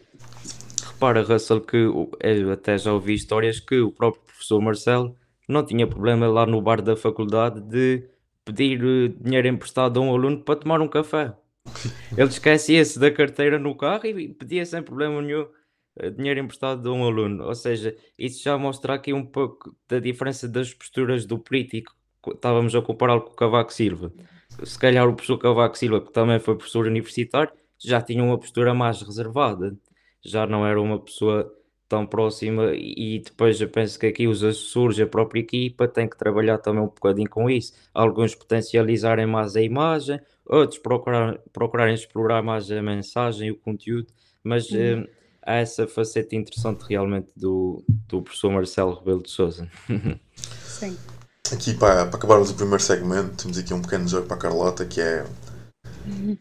Repara, 0.85 1.23
Russell, 1.23 1.61
que 1.61 1.77
eu 1.77 2.09
até 2.51 2.77
já 2.77 2.93
ouvi 2.93 3.13
histórias 3.13 3.59
que 3.59 3.79
o 3.79 3.91
próprio 3.91 4.23
professor 4.23 4.61
Marcelo 4.61 5.15
não 5.47 5.65
tinha 5.65 5.87
problema 5.87 6.27
lá 6.27 6.45
no 6.45 6.61
bar 6.61 6.81
da 6.81 6.95
faculdade 6.95 7.61
de 7.61 8.03
pedir 8.45 8.81
eh, 8.83 9.13
dinheiro 9.19 9.47
emprestado 9.47 9.99
a 9.99 10.03
um 10.03 10.13
aluno 10.13 10.41
para 10.41 10.55
tomar 10.55 10.81
um 10.81 10.87
café. 10.87 11.33
Ele 12.17 12.27
esquecia-se 12.27 12.99
da 12.99 13.09
carteira 13.09 13.57
no 13.57 13.75
carro 13.75 14.05
e 14.05 14.29
pedia 14.29 14.65
sem 14.65 14.81
problema 14.81 15.21
nenhum 15.21 15.47
dinheiro 16.15 16.39
emprestado 16.39 16.81
de 16.81 16.89
um 16.89 17.03
aluno. 17.03 17.45
Ou 17.45 17.55
seja, 17.55 17.95
isso 18.17 18.43
já 18.43 18.57
mostra 18.57 18.95
aqui 18.95 19.13
um 19.13 19.25
pouco 19.25 19.75
da 19.87 19.99
diferença 19.99 20.47
das 20.47 20.73
posturas 20.73 21.25
do 21.25 21.37
político. 21.39 21.95
Estávamos 22.27 22.75
a 22.75 22.81
compará-lo 22.81 23.21
com 23.21 23.31
o 23.31 23.35
Cavaco 23.35 23.73
Silva. 23.73 24.11
Se 24.63 24.77
calhar 24.77 25.07
o 25.07 25.13
professor 25.13 25.37
Cavaco 25.37 25.77
Silva, 25.77 26.01
que 26.01 26.11
também 26.11 26.39
foi 26.39 26.55
professor 26.55 26.85
universitário, 26.85 27.51
já 27.77 28.01
tinha 28.01 28.23
uma 28.23 28.37
postura 28.37 28.73
mais 28.73 29.01
reservada. 29.01 29.75
Já 30.23 30.47
não 30.47 30.65
era 30.65 30.81
uma 30.81 30.99
pessoa 30.99 31.53
tão 31.93 32.07
próxima 32.07 32.71
e 32.73 33.21
depois 33.23 33.61
eu 33.61 33.69
penso 33.69 33.99
que 33.99 34.07
aqui 34.07 34.27
os 34.27 34.43
assessores, 34.43 34.99
a 34.99 35.05
própria 35.05 35.41
equipa 35.41 35.87
tem 35.87 36.07
que 36.09 36.17
trabalhar 36.17 36.57
também 36.57 36.81
um 36.81 36.87
bocadinho 36.87 37.29
com 37.29 37.49
isso. 37.49 37.73
Alguns 37.93 38.33
potencializarem 38.33 39.27
mais 39.27 39.55
a 39.55 39.61
imagem, 39.61 40.19
outros 40.45 40.79
procurar, 40.79 41.37
procurarem 41.51 41.93
explorar 41.93 42.41
mais 42.41 42.71
a 42.71 42.81
mensagem, 42.81 43.51
o 43.51 43.55
conteúdo, 43.55 44.07
mas 44.43 44.69
uhum. 44.71 45.05
Há 45.45 45.55
essa 45.55 45.87
faceta 45.87 46.35
interessante 46.35 46.83
realmente 46.87 47.31
do, 47.35 47.83
do 48.07 48.21
professor 48.21 48.51
Marcelo 48.51 48.95
Rebelo 48.95 49.23
de 49.23 49.29
Souza. 49.29 49.69
Sim. 50.65 50.97
Aqui 51.51 51.73
para, 51.73 52.05
para 52.05 52.17
acabarmos 52.17 52.49
o 52.49 52.55
primeiro 52.55 52.81
segmento, 52.81 53.43
temos 53.43 53.57
aqui 53.57 53.73
um 53.73 53.81
pequeno 53.81 54.07
jogo 54.07 54.27
para 54.27 54.37
a 54.37 54.39
Carlota 54.39 54.85
que 54.85 55.01
é 55.01 55.25
uhum. 56.05 56.37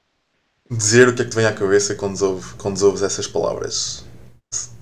dizer 0.70 1.08
o 1.08 1.14
que 1.14 1.22
é 1.22 1.24
que 1.24 1.30
te 1.30 1.36
vem 1.36 1.46
à 1.46 1.54
cabeça 1.54 1.94
quando 1.94 2.20
ouves, 2.22 2.52
quando 2.52 2.82
ouves 2.82 3.02
essas 3.02 3.26
palavras. 3.26 4.04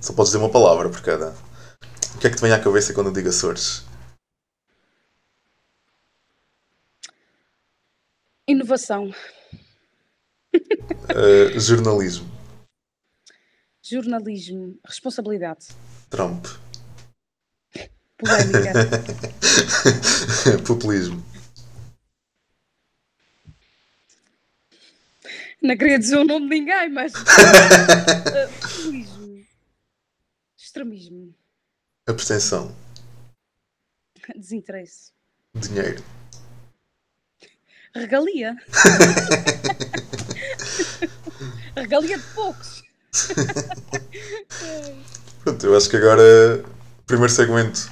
Só 0.01 0.13
podes 0.13 0.33
dizer 0.33 0.43
uma 0.43 0.51
palavra 0.51 0.89
por 0.89 1.01
cada. 1.03 1.35
O 2.15 2.19
que 2.19 2.27
é 2.27 2.31
que 2.31 2.37
te 2.37 2.43
vem 2.43 2.53
à 2.53 2.61
cabeça 2.61 2.95
quando 2.95 3.09
eu 3.09 3.13
digo 3.13 3.29
Açores? 3.29 3.85
Inovação. 8.49 9.13
Uh, 10.55 11.59
jornalismo. 11.61 12.30
Jornalismo. 13.91 14.79
Responsabilidade. 14.87 15.67
Trump. 16.09 16.47
Polémica. 18.17 18.73
Populismo. 20.65 21.21
Não 25.61 25.77
queria 25.77 25.99
dizer 25.99 26.19
o 26.19 26.25
nome 26.25 26.49
de 26.49 26.61
ninguém, 26.61 26.89
mas. 26.91 27.13
uh, 27.15 27.19
populismo. 28.63 29.45
Extremismo. 30.57 31.35
Abstenção. 32.07 32.73
Desinteresse. 34.37 35.11
Dinheiro. 35.57 36.05
Regalia. 37.93 38.55
Regalia 41.75 42.19
de 42.19 42.25
poucos. 42.35 42.85
Pronto, 45.43 45.67
eu 45.67 45.77
acho 45.77 45.89
que 45.89 45.97
agora, 45.97 46.63
primeiro 47.07 47.33
segmento, 47.33 47.89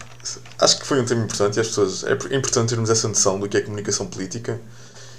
acho 0.61 0.79
que 0.79 0.87
foi 0.87 1.01
um 1.01 1.05
tema 1.05 1.25
importante 1.25 1.57
e 1.57 1.61
as 1.61 1.69
pessoas. 1.69 2.05
É 2.05 2.13
importante 2.37 2.71
termos 2.71 2.91
essa 2.91 3.09
noção 3.09 3.39
do 3.39 3.49
que 3.49 3.57
é 3.57 3.61
comunicação 3.61 4.07
política 4.07 4.61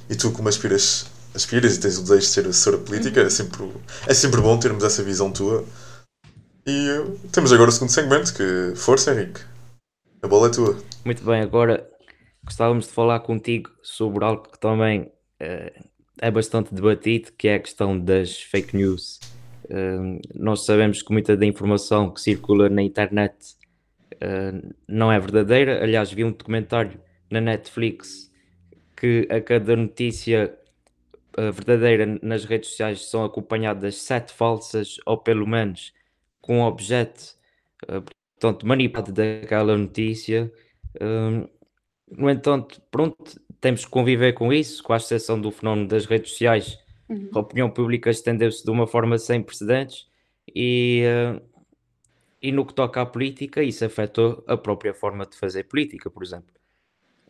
e 0.10 0.16
tu, 0.16 0.32
como 0.32 0.50
aspiras, 0.50 1.08
aspiras 1.34 1.76
e 1.76 1.80
tens 1.80 1.98
o 1.98 2.02
desejo 2.02 2.22
de 2.22 2.28
ser 2.28 2.48
assessora 2.48 2.78
política, 2.78 3.22
é 3.22 3.30
sempre, 3.30 3.72
é 4.08 4.14
sempre 4.14 4.42
bom 4.42 4.58
termos 4.58 4.84
essa 4.84 5.04
visão 5.04 5.32
tua. 5.32 5.66
E 6.66 6.88
temos 7.32 7.52
agora 7.52 7.70
o 7.70 7.72
segundo 7.72 7.90
segmento, 7.90 8.34
que 8.34 8.74
força, 8.76 9.12
Henrique. 9.12 9.42
A 10.22 10.28
bola 10.28 10.48
é 10.48 10.52
tua. 10.52 10.78
Muito 11.06 11.24
bem, 11.24 11.42
agora 11.42 11.88
gostávamos 12.44 12.86
de 12.86 12.92
falar 12.92 13.20
contigo 13.22 13.70
sobre 13.82 14.24
algo 14.26 14.50
que 14.50 14.60
também 14.60 15.12
uh, 15.42 15.90
é 16.22 16.32
bastante 16.32 16.74
debatido, 16.74 17.32
que 17.38 17.48
é 17.48 17.56
a 17.56 17.60
questão 17.60 18.00
das 18.00 18.42
fake 18.42 18.76
news. 18.76 19.20
Uh, 19.70 20.20
nós 20.34 20.66
sabemos 20.66 21.04
que 21.04 21.12
muita 21.12 21.38
da 21.38 21.46
informação 21.46 22.12
que 22.12 22.20
circula 22.20 22.70
na 22.70 22.82
internet 22.82 23.36
uh, 24.16 24.76
não 24.88 25.12
é 25.12 25.20
verdadeira. 25.20 25.84
Aliás, 25.84 26.12
vi 26.12 26.24
um 26.24 26.32
documentário 26.32 27.00
na 27.30 27.40
Netflix 27.40 28.32
que 28.98 29.28
a 29.30 29.40
cada 29.40 29.76
notícia 29.76 30.58
uh, 31.38 31.52
verdadeira 31.52 32.18
nas 32.24 32.46
redes 32.46 32.72
sociais 32.72 33.06
são 33.10 33.24
acompanhadas 33.24 33.98
sete 33.98 34.34
falsas, 34.34 34.98
ou 35.06 35.18
pelo 35.18 35.48
menos 35.48 35.94
com 36.42 36.60
um 36.60 36.64
objeto, 36.64 37.36
portanto, 38.40 38.66
manipulado 38.66 39.12
daquela 39.12 39.78
notícia. 39.78 40.52
no 42.10 42.28
entanto, 42.28 42.82
pronto, 42.90 43.40
temos 43.62 43.86
que 43.86 43.92
conviver 43.92 44.34
com 44.34 44.52
isso, 44.52 44.82
com 44.82 44.94
a 44.94 44.98
exceção 44.98 45.40
do 45.40 45.52
fenómeno 45.52 45.88
das 45.88 46.08
redes 46.08 46.32
sociais. 46.32 46.80
Uhum. 47.10 47.30
A 47.34 47.40
opinião 47.40 47.70
pública 47.70 48.10
estendeu-se 48.10 48.64
de 48.64 48.70
uma 48.70 48.86
forma 48.86 49.18
sem 49.18 49.42
precedentes 49.42 50.08
e 50.56 51.04
uh, 51.06 51.50
e 52.42 52.52
no 52.52 52.66
que 52.66 52.74
toca 52.74 53.02
à 53.02 53.06
política, 53.06 53.62
isso 53.62 53.84
afetou 53.84 54.44
a 54.48 54.56
própria 54.56 54.94
forma 54.94 55.26
de 55.26 55.38
fazer 55.38 55.66
política, 55.66 56.10
por 56.10 56.24
exemplo. 56.24 56.54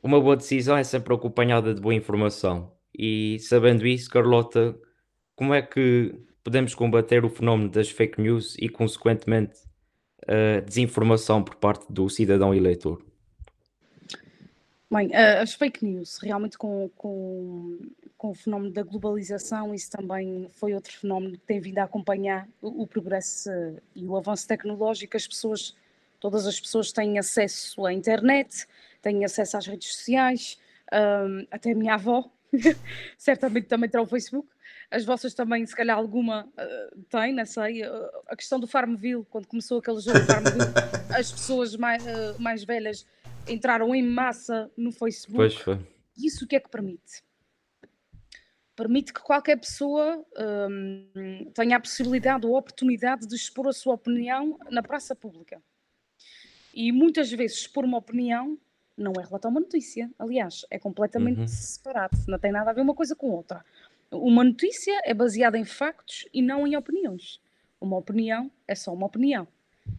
Uma 0.04 0.22
boa 0.22 0.38
decisão 0.38 0.78
é 0.78 0.84
sempre 0.84 1.14
acompanhada 1.14 1.74
de 1.74 1.82
boa 1.82 1.96
informação. 1.96 2.72
E 2.98 3.38
sabendo 3.40 3.88
isso, 3.88 4.10
Carlota, 4.10 4.78
como 5.36 5.54
é 5.54 5.62
que 5.62 6.14
podemos 6.44 6.76
combater 6.76 7.26
o 7.26 7.30
fenómeno 7.30 7.70
das 7.70 7.90
fake 7.90 8.22
news 8.22 8.56
e, 8.60 8.70
consequentemente, 8.70 9.60
a 10.28 10.60
desinformação 10.60 11.44
por 11.44 11.56
parte 11.56 11.92
do 11.92 12.08
cidadão 12.08 12.54
eleitor? 12.54 13.04
Bem, 14.92 15.14
as 15.14 15.54
fake 15.54 15.84
news, 15.84 16.20
realmente 16.22 16.58
com, 16.58 16.90
com, 16.96 17.80
com 18.20 18.32
o 18.32 18.36
fenómeno 18.36 18.74
da 18.74 18.84
globalização, 18.84 19.74
isso 19.74 19.90
também 19.90 20.50
foi 20.52 20.74
outro 20.74 20.92
fenómeno 20.92 21.38
que 21.38 21.46
tem 21.46 21.62
vindo 21.62 21.80
a 21.80 21.86
acompanhar 21.86 22.46
o, 22.62 22.84
o 22.84 22.86
progresso 22.86 23.50
e 23.96 24.06
o 24.06 24.18
avanço 24.18 24.46
tecnológico. 24.46 25.16
As 25.16 25.26
pessoas, 25.26 25.74
todas 26.20 26.46
as 26.46 26.60
pessoas 26.60 26.92
têm 26.92 27.18
acesso 27.18 27.86
à 27.86 27.94
internet, 27.94 28.68
têm 29.02 29.24
acesso 29.24 29.56
às 29.56 29.66
redes 29.66 29.94
sociais, 29.94 30.60
um, 30.94 31.48
até 31.50 31.72
a 31.72 31.76
minha 31.76 31.94
avó, 31.94 32.30
certamente 33.18 33.68
também 33.68 33.90
terá 33.90 34.04
o 34.04 34.06
Facebook. 34.06 34.50
As 34.92 35.06
vossas 35.06 35.34
também, 35.34 35.66
se 35.66 35.74
calhar 35.74 35.98
alguma 35.98 36.44
uh, 36.46 37.02
têm, 37.10 37.34
não 37.34 37.46
sei. 37.46 37.88
Uh, 37.88 38.10
a 38.28 38.36
questão 38.36 38.60
do 38.60 38.68
Farmville, 38.68 39.26
quando 39.30 39.48
começou 39.48 39.80
aquele 39.80 40.02
jogo 40.02 40.20
Farmville, 40.26 40.74
as 41.18 41.32
pessoas 41.32 41.74
mais, 41.78 42.04
uh, 42.06 42.36
mais 42.38 42.66
velhas 42.66 43.08
entraram 43.48 43.96
em 43.96 44.04
massa 44.04 44.70
no 44.76 44.92
Facebook. 44.92 45.38
Pois 45.38 45.56
foi. 45.56 45.80
Isso 46.18 46.44
o 46.44 46.48
que 46.50 46.58
é 46.58 46.60
que 46.60 46.70
permite? 46.70 47.29
Permite 48.80 49.12
que 49.12 49.20
qualquer 49.20 49.58
pessoa 49.58 50.26
hum, 50.70 51.52
tenha 51.54 51.76
a 51.76 51.80
possibilidade 51.82 52.48
ou 52.48 52.56
a 52.56 52.60
oportunidade 52.60 53.28
de 53.28 53.36
expor 53.36 53.68
a 53.68 53.74
sua 53.74 53.96
opinião 53.96 54.58
na 54.72 54.82
praça 54.82 55.14
pública. 55.14 55.62
E 56.74 56.90
muitas 56.90 57.30
vezes 57.30 57.58
expor 57.58 57.84
uma 57.84 57.98
opinião 57.98 58.58
não 58.96 59.12
é 59.20 59.26
relatar 59.26 59.52
uma 59.52 59.60
notícia. 59.60 60.10
Aliás, 60.18 60.66
é 60.72 60.80
completamente 60.80 61.42
uhum. 61.42 61.48
separado. 61.50 62.18
Não 62.26 62.40
tem 62.40 62.54
nada 62.54 62.70
a 62.70 62.74
ver 62.74 62.80
uma 62.80 62.96
coisa 62.96 63.18
com 63.18 63.30
outra. 63.32 63.66
Uma 64.10 64.46
notícia 64.46 64.98
é 65.04 65.14
baseada 65.14 65.58
em 65.58 65.66
factos 65.66 66.26
e 66.34 66.42
não 66.42 66.66
em 66.66 66.78
opiniões. 66.78 67.42
Uma 67.82 67.98
opinião 67.98 68.50
é 68.66 68.76
só 68.76 68.94
uma 68.94 69.08
opinião. 69.08 69.46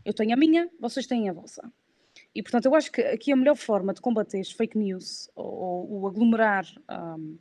Eu 0.07 0.15
tenho 0.15 0.33
a 0.33 0.37
minha, 0.39 0.71
vocês 0.81 1.07
têm 1.07 1.29
a 1.29 1.35
vossa. 1.35 1.71
E, 2.35 2.43
portanto, 2.43 2.65
eu 2.65 2.75
acho 2.75 2.91
que 2.91 3.03
aqui 3.03 3.31
a 3.31 3.37
melhor 3.37 3.57
forma 3.57 3.93
de 3.93 4.01
combater 4.01 4.41
as 4.41 4.51
fake 4.51 4.79
news 4.79 5.29
ou, 5.37 5.93
ou 5.93 6.09
aglomerar 6.09 6.65
um, 6.91 7.37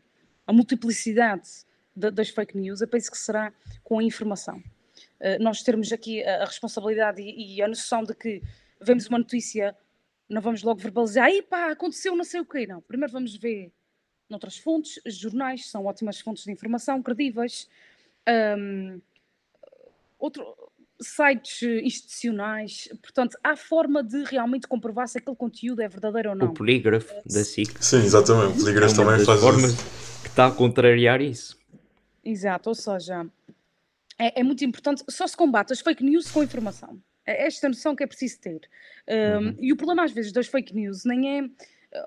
a 0.49 0.53
multiplicidade 0.53 1.47
de, 1.95 2.09
das 2.09 2.29
fake 2.29 2.57
news, 2.57 2.81
eu 2.81 2.87
penso 2.87 3.11
que 3.11 3.17
será 3.19 3.53
com 3.83 3.99
a 3.99 4.03
informação. 4.03 4.57
Uh, 5.19 5.37
nós 5.39 5.61
termos 5.61 5.91
aqui 5.91 6.23
a, 6.23 6.41
a 6.41 6.45
responsabilidade 6.45 7.21
e, 7.21 7.57
e, 7.57 7.61
a 7.61 7.67
noção 7.67 8.03
de 8.03 8.15
que 8.15 8.41
vemos 8.81 9.05
uma 9.05 9.19
notícia, 9.19 9.77
não 10.27 10.41
vamos 10.41 10.63
logo 10.63 10.79
verbalizar, 10.79 11.25
aí 11.25 11.43
pá, 11.43 11.71
aconteceu 11.71 12.15
não 12.15 12.23
sei 12.23 12.39
o 12.39 12.45
quê. 12.45 12.65
Não, 12.65 12.81
primeiro 12.81 13.13
vamos 13.13 13.35
ver 13.35 13.71
noutras 14.27 14.57
fontes, 14.57 14.99
os 15.05 15.15
jornais 15.15 15.69
são 15.69 15.85
ótimas 15.85 16.19
fontes 16.19 16.43
de 16.43 16.51
informação, 16.51 17.03
credíveis. 17.03 17.69
Um, 18.57 18.99
outro, 20.17 20.68
sites 21.01 21.61
institucionais, 21.83 22.89
portanto, 23.01 23.37
há 23.43 23.55
forma 23.55 24.03
de 24.03 24.23
realmente 24.23 24.67
comprovar 24.67 25.07
se 25.07 25.17
aquele 25.17 25.35
conteúdo 25.35 25.81
é 25.81 25.87
verdadeiro 25.87 26.31
ou 26.31 26.35
não. 26.35 26.47
O 26.47 26.53
polígrafo 26.53 27.13
da 27.25 27.43
SIC. 27.43 27.83
Sim, 27.83 27.97
exatamente, 27.97 28.59
o 28.59 28.63
polígrafo 28.63 28.93
é 28.93 29.05
também 29.05 29.25
faz 29.25 29.39
formas 29.39 29.73
isso. 29.73 30.21
que 30.21 30.27
está 30.29 30.47
a 30.47 30.51
contrariar 30.51 31.21
isso. 31.21 31.57
Exato, 32.23 32.69
ou 32.69 32.75
seja, 32.75 33.25
é, 34.17 34.41
é, 34.41 34.43
muito 34.43 34.63
importante, 34.65 35.03
só 35.09 35.25
se 35.25 35.37
combate 35.37 35.71
as 35.71 35.79
fake 35.79 36.03
news 36.03 36.29
com 36.29 36.43
informação. 36.43 37.01
É 37.25 37.47
esta 37.47 37.67
noção 37.69 37.95
que 37.95 38.03
é 38.03 38.07
preciso 38.07 38.39
ter. 38.39 38.61
Um, 39.07 39.45
uhum. 39.45 39.57
E 39.59 39.71
o 39.71 39.77
problema 39.77 40.03
às 40.03 40.11
vezes 40.11 40.31
das 40.31 40.47
fake 40.47 40.75
news 40.75 41.05
nem 41.05 41.39
é 41.39 41.49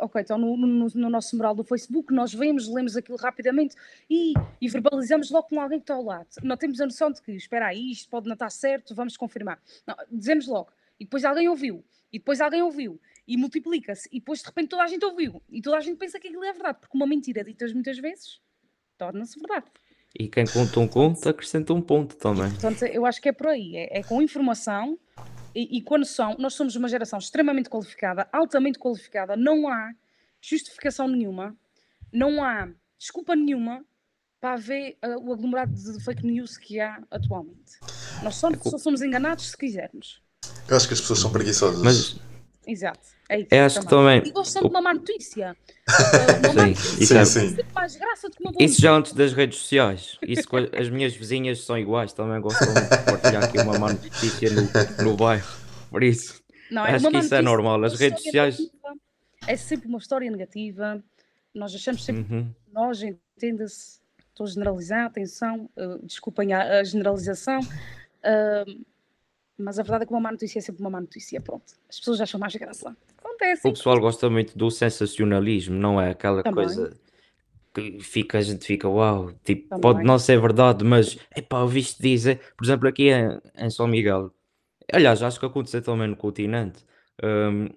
ok, 0.01 0.23
então 0.23 0.39
no, 0.39 0.57
no, 0.57 0.87
no, 0.89 1.11
nosso 1.11 1.37
mural 1.37 1.55
do 1.55 1.65
Facebook 1.65 2.13
nós 2.13 2.33
vemos, 2.33 2.69
lemos 2.69 2.97
aquilo 2.97 3.19
rapidamente 3.19 3.75
e, 4.09 4.33
e, 4.61 4.69
verbalizamos 4.69 5.31
logo 5.31 5.49
com 5.49 5.61
alguém 5.61 5.79
que 5.79 5.85
está 5.85 5.95
ao 5.95 6.05
lado. 6.05 6.29
Não 6.43 6.57
temos 6.57 6.81
a 6.81 6.85
noção 6.85 7.11
de 7.11 7.21
que, 7.21 7.33
espera 7.33 7.67
aí, 7.67 7.91
isto 7.91 8.09
pode 8.09 8.27
não 8.27 8.35
estar 8.35 8.51
certo, 8.51 8.95
vamos 8.95 9.17
confirmar. 9.17 9.61
Não, 9.87 9.97
dizemos 10.11 10.47
logo. 10.47 10.73
E 10.99 11.05
depois 11.05 11.25
alguém 11.25 11.49
ouviu. 11.49 11.85
E 12.13 12.19
depois 12.19 12.41
alguém 12.41 12.63
ouviu. 12.63 13.01
E 13.27 13.37
multiplica-se. 13.37 14.09
E 14.13 14.21
depois 14.21 14.41
de 14.41 14.47
repente 14.47 14.69
toda 14.69 14.83
a 14.83 14.87
gente 14.87 15.05
ouviu. 15.05 15.43
E 15.51 15.61
toda 15.61 15.77
a 15.77 15.81
gente 15.81 15.97
pensa 15.97 16.21
que 16.21 16.29
aquilo 16.29 16.45
é 16.45 16.53
verdade. 16.53 16.79
Porque 16.81 16.97
uma 16.97 17.07
mentira 17.07 17.43
dita 17.43 17.67
muitas 17.73 17.99
vezes 17.99 18.41
torna-se 18.97 19.39
verdade. 19.39 19.67
E 20.19 20.29
quem 20.29 20.45
conta 20.47 20.79
um 20.79 20.87
conto 20.87 21.29
acrescenta 21.29 21.73
um 21.73 21.81
ponto 21.81 22.17
também. 22.17 22.51
Portanto, 22.51 22.85
eu 22.85 23.07
acho 23.07 23.21
que 23.21 23.29
é 23.29 23.33
por 23.33 23.47
aí. 23.49 23.77
É, 23.77 24.01
é 24.01 24.03
com 24.03 24.21
informação 24.21 24.99
e, 25.55 25.79
e 25.79 25.83
quando 25.83 26.05
são, 26.05 26.37
nós 26.39 26.55
somos 26.55 26.77
uma 26.77 26.89
geração 26.89 27.19
extremamente 27.19 27.69
qualificada, 27.69 28.29
altamente 28.33 28.79
qualificada, 28.79 29.37
não 29.37 29.69
há 29.69 29.93
justificação 30.41 31.07
nenhuma, 31.09 31.57
não 32.13 32.43
há 32.43 32.69
desculpa 32.99 33.37
nenhuma 33.37 33.85
para 34.41 34.55
haver 34.55 34.97
uh, 35.05 35.29
o 35.29 35.33
aglomerado 35.33 35.73
de 35.73 36.03
fake 36.03 36.27
news 36.27 36.57
que 36.57 36.81
há 36.81 37.03
atualmente. 37.11 37.79
Nós 38.23 38.35
só, 38.37 38.51
só 38.61 38.79
somos 38.79 39.03
enganados 39.03 39.51
se 39.51 39.57
quisermos. 39.57 40.23
Eu 40.69 40.77
acho 40.77 40.89
que 40.89 40.95
as 40.95 41.01
pessoas 41.01 41.21
são 41.21 41.31
preguiçosas. 41.31 41.83
Mas 41.83 42.21
Exato. 42.67 43.09
É 43.33 43.39
isso. 43.41 43.49
eu 43.51 43.65
acho 43.65 43.81
que 43.81 43.87
também. 43.87 44.23
E 44.27 44.31
gostam 44.31 44.63
de 44.63 44.69
uma 44.69 44.81
má 44.83 44.95
notícia. 44.95 45.57
Uma 46.45 46.55
má 46.55 46.67
notícia 46.67 47.03
isso 47.03 47.07
sim, 47.13 47.19
é- 47.19 47.25
sim. 47.25 47.49
sempre 47.57 47.73
mais 47.75 47.97
graça 47.97 48.29
do 48.29 48.37
que 48.37 48.43
uma 48.43 48.53
boa 48.53 48.65
Isso 48.65 48.81
já 48.81 48.93
antes 48.93 49.13
das 49.15 49.33
redes 49.33 49.59
sociais. 49.59 50.19
Isso 50.23 50.49
as 50.79 50.89
minhas 50.89 51.15
vizinhas 51.15 51.61
são 51.65 51.77
iguais, 51.79 52.13
também 52.13 52.41
gostam 52.41 52.73
de 52.73 52.81
partilhar 53.05 53.45
aqui 53.45 53.59
uma 53.59 53.79
má 53.79 53.93
notícia 53.93 54.51
no, 54.51 55.05
no 55.05 55.17
bairro. 55.17 55.47
Por 55.91 56.03
isso, 56.03 56.41
Não, 56.71 56.85
Acho 56.85 57.09
uma 57.09 57.11
que 57.11 57.27
isso 57.27 57.35
é 57.35 57.43
normal. 57.43 57.83
As 57.85 57.99
redes 57.99 58.23
sociais- 58.23 58.59
negativa. 58.59 58.95
É 59.47 59.57
sempre 59.57 59.89
uma 59.89 59.99
história 59.99 60.31
negativa. 60.31 61.03
Nós 61.55 61.75
achamos 61.75 62.05
sempre 62.05 62.23
uhum, 62.33 62.49
nós, 62.73 63.03
entenda-se, 63.03 64.01
estou 64.31 64.47
a 64.47 64.49
generalizar, 64.51 65.07
atenção, 65.07 65.69
uh, 65.77 66.07
desculpem 66.07 66.53
a, 66.55 66.79
a 66.81 66.85
generalização, 66.85 67.61
uh, 67.61 68.85
mas 69.59 69.79
a 69.79 69.83
verdade 69.83 70.05
é 70.05 70.07
que 70.07 70.13
uma 70.13 70.21
má 70.21 70.31
notícia 70.33 70.59
é 70.59 70.63
sempre 70.63 70.81
uma 70.81 70.91
má 70.91 71.01
notícia. 71.01 71.41
Pronto. 71.41 71.75
As 71.89 71.99
pessoas 71.99 72.21
acham 72.21 72.39
mais 72.41 72.55
graça. 72.55 72.97
Acontece. 73.41 73.69
o 73.69 73.73
pessoal 73.73 74.01
gosta 74.01 74.29
muito 74.31 74.57
do 74.57 74.71
sensacionalismo, 74.71 75.77
não 75.77 76.01
é? 76.01 76.11
Aquela 76.11 76.43
Também. 76.43 76.55
coisa 76.67 76.99
que 77.75 78.01
fica, 78.01 78.39
a 78.39 78.43
gente 78.43 78.67
fica, 78.67 78.89
uau, 78.89 79.33
tipo, 79.45 79.69
Também. 79.69 79.81
pode 79.81 80.05
não 80.05 80.19
ser 80.19 80.41
verdade, 80.41 80.85
mas 80.85 81.19
epá, 81.37 81.61
ouviste 81.63 82.03
dizer, 82.03 82.41
por 82.57 82.65
exemplo, 82.65 82.89
aqui 82.89 83.11
em, 83.11 83.41
em 83.57 83.71
São 83.71 83.87
Miguel, 83.87 84.33
aliás, 84.93 85.23
acho 85.23 85.41
que 85.41 85.47
aconteceu 85.47 85.83
também 85.83 86.09
no 86.09 86.17
continente. 86.17 86.85
hum, 87.23 87.69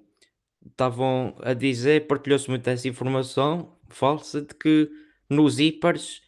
estavam 0.67 1.35
a 1.43 1.53
dizer, 1.53 2.07
partilhou-se 2.07 2.49
muito 2.49 2.67
essa 2.69 2.87
informação 2.87 3.77
falsa 3.89 4.41
de 4.41 4.53
que 4.55 4.89
nos 5.29 5.59
hipers 5.59 6.21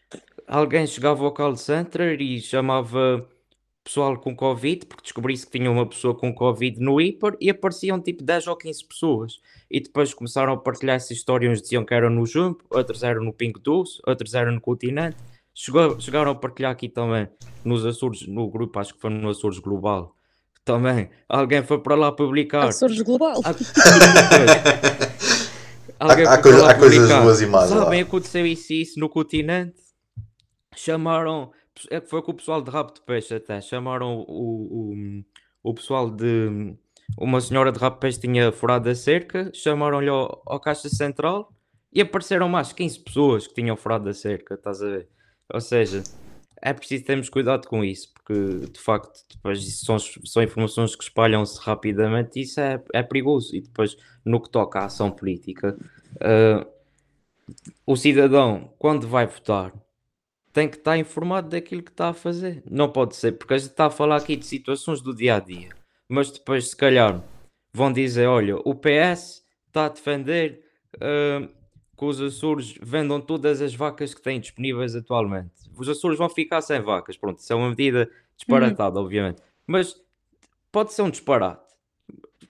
alguém 0.48 0.88
chegava 0.88 1.24
ao 1.26 1.34
call 1.34 1.56
center 1.58 2.22
e 2.22 2.40
chamava 2.42 3.28
pessoal 3.88 4.18
com 4.20 4.36
Covid, 4.36 4.86
porque 4.86 5.04
descobriu-se 5.04 5.46
que 5.46 5.58
tinha 5.58 5.72
uma 5.72 5.86
pessoa 5.88 6.14
com 6.14 6.34
Covid 6.34 6.78
no 6.82 7.00
hiper 7.00 7.38
e 7.40 7.50
apareciam 7.50 8.02
tipo 8.02 8.22
10 8.22 8.48
ou 8.48 8.58
15 8.58 8.86
pessoas. 8.86 9.40
E 9.72 9.80
depois 9.80 10.14
começaram 10.14 10.52
a 10.52 10.58
partilhar 10.58 10.98
essa 10.98 11.14
história, 11.14 11.50
uns 11.50 11.62
diziam 11.62 11.86
que 11.86 11.94
eram 11.94 12.10
no 12.10 12.26
Jump, 12.26 12.62
outros 12.70 13.02
eram 13.02 13.24
no 13.24 13.32
Pink 13.32 13.62
Doce, 13.62 14.00
outros 14.06 14.34
eram 14.34 14.52
no 14.52 14.60
Continente. 14.62 15.16
Chegou, 15.54 15.98
chegaram 16.02 16.32
a 16.32 16.36
partilhar 16.36 16.72
aqui 16.72 16.90
também 16.90 17.28
nos 17.64 17.86
Açores, 17.86 18.28
no 18.28 18.50
grupo, 18.50 18.78
acho 18.78 18.94
que 18.94 19.00
foi 19.00 19.10
no 19.10 19.30
Açores 19.30 19.60
Global. 19.60 20.14
Também, 20.66 21.10
alguém 21.30 21.64
foi 21.64 21.80
para 21.80 21.96
lá 21.96 22.12
publicar. 22.12 22.68
Açores 22.68 23.02
Global. 23.02 23.42
Ah, 23.46 23.54
depois, 23.56 25.50
alguém 25.98 26.26
Há- 26.28 26.34
há 26.34 26.38
coisa- 26.42 26.62
lá 26.62 26.72
há 26.72 26.76
coisas 26.76 27.10
boas 27.10 27.42
e 27.42 27.46
más 27.46 27.70
lá. 27.72 27.84
Sabem, 27.86 28.02
aconteceu 28.02 28.46
isso 28.46 28.74
e 28.74 28.82
isso 28.82 29.00
no 29.00 29.08
continente. 29.10 29.76
Chamaram, 30.76 31.52
é 31.90 32.00
que 32.02 32.10
foi 32.10 32.22
com 32.22 32.32
o 32.32 32.36
pessoal 32.36 32.62
de 32.62 32.70
rabo 32.72 32.94
de 32.94 33.02
peixe 33.02 33.36
até, 33.36 33.62
chamaram 33.62 34.26
o, 34.28 34.94
o, 34.94 35.24
o 35.64 35.74
pessoal 35.74 36.10
de, 36.10 36.76
uma 37.18 37.42
senhora 37.42 37.72
de 37.72 37.80
rabo 37.80 37.96
de 37.96 38.02
peixe 38.02 38.20
tinha 38.20 38.52
furado 38.52 38.90
a 38.90 38.96
cerca, 38.96 39.52
chamaram-lhe 39.54 40.10
ao, 40.10 40.42
ao 40.46 40.60
caixa 40.60 40.90
central 40.90 41.54
e 41.94 42.02
apareceram 42.02 42.50
mais 42.50 42.74
15 42.74 43.00
pessoas 43.00 43.48
que 43.48 43.54
tinham 43.54 43.78
furado 43.78 44.10
a 44.10 44.14
cerca, 44.14 44.56
estás 44.56 44.82
a 44.82 44.88
ver? 44.88 45.10
Ou 45.54 45.62
seja, 45.62 46.04
é 46.62 46.74
preciso 46.74 47.06
termos 47.06 47.30
cuidado 47.30 47.68
com 47.68 47.84
isso, 47.84 48.12
porque 48.14 48.68
de 48.72 48.80
facto 48.80 49.24
depois 49.34 49.80
são, 49.80 49.98
são 50.00 50.44
informações 50.44 50.96
que 50.96 51.04
espalham-se 51.04 51.60
rapidamente 51.62 52.40
e 52.40 52.44
isso 52.44 52.60
é, 52.60 52.84
é 52.94 53.04
perigoso. 53.04 53.56
E 53.56 53.62
depois, 53.62 53.96
no 54.26 54.42
que 54.42 54.50
toca 54.50 54.80
à 54.80 54.86
ação 54.86 55.12
política, 55.12 55.78
ah, 56.22 56.66
o 57.86 57.96
cidadão, 57.96 58.74
quando 58.78 59.08
vai 59.08 59.26
votar, 59.26 59.74
tem 60.58 60.68
que 60.68 60.78
estar 60.78 60.98
informado 60.98 61.50
daquilo 61.50 61.84
que 61.84 61.92
está 61.92 62.10
a 62.10 62.14
fazer. 62.14 62.64
Não 62.68 62.90
pode 62.90 63.16
ser, 63.16 63.34
porque 63.34 63.54
a 63.54 63.58
gente 63.60 63.70
está 63.70 63.86
a 63.86 63.92
falar 63.92 64.16
aqui 64.16 64.36
de 64.36 64.44
situações 64.44 65.02
do 65.02 65.16
dia 65.16 65.36
a 65.36 65.40
dia, 65.40 65.70
mas 66.10 66.32
depois, 66.32 66.70
se 66.70 66.76
calhar, 66.76 67.24
vão 67.72 67.94
dizer: 67.94 68.26
olha, 68.26 68.58
o 68.66 68.74
PS 68.74 69.44
está 69.68 69.86
a 69.86 69.90
defender 69.90 70.64
ah, 71.00 71.48
que 71.96 72.04
os 72.04 72.20
Açores 72.20 72.74
vendam 72.82 73.22
todas 73.22 73.62
as 73.62 73.76
vacas 73.76 74.16
que 74.16 74.22
têm 74.22 74.40
disponíveis 74.40 74.96
atualmente. 74.96 75.52
Os 75.76 75.88
Açores 75.88 76.18
vão 76.18 76.28
ficar 76.28 76.62
sem 76.62 76.82
vacas. 76.82 77.16
Pronto, 77.16 77.38
isso 77.38 77.54
é 77.54 77.56
uma 77.56 77.70
medida 77.70 78.10
disparatada, 78.36 79.00
obviamente. 79.00 79.40
Mas 79.68 79.96
pode 80.72 80.92
ser 80.92 81.04
um 81.04 81.12
disparate. 81.12 81.68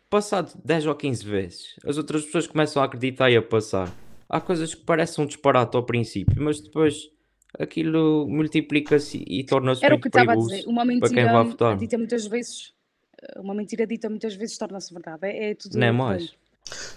Passado 0.09 0.57
10 0.63 0.85
ou 0.85 0.95
15 0.95 1.25
vezes, 1.25 1.75
as 1.85 1.97
outras 1.97 2.23
pessoas 2.23 2.47
começam 2.47 2.81
a 2.81 2.85
acreditar 2.85 3.29
e 3.29 3.35
a 3.35 3.41
passar. 3.41 3.93
Há 4.29 4.39
coisas 4.39 4.73
que 4.73 4.85
parecem 4.85 5.25
um 5.25 5.27
disparate 5.27 5.75
ao 5.75 5.83
princípio, 5.83 6.41
mas 6.41 6.61
depois 6.61 7.16
aquilo 7.59 8.27
multiplica-se 8.27 9.23
e 9.27 9.43
torna-se 9.43 9.83
Era 9.85 9.95
o 9.95 9.99
que 10.01 10.07
estava 10.07 10.33
a 10.33 10.35
dizer. 10.35 10.63
Uma 10.67 10.85
para 10.85 11.09
quem 11.09 11.23
vai 11.25 11.25
mentira 11.25 11.43
votar. 11.43 11.77
dita 11.77 11.97
muitas 11.97 12.25
vezes. 12.27 12.73
Uma 13.37 13.53
mentira 13.55 13.87
dita 13.87 14.09
muitas 14.09 14.35
vezes 14.35 14.57
torna-se 14.57 14.93
verdade. 14.93 15.19
É, 15.25 15.51
é 15.51 15.55
tudo. 15.55 15.77
Não 15.77 15.87
é 15.87 15.91
mais? 15.91 16.33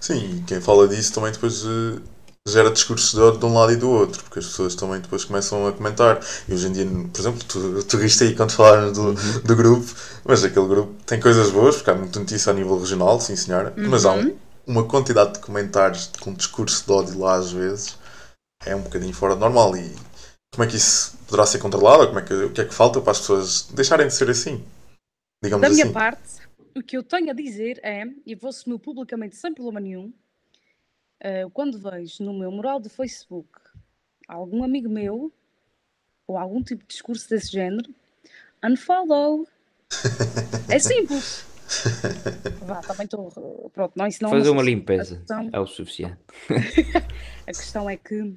Sim, 0.01 0.39
e 0.39 0.43
quem 0.43 0.61
fala 0.61 0.89
disso 0.89 1.15
também 1.15 1.33
depois 1.33 1.63
eh, 1.65 2.01
gera 2.49 2.71
discursos 2.71 3.13
de 3.15 3.21
ódio 3.21 3.39
de 3.39 3.47
um 3.47 3.55
lado 3.55 3.73
e 3.73 3.77
do 3.77 3.89
outro, 3.89 4.23
porque 4.25 4.41
as 4.41 4.47
pessoas 4.47 4.75
também 4.75 5.01
depois 5.01 5.25
começam 5.25 5.67
a 5.67 5.73
comentar. 5.73 6.21
E 6.49 6.53
hoje 6.53 6.67
em 6.67 6.73
dia, 6.73 6.87
por 7.13 7.21
exemplo, 7.21 7.39
tu, 7.49 7.83
tu 7.85 7.97
riste 7.97 8.25
aí 8.25 8.35
quando 8.35 8.51
falaram 8.53 8.93
do, 8.93 9.01
Uhum. 9.11 9.15
do 9.45 9.57
grupo, 9.57 9.87
mas 10.25 10.43
aquele 10.45 10.67
grupo 10.67 10.93
tem 11.07 11.21
coisas 11.21 11.51
boas, 11.51 11.77
porque 11.77 11.91
há 11.91 11.95
muita 11.95 12.19
notícia 12.19 12.51
a 12.51 12.55
nível 12.55 12.79
regional, 12.79 13.21
sim 13.21 13.37
senhora, 13.37 13.73
mas 13.77 14.05
há 14.05 14.13
um- 14.13 14.37
uma 14.67 14.85
quantidade 14.85 15.35
de 15.35 15.39
comentários 15.39 16.11
com 16.21 16.35
discurso 16.35 16.85
de 16.85 16.93
ódio 16.93 17.19
lá 17.19 17.37
às 17.37 17.51
vezes, 17.53 17.97
é 18.67 18.75
um 18.77 18.83
bocadinho 18.83 19.15
fora 19.15 19.35
do 19.35 19.41
normal. 19.41 19.77
E 19.77 19.95
como 20.53 20.65
é 20.65 20.67
que 20.67 20.77
isso 20.77 21.17
poderá 21.27 21.47
ser 21.47 21.59
controlado? 21.59 22.09
Como 22.09 22.19
é 22.19 22.23
que, 22.23 22.35
o 22.35 22.53
que 22.53 22.61
é 22.61 22.65
que 22.65 22.75
falta 22.75 23.01
para 23.01 23.13
as 23.13 23.21
pessoas 23.21 23.63
deixarem 23.73 24.07
de 24.07 24.15
ser 24.15 24.29
assim? 24.29 24.65
Digamos 25.43 25.63
Da 25.63 25.71
minha 25.73 25.85
assim. 25.85 25.93
parte, 25.93 26.41
o 26.77 26.83
que 26.83 26.97
eu 26.97 27.03
tenho 27.03 27.31
a 27.31 27.33
dizer 27.33 27.81
é, 27.83 28.05
e 28.27 28.35
vou 28.35 28.51
assumir 28.51 28.79
publicamente 28.79 29.37
sem 29.37 29.55
problema 29.55 29.81
nenhum, 29.81 30.13
eh, 31.21 31.47
quando 31.53 31.79
vejo 31.79 32.23
no 32.25 32.33
meu 32.33 32.51
mural 32.51 32.81
de 32.81 32.89
Facebook 32.89 33.49
algum 34.27 34.63
amigo 34.65 34.89
meu 34.89 35.33
ou 36.27 36.37
algum 36.37 36.63
tipo 36.63 36.83
de 36.83 36.89
discurso 36.89 37.29
desse 37.29 37.51
género, 37.53 37.93
unfollow. 38.65 39.47
é 40.69 40.79
simples. 40.79 41.45
Vá, 42.67 42.81
também 42.81 43.05
estou. 43.05 43.71
Pronto, 43.73 43.93
não, 43.95 44.07
isso 44.07 44.23
não 44.23 44.31
é 44.31 44.39
Fazer 44.39 44.51
uma 44.51 44.63
limpeza 44.63 45.17
questão, 45.17 45.51
é 45.53 45.61
o 45.61 45.67
suficiente. 45.67 46.19
a 47.47 47.53
questão 47.53 47.89
é 47.89 47.97
que 47.97 48.35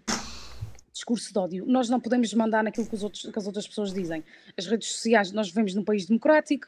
discurso 0.94 1.34
de 1.34 1.40
ódio, 1.40 1.66
nós 1.66 1.90
não 1.90 2.00
podemos 2.00 2.32
mandar 2.34 2.64
naquilo 2.64 2.88
que, 2.88 2.94
os 2.96 3.04
outros, 3.04 3.24
que 3.30 3.38
as 3.40 3.48
outras 3.48 3.68
pessoas 3.68 3.92
dizem. 3.94 4.24
As 4.58 4.68
redes 4.68 4.88
sociais, 4.90 5.32
nós 5.32 5.48
vivemos 5.50 5.74
num 5.74 5.84
país 5.84 6.06
democrático, 6.06 6.68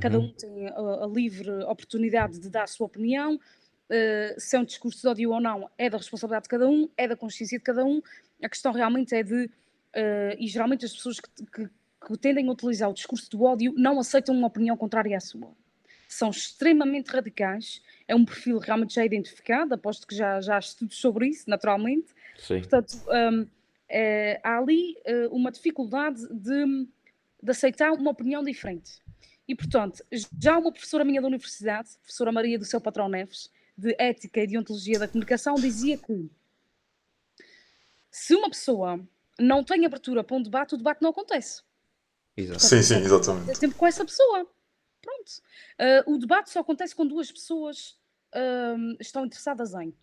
cada 0.00 0.18
Uhum. 0.18 0.24
um 0.26 0.32
tem 0.32 0.68
a, 0.68 1.04
a 1.04 1.06
livre 1.06 1.50
oportunidade 1.64 2.38
de 2.38 2.48
dar 2.48 2.62
a 2.62 2.66
sua 2.66 2.86
opinião. 2.86 3.38
ah, 3.90 4.34
se 4.38 4.56
é 4.56 4.58
um 4.60 4.64
discurso 4.64 5.00
de 5.02 5.08
ódio 5.08 5.30
ou 5.32 5.40
não, 5.40 5.68
é 5.76 5.90
da 5.90 5.98
responsabilidade 5.98 6.44
de 6.44 6.48
cada 6.48 6.68
um, 6.68 6.88
é 6.96 7.06
da 7.08 7.16
consciência 7.16 7.58
de 7.58 7.64
cada 7.64 7.84
um. 7.84 8.00
A 8.42 8.48
questão 8.48 8.72
realmente 8.72 9.14
é 9.14 9.22
de. 9.22 9.50
ah, 9.94 10.34
e 10.38 10.46
geralmente 10.46 10.84
as 10.84 10.92
pessoas 10.92 11.18
que, 11.20 11.28
que- 11.46 11.68
que 12.06 12.18
tendem 12.18 12.48
a 12.48 12.50
utilizar 12.52 12.90
o 12.90 12.94
discurso 12.94 13.30
do 13.30 13.44
ódio 13.44 13.72
não 13.76 14.00
aceitam 14.00 14.34
uma 14.34 14.48
opinião 14.48 14.76
contrária 14.76 15.16
à 15.16 15.20
sua. 15.20 15.50
São 16.08 16.30
extremamente 16.30 17.08
radicais. 17.10 17.80
É 18.08 18.14
um 18.14 18.24
perfil 18.24 18.58
realmente 18.58 18.94
já 18.94 19.04
identificado, 19.04 19.72
aposto 19.74 20.04
que 20.06 20.14
já, 20.14 20.40
já 20.40 20.56
há 20.56 20.58
estudos 20.58 20.96
sobre 20.98 21.28
isso, 21.28 21.48
naturalmente. 21.48 22.12
Sim. 22.38 22.58
Portanto, 22.58 23.02
hum, 23.08 23.46
eh, 23.88 24.40
há 24.42 24.58
ali 24.58 24.96
eh, 25.04 25.28
uma 25.28 25.50
dificuldade 25.50 26.26
de, 26.28 26.88
de 27.42 27.50
aceitar 27.50 27.92
uma 27.92 28.10
opinião 28.10 28.42
diferente. 28.42 29.02
E, 29.46 29.54
portanto, 29.54 30.04
já 30.40 30.56
uma 30.56 30.72
professora 30.72 31.04
minha 31.04 31.20
da 31.20 31.26
universidade, 31.26 31.90
professora 31.98 32.32
Maria 32.32 32.58
do 32.58 32.64
Seu 32.64 32.80
Patrão 32.80 33.08
Neves, 33.08 33.50
de 33.76 33.94
Ética 33.98 34.40
e 34.40 34.46
Deontologia 34.46 34.98
da 34.98 35.08
Comunicação, 35.08 35.54
dizia 35.54 35.98
que 35.98 36.30
se 38.10 38.34
uma 38.34 38.48
pessoa 38.48 39.00
não 39.38 39.64
tem 39.64 39.84
abertura 39.84 40.22
para 40.22 40.36
um 40.36 40.42
debate, 40.42 40.74
o 40.74 40.78
debate 40.78 41.02
não 41.02 41.10
acontece. 41.10 41.62
Exato. 42.36 42.60
Sim, 42.60 42.82
sim, 42.82 42.96
exatamente. 42.96 43.50
É 43.50 43.54
sempre 43.54 43.76
com 43.76 43.86
essa 43.86 44.04
pessoa. 44.04 44.46
Pronto. 45.00 45.32
Ah, 45.78 46.04
o 46.06 46.16
debate 46.16 46.50
só 46.50 46.60
acontece 46.60 46.94
quando 46.94 47.10
duas 47.10 47.30
pessoas 47.30 47.98
ahm, 48.32 48.96
estão 49.00 49.26
interessadas 49.26 49.74
em, 49.74 49.94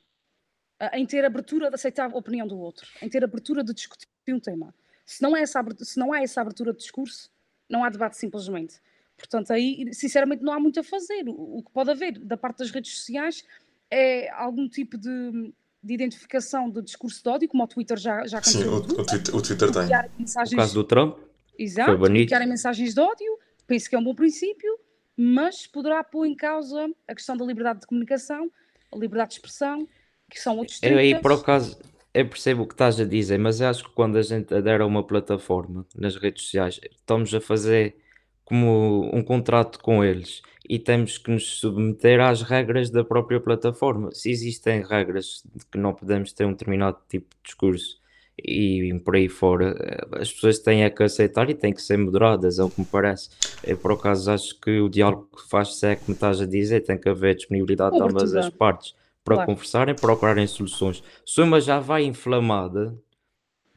em 0.94 1.06
ter 1.06 1.26
abertura 1.26 1.70
de 1.70 1.76
aceitar 1.76 2.10
a 2.12 2.16
opinião 2.18 2.48
do 2.48 2.58
outro, 2.58 2.88
em 3.02 3.10
ter 3.10 3.24
abertura 3.24 3.64
de 3.64 3.74
discutir 3.74 4.08
um 4.30 4.40
tema. 4.40 4.74
Se 5.06 5.22
não, 5.22 5.36
é 5.36 5.42
essa, 5.42 5.60
abertura- 5.60 5.86
se 5.86 5.98
não 6.00 6.14
há 6.14 6.22
essa 6.22 6.40
abertura 6.42 6.72
de 6.72 6.80
discurso, 6.80 7.30
não 7.70 7.84
há 7.84 7.90
debate 7.90 8.18
simplesmente. 8.18 8.80
Portanto, 9.18 9.52
aí, 9.52 9.94
sinceramente, 9.94 10.44
não 10.44 10.54
há 10.54 10.60
muito 10.60 10.80
a 10.80 10.84
fazer. 10.84 11.28
O, 11.28 11.58
o 11.58 11.64
que 11.64 11.72
pode 11.72 11.90
haver 11.92 12.18
da 12.20 12.38
parte 12.38 12.60
das 12.60 12.72
redes 12.72 12.96
sociais 12.96 13.44
é 13.92 14.30
algum 14.32 14.70
tipo 14.70 14.98
de, 14.98 15.54
de 15.84 15.94
identificação 15.94 16.70
de 16.70 16.82
discurso 16.82 17.22
de 17.24 17.30
ódio, 17.30 17.50
como 17.50 17.64
o 17.64 17.68
Twitter 17.68 17.98
já, 17.98 18.26
já 18.28 18.42
Sim, 18.42 18.64
o, 18.66 18.76
o 18.76 18.82
Twitter, 19.06 19.36
o 19.36 19.42
Twitter 19.42 19.72
tem. 19.72 19.84
mensagens 20.18 20.56
caso 20.56 20.74
do 20.76 20.84
Trump, 20.84 21.18
Exato, 21.58 21.98
banido. 21.98 22.20
bloquearem 22.20 22.48
mensagens 22.48 22.94
de 22.94 23.02
ódio, 23.02 23.40
penso 23.68 23.90
que 23.90 23.96
é 23.96 24.00
um 24.00 24.04
bom 24.04 24.16
princípio, 24.16 24.80
mas 25.18 25.68
poderá 25.68 26.02
pôr 26.04 26.26
em 26.26 26.36
causa 26.36 26.88
a 27.08 27.14
questão 27.16 27.36
da 27.36 27.44
liberdade 27.44 27.82
de 27.82 27.88
comunicação, 27.88 28.50
a 28.94 28.96
liberdade 28.98 29.32
de 29.32 29.36
expressão, 29.38 29.86
que 30.30 30.40
são 30.40 30.58
outros 30.58 30.82
eu 30.84 30.98
aí 30.98 31.20
por 31.20 31.34
acaso 31.34 31.78
eu 32.14 32.28
percebo 32.28 32.64
o 32.64 32.68
que 32.68 32.74
estás 32.74 33.00
a 33.00 33.06
dizer, 33.06 33.38
mas 33.38 33.62
eu 33.62 33.68
acho 33.68 33.84
que 33.84 33.92
quando 33.92 34.18
a 34.18 34.22
gente 34.22 34.54
adere 34.54 34.82
a 34.82 34.86
uma 34.86 35.06
plataforma 35.06 35.86
nas 35.96 36.16
redes 36.16 36.44
sociais, 36.44 36.80
estamos 36.92 37.34
a 37.34 37.40
fazer 37.40 37.96
como 38.44 39.10
um 39.14 39.22
contrato 39.24 39.80
com 39.80 40.04
eles 40.04 40.42
e 40.68 40.80
temos 40.80 41.18
que 41.20 41.30
nos 41.30 41.60
submeter 41.60 42.20
às 42.20 42.42
regras 42.42 42.90
da 42.90 43.04
própria 43.04 43.40
plataforma. 43.40 44.10
Se 44.12 44.32
existem 44.32 44.84
regras 44.84 45.44
de 45.56 45.66
que 45.66 45.78
não 45.78 45.94
podemos 45.94 46.34
ter 46.34 46.46
um 46.46 46.52
determinado 46.52 46.98
tipo 47.08 47.28
de 47.36 47.44
discurso 47.44 48.00
e 48.38 48.92
por 49.06 49.16
aí 49.16 49.30
fora, 49.30 49.76
eh, 49.80 50.22
as 50.22 50.32
pessoas 50.32 50.60
têm 50.60 50.84
é 50.84 50.90
que 50.90 51.04
aceitar 51.04 51.50
e 51.50 51.54
têm 51.54 51.74
que 51.74 51.82
ser 51.82 51.98
moderadas, 51.98 52.58
é 52.58 52.64
o 52.64 52.70
que 52.70 52.80
me 52.80 52.88
parece. 52.88 53.30
Eu, 53.64 53.78
por 53.78 53.92
acaso, 53.92 54.32
acho 54.32 54.60
que 54.60 54.80
o 54.80 54.90
diálogo 54.90 55.30
que 55.36 55.48
faz-se 55.50 55.86
é 55.86 55.96
como 55.96 56.14
estás 56.14 56.42
a 56.42 56.46
dizer, 56.46 56.82
tem 56.82 56.98
que 56.98 57.10
haver 57.10 57.36
disponibilidade 57.36 57.98
de 57.98 58.02
ambas 58.02 58.34
as 58.36 58.50
partes 58.50 58.96
para 59.30 59.36
claro. 59.36 59.52
conversarem, 59.52 59.96
procurarem 59.96 60.48
soluções. 60.48 61.04
Se 61.24 61.40
uma 61.40 61.62
já 61.62 61.80
vai 61.80 62.04
inflamada 62.04 62.98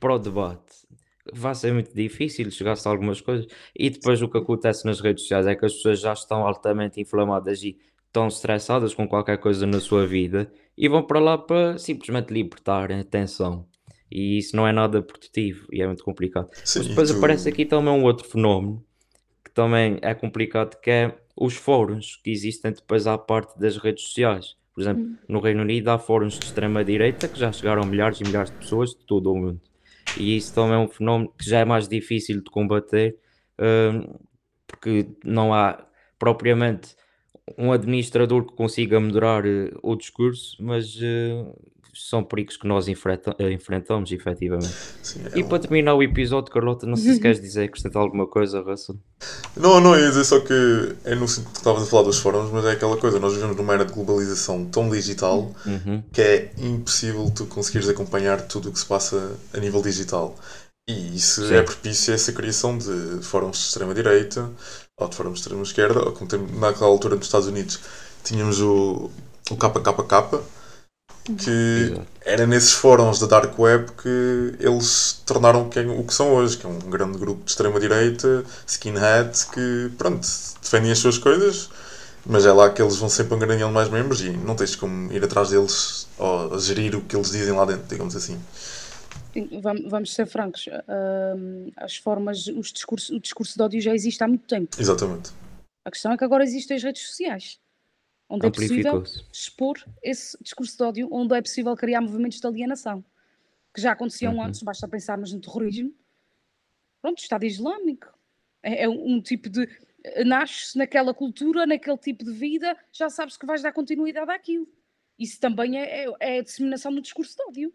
para 0.00 0.14
o 0.14 0.18
debate, 0.18 0.72
vai 1.30 1.54
ser 1.54 1.74
muito 1.74 1.94
difícil 1.94 2.50
chegar-se 2.50 2.88
a 2.88 2.90
algumas 2.90 3.20
coisas. 3.20 3.46
E 3.78 3.90
depois 3.90 4.22
o 4.22 4.28
que 4.28 4.38
acontece 4.38 4.86
nas 4.86 5.00
redes 5.00 5.24
sociais 5.24 5.46
é 5.46 5.54
que 5.54 5.66
as 5.66 5.74
pessoas 5.74 6.00
já 6.00 6.14
estão 6.14 6.46
altamente 6.46 7.00
inflamadas 7.00 7.62
e 7.62 7.76
estão 8.06 8.28
estressadas 8.28 8.94
com 8.94 9.06
qualquer 9.06 9.36
coisa 9.38 9.66
na 9.66 9.78
sua 9.78 10.06
vida 10.06 10.50
e 10.76 10.88
vão 10.88 11.02
para 11.02 11.20
lá 11.20 11.36
para 11.36 11.76
simplesmente 11.76 12.32
libertarem 12.32 13.00
atenção. 13.00 13.66
E 14.10 14.38
isso 14.38 14.56
não 14.56 14.66
é 14.66 14.72
nada 14.72 15.02
produtivo 15.02 15.66
e 15.70 15.82
é 15.82 15.86
muito 15.86 16.02
complicado. 16.02 16.48
Sim, 16.64 16.78
Mas 16.80 16.88
depois 16.88 17.10
tu... 17.10 17.18
aparece 17.18 17.48
aqui 17.48 17.66
também 17.66 17.92
um 17.92 18.04
outro 18.04 18.26
fenómeno 18.26 18.82
que 19.44 19.50
também 19.50 19.98
é 20.00 20.14
complicado, 20.14 20.80
que 20.80 20.90
é 20.90 21.18
os 21.36 21.54
fóruns 21.54 22.16
que 22.16 22.30
existem 22.30 22.72
depois 22.72 23.06
à 23.06 23.18
parte 23.18 23.58
das 23.58 23.76
redes 23.76 24.04
sociais. 24.04 24.56
Por 24.74 24.80
exemplo, 24.80 25.02
hum. 25.02 25.16
no 25.28 25.40
Reino 25.40 25.62
Unido 25.62 25.88
há 25.88 25.98
fóruns 25.98 26.38
de 26.38 26.46
extrema-direita 26.46 27.28
que 27.28 27.38
já 27.38 27.52
chegaram 27.52 27.82
a 27.82 27.86
milhares 27.86 28.20
e 28.20 28.24
milhares 28.24 28.50
de 28.50 28.56
pessoas 28.56 28.90
de 28.90 29.04
todo 29.06 29.32
o 29.32 29.36
mundo. 29.36 29.60
E 30.18 30.36
isso 30.36 30.54
também 30.54 30.74
é 30.74 30.78
um 30.78 30.88
fenómeno 30.88 31.32
que 31.38 31.48
já 31.48 31.60
é 31.60 31.64
mais 31.64 31.88
difícil 31.88 32.42
de 32.42 32.50
combater, 32.50 33.16
uh, 33.58 34.20
porque 34.66 35.08
não 35.24 35.52
há 35.52 35.86
propriamente 36.18 36.96
um 37.58 37.72
administrador 37.72 38.46
que 38.46 38.54
consiga 38.54 39.00
moderar 39.00 39.44
uh, 39.44 39.78
o 39.82 39.96
discurso, 39.96 40.56
mas 40.60 40.96
uh, 40.96 41.54
são 42.08 42.24
perigos 42.24 42.56
que 42.56 42.66
nós 42.66 42.88
enfrenta, 42.88 43.34
eh, 43.38 43.52
enfrentamos, 43.52 44.10
efetivamente. 44.10 44.74
Sim, 45.02 45.22
é 45.32 45.38
e 45.38 45.42
um... 45.42 45.48
para 45.48 45.60
terminar 45.60 45.94
o 45.94 46.02
episódio, 46.02 46.52
Carlota, 46.52 46.86
não 46.86 46.96
sei 46.96 47.14
se 47.14 47.20
queres 47.22 47.40
dizer, 47.40 47.64
acrescentar 47.64 48.02
alguma 48.02 48.26
coisa, 48.26 48.60
Russell. 48.60 48.96
Não, 49.56 49.80
não, 49.80 49.98
ia 49.98 50.08
dizer 50.08 50.24
só 50.24 50.40
que 50.40 50.96
é 51.04 51.14
no 51.14 51.28
sentido 51.28 51.52
que 51.52 51.58
estavas 51.58 51.82
a 51.82 51.86
falar 51.86 52.02
dos 52.02 52.18
fóruns, 52.18 52.50
mas 52.50 52.64
é 52.64 52.72
aquela 52.72 52.96
coisa, 52.96 53.20
nós 53.20 53.34
vivemos 53.34 53.56
numa 53.56 53.74
era 53.74 53.84
de 53.84 53.92
globalização 53.92 54.64
tão 54.64 54.90
digital 54.90 55.54
uhum. 55.64 56.02
que 56.12 56.20
é 56.20 56.52
impossível 56.58 57.30
tu 57.34 57.46
conseguires 57.46 57.88
acompanhar 57.88 58.42
tudo 58.42 58.68
o 58.70 58.72
que 58.72 58.78
se 58.78 58.86
passa 58.86 59.36
a 59.52 59.58
nível 59.58 59.82
digital. 59.82 60.36
E 60.88 61.16
isso 61.16 61.46
Sim. 61.46 61.54
é 61.54 61.62
propício 61.62 62.12
a 62.12 62.16
essa 62.16 62.32
criação 62.32 62.76
de 62.76 63.22
fóruns 63.22 63.58
de 63.58 63.64
extrema-direita 63.64 64.50
ou 64.98 65.08
de 65.08 65.16
fóruns 65.16 65.34
de 65.34 65.40
extrema-esquerda, 65.40 66.04
ou 66.04 66.12
como 66.12 66.28
tem, 66.28 66.40
naquela 66.58 66.90
altura 66.90 67.16
nos 67.16 67.26
Estados 67.26 67.46
Unidos 67.46 67.78
tínhamos 68.24 68.60
o, 68.60 69.10
o 69.50 69.56
KKK, 69.56 70.40
que 71.24 71.94
era 72.24 72.46
nesses 72.46 72.72
fóruns 72.72 73.20
da 73.20 73.26
Dark 73.26 73.56
Web 73.58 73.92
que 73.92 74.56
eles 74.58 75.22
tornaram 75.24 75.68
quem, 75.68 75.88
o 75.88 76.04
que 76.04 76.12
são 76.12 76.34
hoje, 76.34 76.58
que 76.58 76.66
é 76.66 76.68
um 76.68 76.78
grande 76.78 77.18
grupo 77.18 77.44
de 77.44 77.50
extrema-direita, 77.50 78.44
skinheads, 78.66 79.44
que, 79.44 79.90
pronto, 79.96 80.26
defendem 80.60 80.90
as 80.90 80.98
suas 80.98 81.18
coisas, 81.18 81.70
mas 82.26 82.44
é 82.44 82.52
lá 82.52 82.70
que 82.70 82.82
eles 82.82 82.96
vão 82.96 83.08
sempre 83.08 83.34
angariando 83.34 83.72
mais 83.72 83.88
membros 83.88 84.20
e 84.20 84.30
não 84.30 84.56
tens 84.56 84.74
como 84.74 85.12
ir 85.12 85.24
atrás 85.24 85.50
deles 85.50 86.08
ou 86.18 86.58
gerir 86.58 86.96
o 86.96 87.00
que 87.02 87.14
eles 87.14 87.30
dizem 87.30 87.54
lá 87.54 87.64
dentro, 87.64 87.86
digamos 87.88 88.16
assim. 88.16 88.40
Vamos 89.88 90.12
ser 90.12 90.26
francos, 90.26 90.68
as 91.76 91.96
formas, 91.96 92.48
os 92.48 92.72
discursos, 92.72 93.10
o 93.10 93.20
discurso 93.20 93.56
de 93.56 93.62
ódio 93.62 93.80
já 93.80 93.94
existe 93.94 94.22
há 94.22 94.28
muito 94.28 94.46
tempo. 94.46 94.76
Exatamente. 94.78 95.30
A 95.84 95.90
questão 95.90 96.12
é 96.12 96.16
que 96.16 96.24
agora 96.24 96.44
existem 96.44 96.76
as 96.76 96.82
redes 96.82 97.02
sociais 97.02 97.61
onde 98.32 98.46
é 98.46 98.50
possível 98.50 99.02
expor 99.30 99.76
esse 100.02 100.38
discurso 100.42 100.74
de 100.74 100.82
ódio, 100.82 101.08
onde 101.12 101.36
é 101.36 101.42
possível 101.42 101.76
criar 101.76 102.00
movimentos 102.00 102.40
de 102.40 102.46
alienação, 102.46 103.04
que 103.74 103.80
já 103.80 103.92
aconteciam 103.92 104.34
uhum. 104.36 104.44
antes, 104.44 104.62
basta 104.62 104.88
pensarmos 104.88 105.34
no 105.34 105.40
terrorismo. 105.40 105.92
Pronto, 107.02 107.18
Estado 107.18 107.44
Islâmico. 107.44 108.08
É, 108.62 108.84
é 108.84 108.88
um 108.88 109.20
tipo 109.20 109.50
de. 109.50 109.68
Nasces 110.24 110.74
naquela 110.74 111.12
cultura, 111.12 111.66
naquele 111.66 111.98
tipo 111.98 112.24
de 112.24 112.32
vida, 112.32 112.76
já 112.90 113.08
sabes 113.10 113.36
que 113.36 113.46
vais 113.46 113.62
dar 113.62 113.72
continuidade 113.72 114.30
àquilo. 114.30 114.66
Isso 115.18 115.38
também 115.38 115.78
é, 115.78 116.06
é, 116.06 116.12
é 116.18 116.38
a 116.38 116.42
disseminação 116.42 116.92
do 116.92 117.02
discurso 117.02 117.36
de 117.36 117.42
ódio. 117.44 117.74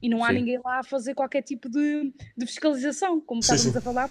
E 0.00 0.10
não 0.10 0.22
há 0.22 0.28
sim. 0.28 0.34
ninguém 0.34 0.60
lá 0.62 0.80
a 0.80 0.84
fazer 0.84 1.14
qualquer 1.14 1.42
tipo 1.42 1.70
de, 1.70 2.12
de 2.36 2.46
fiscalização, 2.46 3.18
como 3.18 3.42
sim, 3.42 3.54
estávamos 3.54 3.72
sim. 3.72 3.78
a 3.78 3.80
falar. 3.80 4.10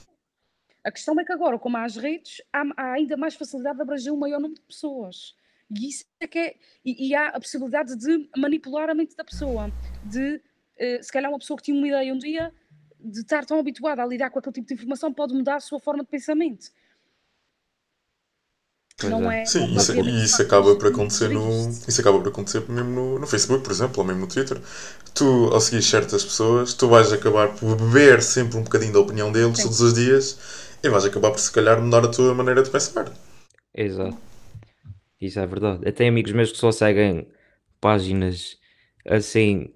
A 0.84 0.92
questão 0.92 1.18
é 1.20 1.24
que 1.24 1.32
agora, 1.32 1.60
como 1.60 1.78
há 1.78 1.84
as 1.84 1.96
redes, 1.96 2.42
há, 2.52 2.64
há 2.76 2.94
ainda 2.94 3.16
mais 3.16 3.36
facilidade 3.36 3.76
de 3.78 3.84
abranger 3.84 4.12
um 4.12 4.18
maior 4.18 4.40
número 4.40 4.60
de 4.60 4.68
pessoas. 4.68 5.36
E 5.70 5.90
isso 5.90 6.06
é 6.20 6.28
que 6.28 6.40
é. 6.40 6.56
E, 6.84 7.10
e 7.10 7.16
há 7.16 7.30
a 7.30 7.40
possibilidade 7.40 7.96
de 7.96 8.30
manipular 8.38 8.90
a 8.90 8.94
mente 8.94 9.16
da 9.16 9.24
pessoa, 9.24 9.72
de 10.04 10.36
uh, 10.36 11.04
se 11.04 11.12
calhar 11.12 11.32
uma 11.32 11.40
pessoa 11.40 11.58
que 11.58 11.64
tinha 11.64 11.78
uma 11.78 11.88
ideia 11.88 12.14
um 12.14 12.18
dia, 12.18 12.54
de 13.00 13.20
estar 13.22 13.46
tão 13.46 13.60
habituada 13.60 14.04
a 14.04 14.06
lidar 14.06 14.30
com 14.30 14.40
aquele 14.40 14.54
tipo 14.54 14.68
de 14.68 14.74
informação, 14.74 15.14
pode 15.14 15.34
mudar 15.34 15.56
a 15.56 15.60
sua 15.60 15.80
forma 15.80 16.04
de 16.04 16.10
pensamento. 16.10 16.68
não 19.04 19.32
é. 19.32 19.42
é 19.42 19.46
Sim, 19.46 19.76
isso, 19.76 19.94
isso 20.00 20.42
acaba 20.42 20.76
por 20.76 20.88
acontecer 20.88 21.30
no. 21.30 21.70
Isso 21.70 22.02
acaba 22.02 22.20
por 22.20 22.30
acontecer 22.30 22.68
mesmo 22.70 22.92
no, 22.92 23.20
no 23.20 23.28
Facebook, 23.28 23.64
por 23.64 23.72
exemplo, 23.72 24.00
ou 24.00 24.06
mesmo 24.06 24.22
no 24.22 24.28
Twitter. 24.28 24.62
Tu, 25.14 25.50
ao 25.52 25.62
seguir 25.62 25.82
certas 25.82 26.24
pessoas, 26.24 26.74
tu 26.74 26.88
vais 26.88 27.12
acabar 27.12 27.56
por 27.56 27.76
beber 27.76 28.22
sempre 28.22 28.58
um 28.58 28.64
bocadinho 28.64 28.94
da 28.94 29.00
opinião 29.00 29.32
deles 29.32 29.58
Sim. 29.58 29.64
todos 29.64 29.82
os 29.82 29.94
dias 29.94 30.38
e 30.84 30.90
vais 30.90 31.06
acabar 31.06 31.32
por 31.32 31.40
se 31.40 31.52
calhar 31.52 31.82
mudar 31.82 32.06
a 32.06 32.10
tua 32.10 32.34
maneira 32.34 32.62
de 32.62 32.70
pensar. 32.70 33.12
Exato. 33.74 34.35
Isso 35.20 35.40
é 35.40 35.46
verdade. 35.48 35.92
Tenho 35.94 36.10
amigos 36.12 36.32
meus 36.32 36.52
que 36.52 36.58
só 36.58 36.72
seguem 36.72 37.28
páginas 37.80 38.60
assim, 39.06 39.74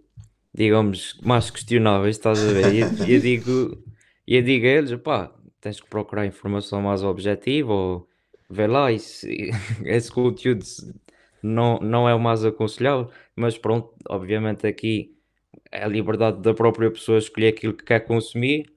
digamos, 0.54 1.20
mais 1.24 1.50
questionáveis, 1.50 2.18
estás 2.18 2.44
a 2.44 2.52
ver? 2.52 2.74
E 2.74 2.80
eu, 2.82 2.88
eu 3.08 3.20
digo, 3.22 3.84
eu 4.28 4.42
digo 4.42 4.66
a 4.66 4.70
eles, 4.70 4.96
pá, 5.02 5.34
tens 5.62 5.80
que 5.80 5.88
procurar 5.88 6.26
informação 6.26 6.82
mais 6.82 7.04
objetiva 7.04 7.72
ou 7.72 8.08
vê 8.50 8.68
lá, 8.68 8.92
isso, 8.92 9.28
esse 9.86 10.12
conteúdo 10.12 10.66
não, 11.42 11.80
não 11.80 12.10
é 12.10 12.14
o 12.16 12.20
mais 12.20 12.44
aconselhável, 12.46 13.10
mas 13.36 13.58
pronto, 13.58 13.94
obviamente 14.10 14.68
aqui 14.68 15.16
é 15.72 15.84
a 15.84 15.88
liberdade 15.88 16.42
da 16.42 16.54
própria 16.54 16.92
pessoa 16.92 17.18
escolher 17.18 17.50
aquilo 17.50 17.74
que 17.74 17.86
quer 17.86 18.02
consumir. 18.02 18.72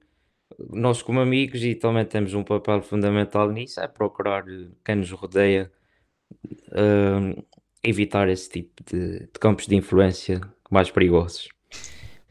Nós, 0.69 1.01
como 1.01 1.19
amigos, 1.19 1.63
e 1.63 1.75
também 1.75 2.05
temos 2.05 2.33
um 2.33 2.43
papel 2.43 2.81
fundamental 2.83 3.51
nisso, 3.51 3.79
é 3.79 3.87
procurar 3.87 4.45
quem 4.85 4.95
nos 4.95 5.09
rodeia 5.11 5.71
uh, 6.69 7.43
evitar 7.83 8.29
esse 8.29 8.49
tipo 8.49 8.83
de, 8.83 9.19
de, 9.19 9.39
campos 9.39 9.67
de 9.67 9.75
influência 9.75 10.41
mais 10.69 10.89
perigosos. 10.89 11.49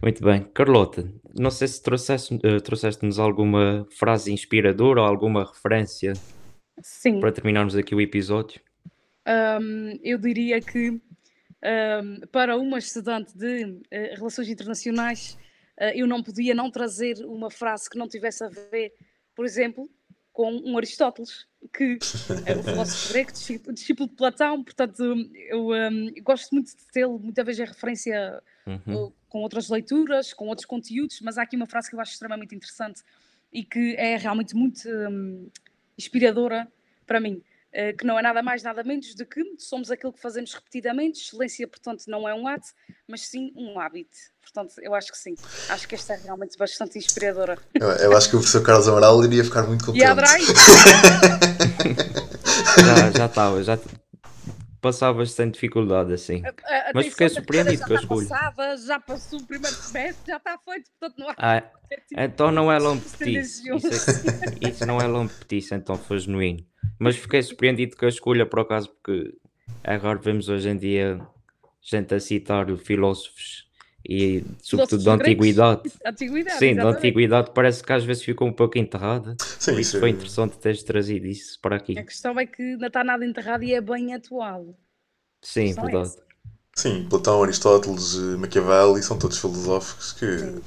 Muito 0.02 0.24
bem, 0.24 0.42
Carlota, 0.54 1.08
não 1.38 1.50
sei 1.50 1.68
se 1.68 1.82
trouxeste, 1.82 2.34
uh, 2.34 2.60
trouxeste-nos 2.60 3.18
alguma 3.18 3.86
frase 3.90 4.32
inspiradora 4.32 5.02
ou 5.02 5.06
alguma 5.06 5.44
referência 5.44 6.14
Sim. 6.80 7.20
para 7.20 7.32
terminarmos 7.32 7.76
aqui 7.76 7.94
o 7.94 8.00
episódio. 8.00 8.60
Um, 9.26 9.98
eu 10.02 10.18
diria 10.18 10.60
que 10.60 10.90
um, 10.90 12.20
para 12.32 12.56
uma 12.56 12.78
estudante 12.78 13.36
de 13.36 13.64
uh, 13.64 14.16
Relações 14.16 14.48
Internacionais, 14.48 15.38
uh, 15.80 15.92
eu 15.94 16.06
não 16.06 16.22
podia 16.22 16.54
não 16.54 16.70
trazer 16.70 17.24
uma 17.24 17.50
frase 17.50 17.88
que 17.88 17.96
não 17.96 18.08
tivesse 18.08 18.42
a 18.42 18.48
ver, 18.48 18.92
por 19.34 19.44
exemplo, 19.44 19.88
com 20.32 20.50
um 20.64 20.76
Aristóteles, 20.76 21.46
que 21.72 21.98
é 22.46 22.56
o 22.56 22.62
filósofo 22.62 23.12
grego, 23.12 23.32
discípulo 23.72 24.08
de 24.08 24.16
Platão, 24.16 24.64
portanto 24.64 25.02
eu 25.48 25.68
um, 25.68 26.12
gosto 26.22 26.52
muito 26.52 26.68
de 26.76 26.86
tê-lo, 26.92 27.18
muitas 27.18 27.44
vezes 27.44 27.60
é 27.60 27.64
referência 27.64 28.42
uhum. 28.66 29.06
uh, 29.06 29.12
com 29.28 29.40
outras 29.40 29.68
leituras, 29.68 30.32
com 30.32 30.48
outros 30.48 30.66
conteúdos, 30.66 31.20
mas 31.20 31.38
há 31.38 31.42
aqui 31.42 31.56
uma 31.56 31.66
frase 31.66 31.90
que 31.90 31.96
eu 31.96 32.00
acho 32.00 32.12
extremamente 32.12 32.54
interessante 32.54 33.02
e 33.52 33.62
que 33.62 33.94
é 33.96 34.16
realmente 34.16 34.56
muito 34.56 34.88
um, 34.88 35.48
inspiradora 35.98 36.66
para 37.06 37.20
mim, 37.20 37.42
que 37.98 38.04
não 38.04 38.18
é 38.18 38.22
nada 38.22 38.42
mais, 38.42 38.62
nada 38.62 38.84
menos 38.84 39.14
do 39.14 39.24
que 39.24 39.42
somos 39.58 39.90
aquilo 39.90 40.12
que 40.12 40.20
fazemos 40.20 40.52
repetidamente, 40.52 41.20
excelência, 41.20 41.66
portanto, 41.66 42.04
não 42.06 42.28
é 42.28 42.34
um 42.34 42.46
ato, 42.46 42.66
mas 43.08 43.26
sim 43.26 43.50
um 43.56 43.80
hábito. 43.80 44.16
Portanto, 44.42 44.74
eu 44.82 44.94
acho 44.94 45.10
que 45.10 45.18
sim. 45.18 45.34
Acho 45.68 45.88
que 45.88 45.94
esta 45.94 46.14
é 46.14 46.16
realmente 46.16 46.58
bastante 46.58 46.98
inspiradora. 46.98 47.58
Eu, 47.74 47.88
eu 47.88 48.16
acho 48.16 48.28
que 48.28 48.36
o 48.36 48.40
professor 48.40 48.62
Carlos 48.62 48.88
Amaral 48.88 49.24
iria 49.24 49.44
ficar 49.44 49.62
muito 49.62 49.86
contente. 49.86 50.02
E 50.02 50.04
adorei! 50.04 50.44
já 53.16 53.26
estava, 53.26 53.62
já 53.62 53.78
passavas 54.82 55.30
sem 55.30 55.50
dificuldade 55.50 56.12
assim. 56.12 56.42
A, 56.44 56.48
a 56.48 56.92
Mas 56.92 57.06
fiquei 57.06 57.28
surpreendido 57.28 57.86
com 57.86 57.92
a 57.92 57.96
escolha. 57.96 58.28
Passada, 58.28 58.76
já 58.76 59.00
passou 59.00 59.38
o 59.38 59.46
primeiro 59.46 59.74
semestre, 59.76 60.24
já 60.26 60.36
está 60.36 60.58
feito, 60.58 60.90
portanto 60.98 61.18
não 61.18 61.30
há. 61.30 61.34
Ah, 61.38 61.62
então 62.18 62.50
não 62.50 62.70
é 62.70 62.78
lompetice. 62.78 63.70
Isso, 63.70 63.86
é, 63.86 64.68
isso 64.68 64.84
não 64.84 64.98
é 64.98 65.06
lompetice, 65.06 65.74
então 65.74 65.96
foi 65.96 66.18
genuíno. 66.18 66.66
Mas 66.98 67.16
fiquei 67.16 67.40
surpreendido 67.42 67.96
com 67.96 68.04
a 68.04 68.08
escolha, 68.08 68.44
por 68.44 68.60
acaso, 68.60 68.90
porque 68.90 69.32
agora 69.84 70.18
vemos 70.18 70.48
hoje 70.48 70.68
em 70.68 70.76
dia 70.76 71.20
gente 71.80 72.14
a 72.14 72.20
citar 72.20 72.66
filósofos 72.76 73.61
e 74.08 74.44
sobretudo 74.60 75.04
da 75.04 75.14
antiguidade. 75.14 75.92
antiguidade. 76.04 76.58
Sim, 76.58 76.74
da 76.74 76.88
antiguidade 76.88 77.50
parece 77.54 77.82
que 77.82 77.92
às 77.92 78.04
vezes 78.04 78.22
ficou 78.22 78.48
um 78.48 78.52
pouco 78.52 78.78
enterrada. 78.78 79.36
Sim, 79.58 79.72
Por 79.72 79.80
isso 79.80 79.92
sim. 79.92 80.00
foi 80.00 80.10
interessante 80.10 80.58
teres 80.58 80.82
trazido 80.82 81.26
isso 81.26 81.60
para 81.60 81.76
aqui. 81.76 81.98
A 81.98 82.04
questão 82.04 82.38
é 82.38 82.46
que 82.46 82.76
não 82.76 82.88
está 82.88 83.04
nada 83.04 83.24
enterrado 83.24 83.62
e 83.64 83.74
é 83.74 83.80
bem 83.80 84.14
atual. 84.14 84.76
Sim, 85.40 85.70
é 85.70 85.74
verdade. 85.74 86.08
essa. 86.08 86.22
Sim, 86.74 87.06
Platão, 87.08 87.42
Aristóteles, 87.42 88.16
eh, 88.16 88.36
Maquiavelli 88.38 89.02
são 89.02 89.18
todos 89.18 89.38
filósofos 89.38 90.12
que 90.12 90.38
Sim. 90.38 90.62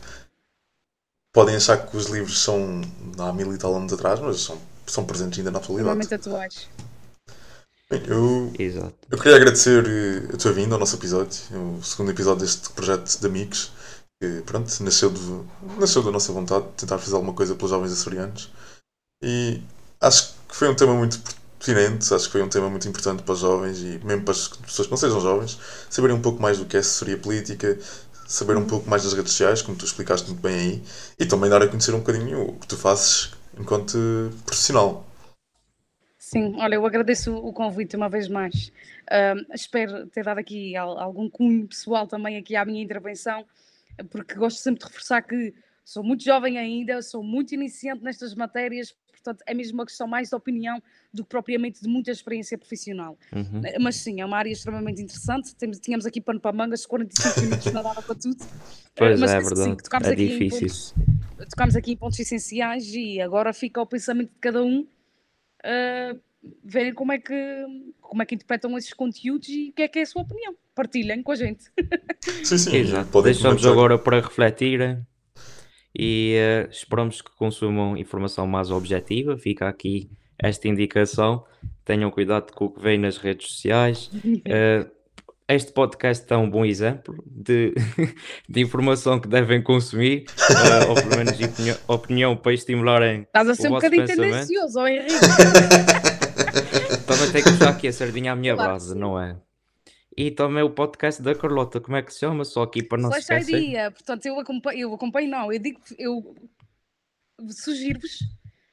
podem 1.34 1.56
achar 1.56 1.78
que 1.78 1.98
os 1.98 2.06
livros 2.08 2.38
são 2.40 2.82
há 3.18 3.34
mil 3.34 3.54
e 3.54 3.58
tal 3.58 3.76
anos 3.76 3.92
atrás, 3.92 4.20
mas 4.20 4.42
são, 4.42 4.62
são 4.86 5.04
presentes 5.06 5.40
ainda 5.40 5.50
na 5.52 5.58
atualidade. 5.58 6.14
Atuais. 6.14 6.70
Eu, 7.90 8.52
Exato. 8.58 8.96
eu 9.12 9.18
queria 9.18 9.36
agradecer 9.36 9.86
eh, 9.86 10.34
a 10.34 10.38
tua 10.38 10.52
vinda 10.52 10.74
ao 10.74 10.80
nosso 10.80 10.96
episódio, 10.96 11.40
o 11.78 11.84
segundo 11.84 12.10
episódio 12.12 12.44
deste 12.44 12.70
projeto 12.72 13.20
de 13.20 13.26
amigos, 13.28 13.72
que 14.20 14.42
pronto, 14.42 14.84
nasceu, 14.84 15.12
do, 15.12 15.48
nasceu 15.78 16.02
da 16.02 16.12
nossa 16.12 16.34
vontade 16.34 16.66
de 16.66 16.72
tentar 16.74 16.98
fazer 16.98 17.14
alguma 17.14 17.34
coisa 17.34 17.54
pelos 17.54 17.70
jovens 17.70 17.92
açorianos. 17.92 18.52
E 19.24 19.62
acho 20.02 20.34
que 20.50 20.56
foi 20.56 20.68
um 20.70 20.76
tema 20.76 20.96
muito 20.96 21.20
pertinente, 21.60 22.12
acho 22.12 22.26
que 22.26 22.32
foi 22.32 22.42
um 22.42 22.50
tema 22.50 22.70
muito 22.70 22.88
importante 22.88 23.22
para 23.22 23.34
os 23.34 23.40
jovens 23.40 23.80
e 23.80 24.00
mesmo 24.04 24.24
para 24.24 24.32
as 24.32 24.48
pessoas 24.48 24.88
que 24.88 24.92
não 24.92 24.98
sejam 24.98 25.22
jovens, 25.22 25.60
saberem 25.90 26.16
um 26.16 26.22
pouco 26.22 26.42
mais 26.42 26.58
do 26.58 26.66
que 26.66 26.78
é 26.78 26.80
assessoria 26.80 27.18
política, 27.18 27.78
saber 28.28 28.58
um 28.58 28.66
pouco 28.66 28.90
mais 28.90 29.04
das 29.04 29.14
redes 29.14 29.32
sociais, 29.32 29.62
como 29.62 29.78
tu 29.78 29.86
explicaste 29.86 30.28
muito 30.28 30.42
bem 30.42 30.56
aí, 30.56 30.84
e 31.20 31.26
também 31.26 31.50
dar 31.52 31.62
a 31.62 31.68
conhecer 31.68 31.94
um 31.94 32.00
bocadinho 32.00 32.50
o 32.50 32.60
que 32.60 32.68
tu 32.68 32.78
fazes 32.78 33.32
enquanto 33.60 33.98
profissional. 34.46 35.05
Sim, 36.26 36.56
olha, 36.58 36.74
eu 36.74 36.84
agradeço 36.84 37.36
o 37.38 37.54
convite 37.54 37.96
uma 37.96 38.10
vez 38.10 38.28
mais. 38.28 38.72
Ahm, 39.12 39.46
espero 39.54 40.08
ter 40.08 40.24
dado 40.24 40.40
aqui 40.40 40.76
al- 40.76 40.98
algum 40.98 41.30
cunho 41.30 41.68
pessoal 41.68 42.08
também 42.08 42.36
aqui 42.36 42.56
à 42.56 42.66
minha 42.66 42.82
intervenção, 42.84 43.46
porque 44.10 44.34
gosto 44.34 44.58
sempre 44.58 44.80
de 44.80 44.88
reforçar 44.88 45.22
que 45.22 45.54
sou 45.84 46.04
muito 46.04 46.24
jovem 46.24 46.58
ainda, 46.58 47.00
sou 47.04 47.22
muito 47.24 47.54
iniciante 47.54 48.04
nestas 48.04 48.34
matérias, 48.34 48.92
portanto 49.12 49.44
é 49.46 49.54
mesmo 49.54 49.78
uma 49.78 49.86
questão 49.86 50.08
mais 50.08 50.30
de 50.30 50.36
opinião 50.36 50.82
do 51.14 51.24
que 51.24 51.30
propriamente 51.30 51.80
de 51.80 51.88
muita 51.88 52.10
experiência 52.10 52.58
profissional. 52.58 53.16
Uhum. 53.32 53.62
Mas 53.80 53.98
sim, 53.98 54.20
é 54.20 54.26
uma 54.26 54.38
área 54.38 54.50
extremamente 54.52 55.00
interessante. 55.04 55.56
Temos, 55.56 55.78
tínhamos 55.80 56.08
aqui 56.08 56.20
pano 56.20 56.40
para 56.40 56.52
mangas, 56.52 56.88
45 56.88 57.40
minutos 57.42 57.72
não 57.72 57.84
dava 57.84 58.02
para 58.02 58.16
tudo. 58.16 58.44
Pois 58.96 59.20
Mas 59.20 59.32
é, 59.32 59.42
sim, 59.42 59.48
verdade. 59.48 59.84
tocámos 59.84 60.08
É 60.08 60.12
aqui 60.14 60.24
em 60.24 60.28
difícil. 60.28 60.60
pontos- 60.60 60.96
tocámos 61.52 61.76
aqui 61.76 61.92
em 61.92 61.98
pontos 61.98 62.18
essenciais 62.20 62.92
e 62.96 63.22
agora 63.22 63.54
fica 63.54 63.80
ao 63.80 63.86
pensamento 63.86 64.30
de 64.32 64.40
cada 64.42 64.64
um 64.64 64.88
uh, 65.66 66.20
verem 66.64 66.94
como 66.94 67.12
é, 67.12 67.18
que, 67.18 67.34
como 68.00 68.22
é 68.22 68.26
que 68.26 68.36
interpretam 68.36 68.78
esses 68.78 68.94
conteúdos 68.94 69.50
e 69.50 69.70
o 69.70 69.74
que 69.74 69.82
é 69.82 69.88
que 69.88 70.00
é 70.00 70.02
a 70.04 70.06
sua 70.06 70.22
opinião. 70.22 70.56
Partilhem 70.74 71.24
com 71.24 71.32
a 71.32 71.36
gente. 71.36 71.66
Sim, 72.44 72.58
sim, 72.58 72.76
Exato. 72.78 73.10
podem 73.10 73.34
Deixamos 73.34 73.66
agora 73.66 73.98
para 73.98 74.20
refletirem 74.20 75.06
e 75.98 76.36
eh, 76.36 76.68
esperamos 76.70 77.22
que 77.22 77.32
consumam 77.38 77.96
informação 77.96 78.46
mais 78.46 78.70
objetiva. 78.70 79.38
Fica 79.38 79.70
aqui 79.70 80.10
esta 80.38 80.68
indicação. 80.68 81.46
Tenham 81.86 82.12
cuidado 82.12 82.52
com 82.52 82.66
o 82.66 82.70
que 82.70 82.82
vem 82.82 82.98
nas 82.98 83.18
redes 83.18 83.48
sociais. 83.48 84.12
Eh, 84.46 84.86
este 85.48 85.72
podcast 85.74 86.26
é 86.34 86.38
um 86.38 86.50
bom 86.50 86.66
exemplo 86.66 87.24
de, 87.28 87.74
de 88.50 88.62
informação 88.62 89.20
que 89.20 89.28
devem 89.28 89.62
consumir, 89.62 90.26
eh, 90.50 90.86
ou 90.88 90.96
pelo 90.96 91.18
menos 91.18 91.40
opinião, 91.40 91.78
opinião 91.88 92.38
para 92.38 92.54
estimularem 92.54 93.22
Estás 93.22 93.50
a 93.50 93.56
ser 93.56 93.68
um 93.68 93.72
bocadinho 93.72 94.06
tendencioso, 94.06 94.80
ó 94.80 94.88
Henrique. 94.88 95.14
Também 97.06 97.32
tenho 97.32 97.44
que 97.44 97.52
puxar 97.52 97.70
aqui 97.70 97.88
a 97.88 97.94
sardinha 97.94 98.32
à 98.32 98.36
minha 98.36 98.56
Claro 98.56 98.80
sim. 98.80 98.96
não 98.96 99.20
é? 99.20 99.38
E 100.18 100.32
também 100.32 100.64
o 100.64 100.70
podcast 100.70 101.22
da 101.22 101.36
Carlota, 101.36 101.80
como 101.80 101.98
é 101.98 102.02
que 102.02 102.12
se 102.12 102.22
chama? 102.22 102.44
Só 102.44 102.64
aqui 102.64 102.82
para 102.82 103.02
não 103.02 103.12
se 103.12 103.22
Flash 103.22 103.42
esquecer. 103.42 103.64
Idea. 103.64 103.92
Portanto, 103.92 104.26
eu 104.26 104.40
acompanho, 104.40 104.80
eu 104.80 104.94
acompanho, 104.94 105.30
não, 105.30 105.52
eu 105.52 105.60
digo, 105.60 105.80
eu 106.00 106.36
sugiro-vos 107.50 108.18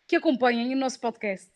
que 0.07 0.17
acompanhem 0.17 0.73
o 0.73 0.79
nosso 0.79 1.01
podcast. 1.01 1.52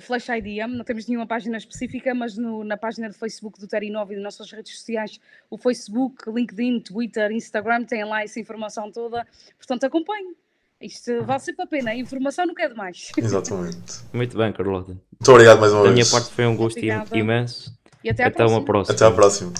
Flash 0.00 0.28
Idea, 0.28 0.66
não 0.68 0.84
temos 0.84 1.06
nenhuma 1.06 1.26
página 1.26 1.56
específica, 1.56 2.14
mas 2.14 2.36
no- 2.36 2.62
na 2.62 2.76
página 2.76 3.08
do 3.08 3.14
Facebook 3.14 3.58
do 3.58 3.66
Terinov 3.66 4.10
e 4.12 4.14
das 4.14 4.22
nossas 4.22 4.50
redes 4.52 4.76
sociais, 4.78 5.18
o 5.50 5.56
Facebook, 5.56 6.30
LinkedIn, 6.30 6.80
Twitter, 6.80 7.32
Instagram, 7.32 7.84
têm 7.84 8.04
lá 8.04 8.22
essa 8.22 8.38
informação 8.38 8.90
toda. 8.92 9.26
Portanto, 9.56 9.84
acompanhem. 9.84 10.34
Isto 10.80 11.24
vale 11.24 11.40
sempre 11.40 11.64
a 11.64 11.66
pena. 11.66 11.90
A 11.90 11.96
informação 11.96 12.46
não 12.46 12.54
quer 12.54 12.68
demais. 12.68 13.10
Exatamente. 13.18 14.00
Muito 14.12 14.36
bem, 14.38 14.52
Carlota. 14.52 14.92
Muito 14.92 15.30
obrigado 15.32 15.60
mais 15.60 15.72
uma 15.72 15.82
Da 15.82 15.90
minha 15.90 16.04
vez. 16.04 16.10
parte 16.10 16.30
foi 16.30 16.46
um 16.46 16.56
gosto 16.56 16.76
Obrigada. 16.78 17.18
imenso. 17.18 17.78
E 18.04 18.08
até 18.10 18.24
à 18.24 18.28
Até 18.28 18.44
uma 18.44 18.64
próxima. 18.64 18.64
próxima. 18.64 18.94
Até 18.96 19.04
à 19.04 19.10
próxima. 19.10 19.52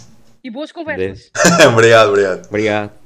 E 0.43 0.51
boas 0.51 0.73
conversas. 0.73 1.31
Obrigado, 1.75 2.09
obrigado. 2.09 2.47
Obrigado. 2.47 3.00